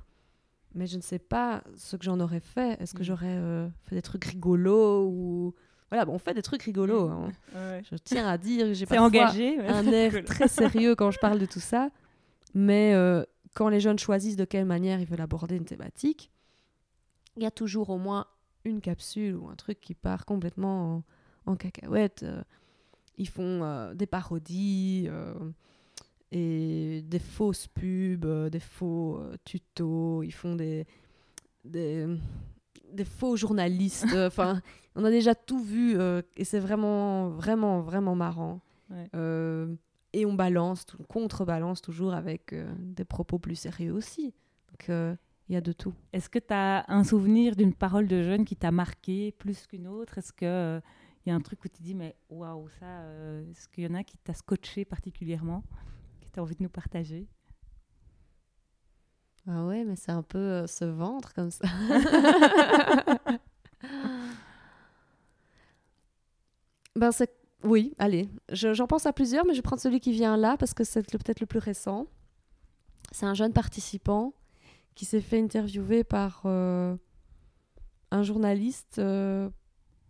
mais 0.74 0.88
je 0.88 0.98
ne 0.98 1.02
sais 1.02 1.20
pas 1.20 1.64
ce 1.76 1.96
que 1.96 2.04
j'en 2.04 2.20
aurais 2.20 2.40
fait. 2.40 2.82
Est-ce 2.82 2.94
que 2.94 3.02
Mm. 3.02 3.06
j'aurais 3.06 3.38
euh, 3.38 3.70
fait 3.84 3.96
des 3.96 4.02
trucs 4.02 4.26
rigolos 4.26 5.08
ou 5.08 5.54
voilà, 5.92 6.06
bon, 6.06 6.14
on 6.14 6.18
fait 6.18 6.34
des 6.34 6.42
trucs 6.42 6.64
rigolos. 6.64 7.08
hein. 7.10 7.32
Ouais. 7.56 7.84
Je 7.92 7.96
tiens 7.98 8.28
à 8.28 8.38
dire, 8.40 8.66
que 8.68 8.74
j'ai 8.74 8.88
parfois 8.88 9.06
engagé. 9.08 9.60
ouais. 9.60 9.68
un 9.68 9.86
air 9.92 10.24
très 10.26 10.48
sérieux 10.48 10.96
quand 10.96 11.12
je 11.12 11.20
parle 11.20 11.38
de 11.38 11.46
tout 11.46 11.60
ça, 11.60 11.90
mais 12.56 12.94
euh, 12.96 13.24
quand 13.54 13.70
les 13.70 13.80
jeunes 13.80 14.00
choisissent 14.00 14.36
de 14.38 14.46
quelle 14.46 14.66
manière 14.66 15.00
ils 15.00 15.06
veulent 15.06 15.22
aborder 15.22 15.56
une 15.56 15.66
thématique, 15.66 16.32
il 17.38 17.44
y 17.44 17.46
a 17.46 17.52
toujours 17.52 17.92
au 17.92 17.98
moins 18.00 18.26
une 18.66 18.82
capsule 18.82 19.36
ou 19.36 19.50
un 19.50 19.56
truc 19.56 19.80
qui 19.82 19.94
part 19.94 20.26
complètement 20.26 21.04
en, 21.46 21.52
en 21.52 21.56
cacahuète. 21.56 22.26
Ils 23.18 23.28
font 23.28 23.64
euh, 23.64 23.94
des 23.94 24.06
parodies 24.06 25.08
euh, 25.10 25.34
et 26.32 27.04
des 27.06 27.20
fausses 27.20 27.68
pubs, 27.68 28.26
euh, 28.26 28.50
des 28.50 28.60
faux 28.60 29.22
tutos, 29.46 30.24
ils 30.24 30.32
font 30.34 30.56
des, 30.56 30.86
des, 31.64 32.08
des 32.92 33.06
faux 33.06 33.36
journalistes. 33.36 34.08
Enfin, 34.16 34.62
on 34.96 35.04
a 35.06 35.12
déjà 35.12 35.36
tout 35.36 35.64
vu 35.64 35.98
et 36.38 36.44
c'est 36.44 36.60
vraiment, 36.60 37.30
vraiment, 37.30 37.82
vraiment 37.82 38.16
marrant. 38.16 38.62
Ouais. 38.90 39.10
Euh, 39.16 39.76
et 40.14 40.26
on 40.26 40.34
balance, 40.34 40.86
on 41.00 41.04
contrebalance 41.04 41.82
toujours 41.82 42.14
avec 42.14 42.54
euh, 42.54 42.72
des 42.78 43.06
propos 43.06 43.40
plus 43.40 43.56
sérieux 43.56 43.94
aussi. 43.94 44.34
Donc 44.70 44.90
euh, 44.90 45.16
il 45.50 45.54
y 45.54 45.56
a 45.58 45.62
de 45.62 45.72
tout. 45.72 45.94
Est-ce 46.14 46.30
que 46.30 46.40
tu 46.40 46.54
as 46.54 46.86
un 46.88 47.04
souvenir 47.04 47.56
d'une 47.56 47.74
parole 47.74 48.08
de 48.08 48.22
jeune 48.22 48.46
qui 48.46 48.56
t'a 48.56 48.72
marqué 48.72 49.32
plus 49.32 49.66
qu'une 49.66 49.88
autre? 49.88 50.20
Est-ce 50.20 50.32
qu'il 50.32 50.82
il 51.26 51.30
y 51.30 51.32
a 51.32 51.36
un 51.36 51.42
truc 51.42 51.64
où 51.66 51.68
tu 51.70 51.82
dis, 51.82 51.96
mais 51.96 52.16
waouh, 52.30 52.68
ça, 52.80 52.86
euh, 52.86 53.50
est-ce 53.52 53.68
qu'il 53.70 53.84
y 53.84 53.88
en 53.88 53.94
a 53.96 54.04
qui 54.04 54.18
t'a 54.18 54.34
scotché 54.34 54.86
particulièrement, 54.86 55.64
que 56.22 56.28
tu 56.34 56.40
as 56.40 56.44
envie 56.44 56.56
de 56.56 56.64
nous 56.64 56.70
partager? 56.70 57.28
Ah 59.48 59.66
ouais, 59.66 59.84
mais 59.84 59.96
c'est 59.98 60.12
un 60.12 60.24
peu 60.24 60.38
euh, 60.40 60.68
ce 60.68 60.86
ventre 60.86 61.34
comme 61.34 61.52
ça. 61.52 61.68
ben 66.96 67.12
c'est 67.12 67.32
oui, 67.64 67.94
allez, 67.98 68.28
Je- 68.52 68.74
j'en 68.74 68.88
pense 68.88 69.06
à 69.06 69.14
plusieurs, 69.14 69.46
mais 69.46 69.54
je 69.54 69.60
vais 69.60 69.62
prendre 69.64 69.82
celui 69.82 70.02
qui 70.02 70.12
vient 70.12 70.36
là 70.36 70.58
parce 70.58 70.74
que 70.74 70.84
c'est 70.84 71.00
le- 71.14 71.18
peut-être 71.18 71.40
le 71.40 71.46
plus 71.46 71.60
récent. 71.60 72.08
C'est 73.14 73.26
un 73.26 73.34
jeune 73.34 73.54
participant 73.54 74.34
qui 74.96 75.06
s'est 75.06 75.22
fait 75.22 75.40
interviewer 75.42 76.04
par 76.04 76.42
euh, 76.46 76.98
un 78.12 78.24
journaliste. 78.24 79.00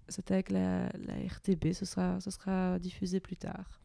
C'était 0.09 0.33
avec 0.35 0.49
la, 0.51 0.89
la 0.97 1.13
RTB, 1.27 1.71
ce 1.73 1.85
sera, 1.85 2.19
ce 2.19 2.29
sera 2.31 2.77
diffusé 2.79 3.19
plus 3.19 3.37
tard. 3.37 3.79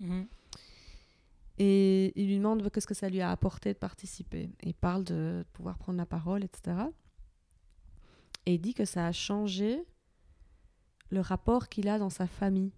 Et 1.58 2.12
il 2.20 2.28
lui 2.28 2.36
demande 2.36 2.68
qu'est-ce 2.70 2.86
que 2.86 2.94
ça 2.94 3.08
lui 3.08 3.20
a 3.20 3.30
apporté 3.30 3.72
de 3.72 3.78
participer. 3.78 4.50
Et 4.60 4.68
il 4.70 4.74
parle 4.74 5.04
de 5.04 5.44
pouvoir 5.52 5.76
prendre 5.78 5.98
la 5.98 6.06
parole, 6.06 6.44
etc. 6.44 6.76
Et 8.46 8.54
il 8.54 8.60
dit 8.60 8.74
que 8.74 8.84
ça 8.84 9.06
a 9.06 9.12
changé 9.12 9.82
le 11.10 11.20
rapport 11.20 11.68
qu'il 11.68 11.88
a 11.88 11.98
dans 11.98 12.10
sa 12.10 12.26
famille. 12.26 12.72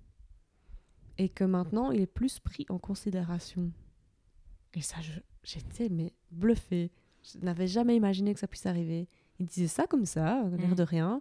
Et 1.18 1.28
que 1.28 1.44
maintenant, 1.44 1.90
il 1.90 2.00
est 2.00 2.06
plus 2.06 2.38
pris 2.40 2.64
en 2.70 2.78
considération. 2.78 3.70
Et 4.72 4.80
ça, 4.80 4.96
j'étais 5.42 5.88
mais 5.90 6.14
bluffée. 6.30 6.90
Je 7.22 7.38
n'avais 7.44 7.66
jamais 7.66 7.96
imaginé 7.96 8.32
que 8.32 8.40
ça 8.40 8.48
puisse 8.48 8.64
arriver. 8.64 9.08
Il 9.38 9.46
disait 9.46 9.66
ça 9.68 9.86
comme 9.86 10.06
ça, 10.06 10.42
l'air 10.56 10.68
Mhm. 10.70 10.74
de 10.74 10.82
rien. 10.82 11.20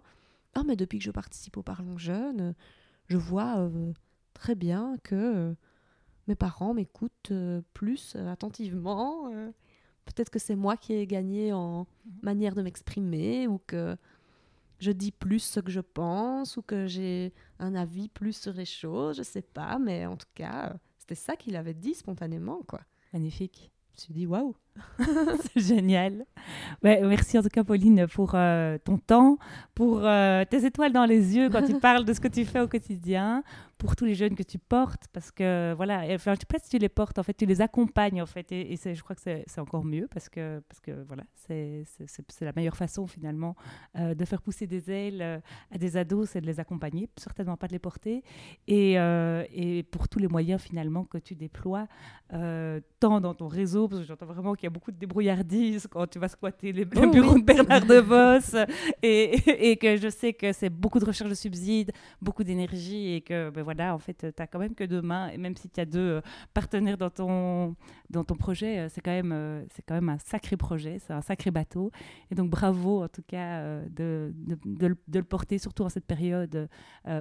Ah, 0.54 0.62
mais 0.64 0.76
depuis 0.76 0.98
que 0.98 1.04
je 1.04 1.10
participe 1.10 1.56
au 1.56 1.62
Parlons 1.62 1.98
Jeunes, 1.98 2.54
je 3.08 3.16
vois 3.16 3.58
euh, 3.58 3.92
très 4.34 4.54
bien 4.54 4.96
que 5.02 5.14
euh, 5.14 5.54
mes 6.26 6.34
parents 6.34 6.74
m'écoutent 6.74 7.30
euh, 7.30 7.62
plus 7.74 8.16
attentivement. 8.16 9.30
Peut-être 10.04 10.30
que 10.30 10.38
c'est 10.38 10.56
moi 10.56 10.76
qui 10.76 10.94
ai 10.94 11.06
gagné 11.06 11.52
en 11.52 11.86
manière 12.22 12.54
de 12.54 12.62
m'exprimer 12.62 13.46
ou 13.46 13.58
que 13.66 13.96
je 14.80 14.90
dis 14.90 15.12
plus 15.12 15.40
ce 15.40 15.60
que 15.60 15.70
je 15.70 15.80
pense 15.80 16.56
ou 16.56 16.62
que 16.62 16.86
j'ai 16.86 17.32
un 17.58 17.74
avis 17.74 18.08
plus 18.08 18.32
sur 18.32 18.54
les 18.54 18.64
choses, 18.64 19.18
je 19.18 19.22
sais 19.22 19.42
pas, 19.42 19.78
mais 19.78 20.06
en 20.06 20.16
tout 20.16 20.26
cas, 20.34 20.74
c'était 20.98 21.14
ça 21.14 21.36
qu'il 21.36 21.54
avait 21.54 21.74
dit 21.74 21.94
spontanément, 21.94 22.62
quoi. 22.66 22.80
Magnifique. 23.12 23.70
Je 24.00 24.04
me 24.04 24.14
suis 24.14 24.14
dit, 24.14 24.26
waouh! 24.26 24.54
C'est 25.52 25.60
génial. 25.60 26.24
Ouais, 26.82 27.02
merci 27.02 27.38
en 27.38 27.42
tout 27.42 27.50
cas, 27.50 27.64
Pauline, 27.64 28.06
pour 28.06 28.32
euh, 28.34 28.78
ton 28.82 28.96
temps, 28.96 29.36
pour 29.74 30.00
euh, 30.04 30.44
tes 30.48 30.64
étoiles 30.64 30.92
dans 30.92 31.04
les 31.04 31.36
yeux 31.36 31.50
quand 31.50 31.62
tu 31.62 31.74
parles 31.80 32.06
de 32.06 32.14
ce 32.14 32.20
que 32.20 32.28
tu 32.28 32.46
fais 32.46 32.60
au 32.60 32.68
quotidien, 32.68 33.42
pour 33.80 33.96
tous 33.96 34.04
les 34.04 34.14
jeunes 34.14 34.34
que 34.34 34.42
tu 34.42 34.58
portes, 34.58 35.04
parce 35.10 35.30
que 35.32 35.72
voilà, 35.74 36.02
enfin, 36.12 36.34
je 36.34 36.40
sais 36.40 36.46
pas 36.46 36.58
si 36.62 36.68
tu 36.68 36.76
les 36.76 36.90
portes, 36.90 37.18
en 37.18 37.22
fait, 37.22 37.32
tu 37.32 37.46
les 37.46 37.62
accompagnes, 37.62 38.20
en 38.20 38.26
fait, 38.26 38.52
et, 38.52 38.76
je 38.76 39.02
crois 39.02 39.16
que 39.16 39.22
c'est 39.22 39.58
encore 39.58 39.86
mieux, 39.86 40.06
parce 40.12 40.28
que, 40.28 40.62
parce 40.68 40.80
que 40.80 41.02
voilà, 41.08 41.24
c'est 41.34 41.86
la 42.42 42.52
meilleure 42.54 42.76
façon, 42.76 43.06
finalement, 43.06 43.56
euh, 43.96 44.14
de 44.14 44.24
faire 44.26 44.42
pousser 44.42 44.66
des 44.66 44.90
ailes 44.90 45.22
euh, 45.22 45.38
à 45.70 45.78
des 45.78 45.96
ados, 45.96 46.28
c'est 46.28 46.42
de 46.42 46.46
les 46.46 46.60
accompagner, 46.60 47.08
certainement 47.16 47.56
pas 47.56 47.68
de 47.68 47.72
les 47.72 47.78
porter, 47.78 48.22
et, 48.68 49.00
euh, 49.00 49.44
et 49.50 49.82
pour 49.84 50.10
tous 50.10 50.18
les 50.18 50.28
moyens, 50.28 50.60
finalement, 50.60 51.04
que 51.04 51.16
tu 51.16 51.34
déploies, 51.34 51.88
euh, 52.34 52.80
tant 53.00 53.22
dans 53.22 53.32
ton 53.32 53.48
réseau, 53.48 53.88
parce 53.88 54.02
que 54.02 54.06
j'entends 54.06 54.26
vraiment 54.26 54.54
qu'il 54.54 54.64
y 54.64 54.66
a 54.66 54.70
beaucoup 54.70 54.92
de 54.92 54.98
débrouillardise 54.98 55.86
quand 55.90 56.06
tu 56.06 56.18
vas 56.18 56.28
squatter 56.28 56.72
les, 56.72 56.84
le 56.84 56.90
Oh 56.96 57.10
bureau 57.10 57.32
oui. 57.32 57.40
de 57.40 57.46
Bernard 57.46 57.86
de 57.86 57.94
Vos, 57.94 58.58
et, 59.02 59.70
et 59.70 59.78
que 59.78 59.96
je 59.96 60.10
sais 60.10 60.34
que 60.34 60.52
c'est 60.52 60.68
beaucoup 60.68 60.98
de 60.98 61.06
recherche 61.06 61.30
de 61.30 61.34
subsides, 61.34 61.92
beaucoup 62.20 62.44
d'énergie, 62.44 63.14
et 63.14 63.22
que 63.22 63.48
ben 63.48 63.62
voilà, 63.62 63.69
en 63.78 63.98
fait, 63.98 64.32
tu 64.34 64.42
as 64.42 64.46
quand 64.46 64.58
même 64.58 64.74
que 64.74 64.84
deux 64.84 65.02
mains, 65.02 65.28
et 65.28 65.38
même 65.38 65.56
si 65.56 65.68
tu 65.68 65.80
as 65.80 65.84
deux 65.84 65.98
euh, 65.98 66.20
partenaires 66.54 66.96
dans 66.98 67.10
ton, 67.10 67.76
dans 68.10 68.24
ton 68.24 68.34
projet, 68.34 68.78
euh, 68.78 68.88
c'est 68.88 69.00
quand, 69.00 69.10
même, 69.10 69.32
euh, 69.32 69.62
c'est 69.74 69.82
quand 69.82 69.94
même 69.94 70.08
un 70.08 70.18
sacré 70.18 70.56
projet, 70.56 70.98
c'est 70.98 71.12
un 71.12 71.20
sacré 71.22 71.50
bateau. 71.50 71.90
Et 72.30 72.34
donc 72.34 72.50
bravo 72.50 73.02
en 73.02 73.08
tout 73.08 73.22
cas 73.26 73.62
de, 73.90 74.32
de, 74.34 74.58
de 74.64 74.86
le- 74.86 74.96
de 75.08 75.18
le 75.18 75.24
porter, 75.24 75.58
surtout 75.58 75.82
en 75.84 75.88
cette 75.88 76.06
période 76.06 76.68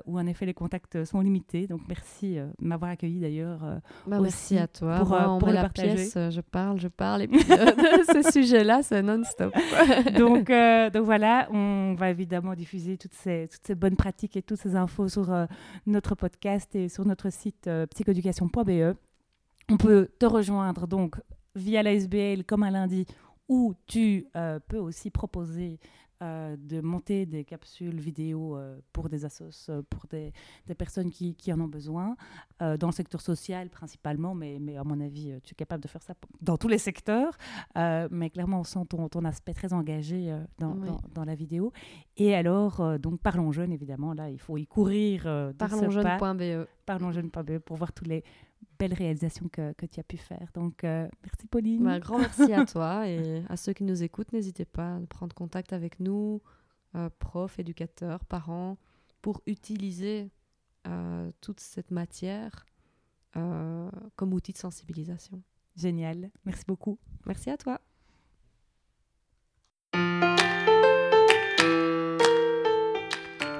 où 0.05 0.19
en 0.19 0.25
effet 0.27 0.45
les 0.45 0.53
contacts 0.53 1.03
sont 1.05 1.21
limités. 1.21 1.67
Donc 1.67 1.81
merci 1.87 2.35
de 2.35 2.47
m'avoir 2.59 2.91
accueilli 2.91 3.19
d'ailleurs. 3.19 3.59
Bah, 4.07 4.19
Aussi 4.19 4.55
merci 4.55 4.57
à 4.57 4.67
toi. 4.67 4.99
pour, 5.39 5.49
la 5.49 5.61
partager. 5.63 5.93
pièce, 5.95 6.13
je 6.29 6.41
parle, 6.41 6.79
je 6.79 6.87
parle, 6.87 7.23
et 7.23 7.27
puis 7.27 7.43
de 7.43 7.43
ce 8.23 8.31
sujet-là, 8.31 8.81
c'est 8.83 9.01
non-stop. 9.01 9.53
donc, 10.17 10.49
euh, 10.49 10.89
donc 10.89 11.05
voilà, 11.05 11.47
on 11.51 11.95
va 11.97 12.09
évidemment 12.09 12.53
diffuser 12.53 12.97
toutes 12.97 13.13
ces, 13.13 13.47
toutes 13.51 13.65
ces 13.65 13.75
bonnes 13.75 13.95
pratiques 13.95 14.35
et 14.37 14.41
toutes 14.41 14.59
ces 14.59 14.75
infos 14.75 15.07
sur 15.09 15.31
euh, 15.31 15.45
notre 15.85 16.15
podcast 16.15 16.38
et 16.45 16.89
sur 16.89 17.05
notre 17.05 17.29
site 17.31 17.67
euh, 17.67 17.85
psychoéducation.be. 17.87 18.95
On 19.69 19.77
peut 19.77 20.09
te 20.19 20.25
rejoindre 20.25 20.87
donc 20.87 21.15
via 21.55 21.83
la 21.83 21.93
SBL 21.93 22.43
comme 22.45 22.63
un 22.63 22.71
lundi 22.71 23.05
où 23.47 23.73
tu 23.87 24.27
euh, 24.35 24.59
peux 24.67 24.77
aussi 24.77 25.09
proposer 25.09 25.79
euh, 26.21 26.57
de 26.59 26.81
monter 26.81 27.25
des 27.25 27.45
capsules 27.45 27.97
vidéo 27.97 28.57
euh, 28.57 28.77
pour 28.91 29.07
des 29.07 29.23
assos, 29.23 29.69
euh, 29.69 29.81
pour 29.89 30.05
des, 30.07 30.33
des 30.67 30.75
personnes 30.75 31.11
qui, 31.11 31.33
qui 31.33 31.53
en 31.53 31.61
ont 31.61 31.67
besoin, 31.67 32.17
dans 32.59 32.87
le 32.87 32.91
secteur 32.91 33.21
social 33.21 33.69
principalement, 33.69 34.35
mais, 34.35 34.57
mais 34.59 34.75
à 34.75 34.83
mon 34.83 34.99
avis, 34.99 35.39
tu 35.43 35.53
es 35.53 35.55
capable 35.55 35.81
de 35.81 35.87
faire 35.87 36.01
ça 36.03 36.13
dans 36.41 36.57
tous 36.57 36.67
les 36.67 36.77
secteurs. 36.77 37.37
Mais 38.11 38.29
clairement, 38.29 38.59
on 38.59 38.63
sent 38.65 38.85
ton, 38.89 39.07
ton 39.07 39.23
aspect 39.23 39.53
très 39.53 39.71
engagé 39.71 40.37
dans, 40.57 40.73
Oui. 40.73 40.87
dans, 40.89 40.99
dans 41.13 41.23
la 41.23 41.35
vidéo. 41.35 41.71
Et 42.17 42.35
alors, 42.35 42.99
donc, 42.99 43.21
Parlons 43.21 43.53
Jeunes, 43.53 43.71
évidemment, 43.71 44.13
là, 44.13 44.29
il 44.29 44.39
faut 44.39 44.57
y 44.57 44.67
courir 44.67 45.23
pas 45.23 45.53
Parlonsjeunes.be. 45.69 46.67
parlonsjeunes.be 46.85 47.59
pour 47.59 47.77
voir 47.77 47.93
toutes 47.93 48.07
les 48.07 48.25
belles 48.79 48.93
réalisations 48.93 49.49
que, 49.49 49.73
que 49.73 49.85
tu 49.85 49.99
as 49.99 50.03
pu 50.03 50.17
faire. 50.17 50.47
Donc, 50.53 50.83
euh, 50.83 51.07
merci 51.23 51.47
Pauline. 51.47 51.83
Bah, 51.83 51.91
un 51.91 51.99
grand 51.99 52.17
merci 52.17 52.53
à 52.53 52.65
toi 52.65 53.07
et 53.07 53.43
à 53.49 53.57
ceux 53.57 53.73
qui 53.73 53.83
nous 53.83 54.03
écoutent. 54.03 54.31
N'hésitez 54.31 54.65
pas 54.65 54.95
à 54.95 54.99
prendre 55.07 55.35
contact 55.35 55.73
avec 55.73 55.99
nous, 55.99 56.41
euh, 56.95 57.09
profs, 57.19 57.59
éducateurs, 57.59 58.23
parents, 58.25 58.77
pour 59.21 59.41
utiliser 59.45 60.31
euh, 60.87 61.31
toute 61.41 61.59
cette 61.59 61.91
matière 61.91 62.65
comme 64.15 64.33
outil 64.33 64.51
de 64.51 64.57
sensibilisation. 64.57 65.41
Génial. 65.77 66.29
Merci 66.43 66.65
beaucoup. 66.67 66.97
Merci 67.25 67.51
à 67.51 67.57
toi. 67.57 67.79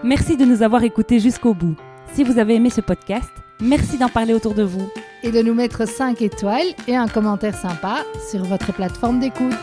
Merci 0.04 0.36
de 0.36 0.44
nous 0.44 0.64
avoir 0.64 0.84
écoutés 0.84 1.20
jusqu'au 1.20 1.54
bout. 1.54 1.76
Si 2.14 2.24
vous 2.24 2.40
avez 2.40 2.56
aimé 2.56 2.72
ce 2.72 2.82
podcast, 2.82 3.32
merci 3.62 3.98
d'en 3.98 4.10
parler 4.10 4.34
autour 4.34 4.54
de 4.54 4.64
vous. 4.64 4.90
Et 5.24 5.32
de 5.32 5.42
nous 5.42 5.54
mettre 5.54 5.88
5 5.88 6.22
étoiles 6.22 6.68
et 6.88 6.96
un 6.96 7.08
commentaire 7.08 7.56
sympa 7.56 8.04
sur 8.32 8.44
votre 8.46 8.72
plateforme 8.74 9.20
d'écoute. 9.20 9.54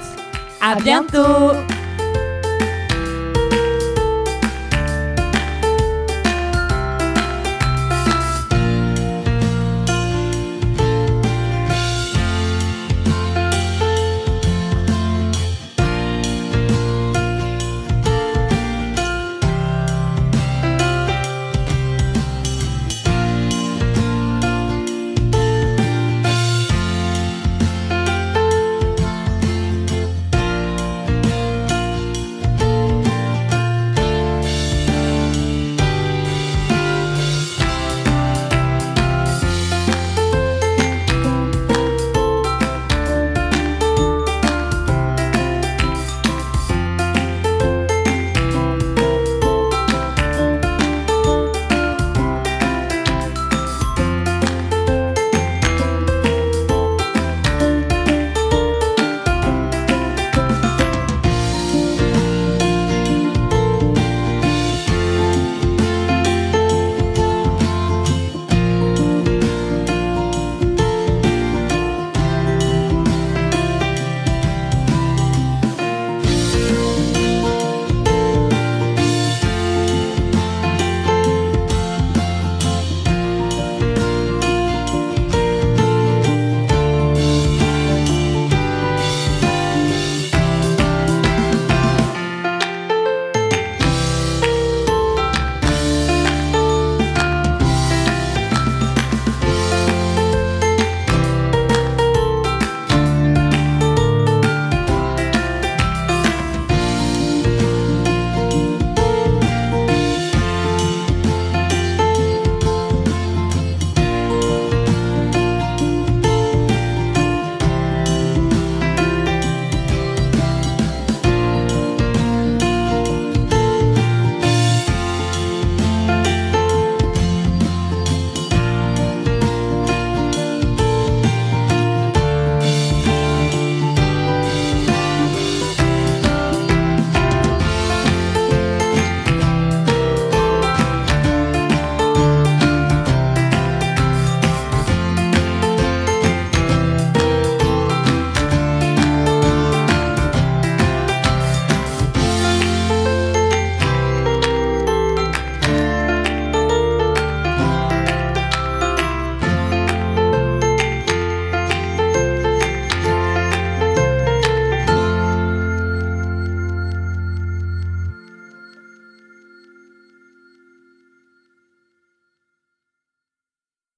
À, 0.60 0.72
À 0.72 0.74
bientôt 0.76 1.52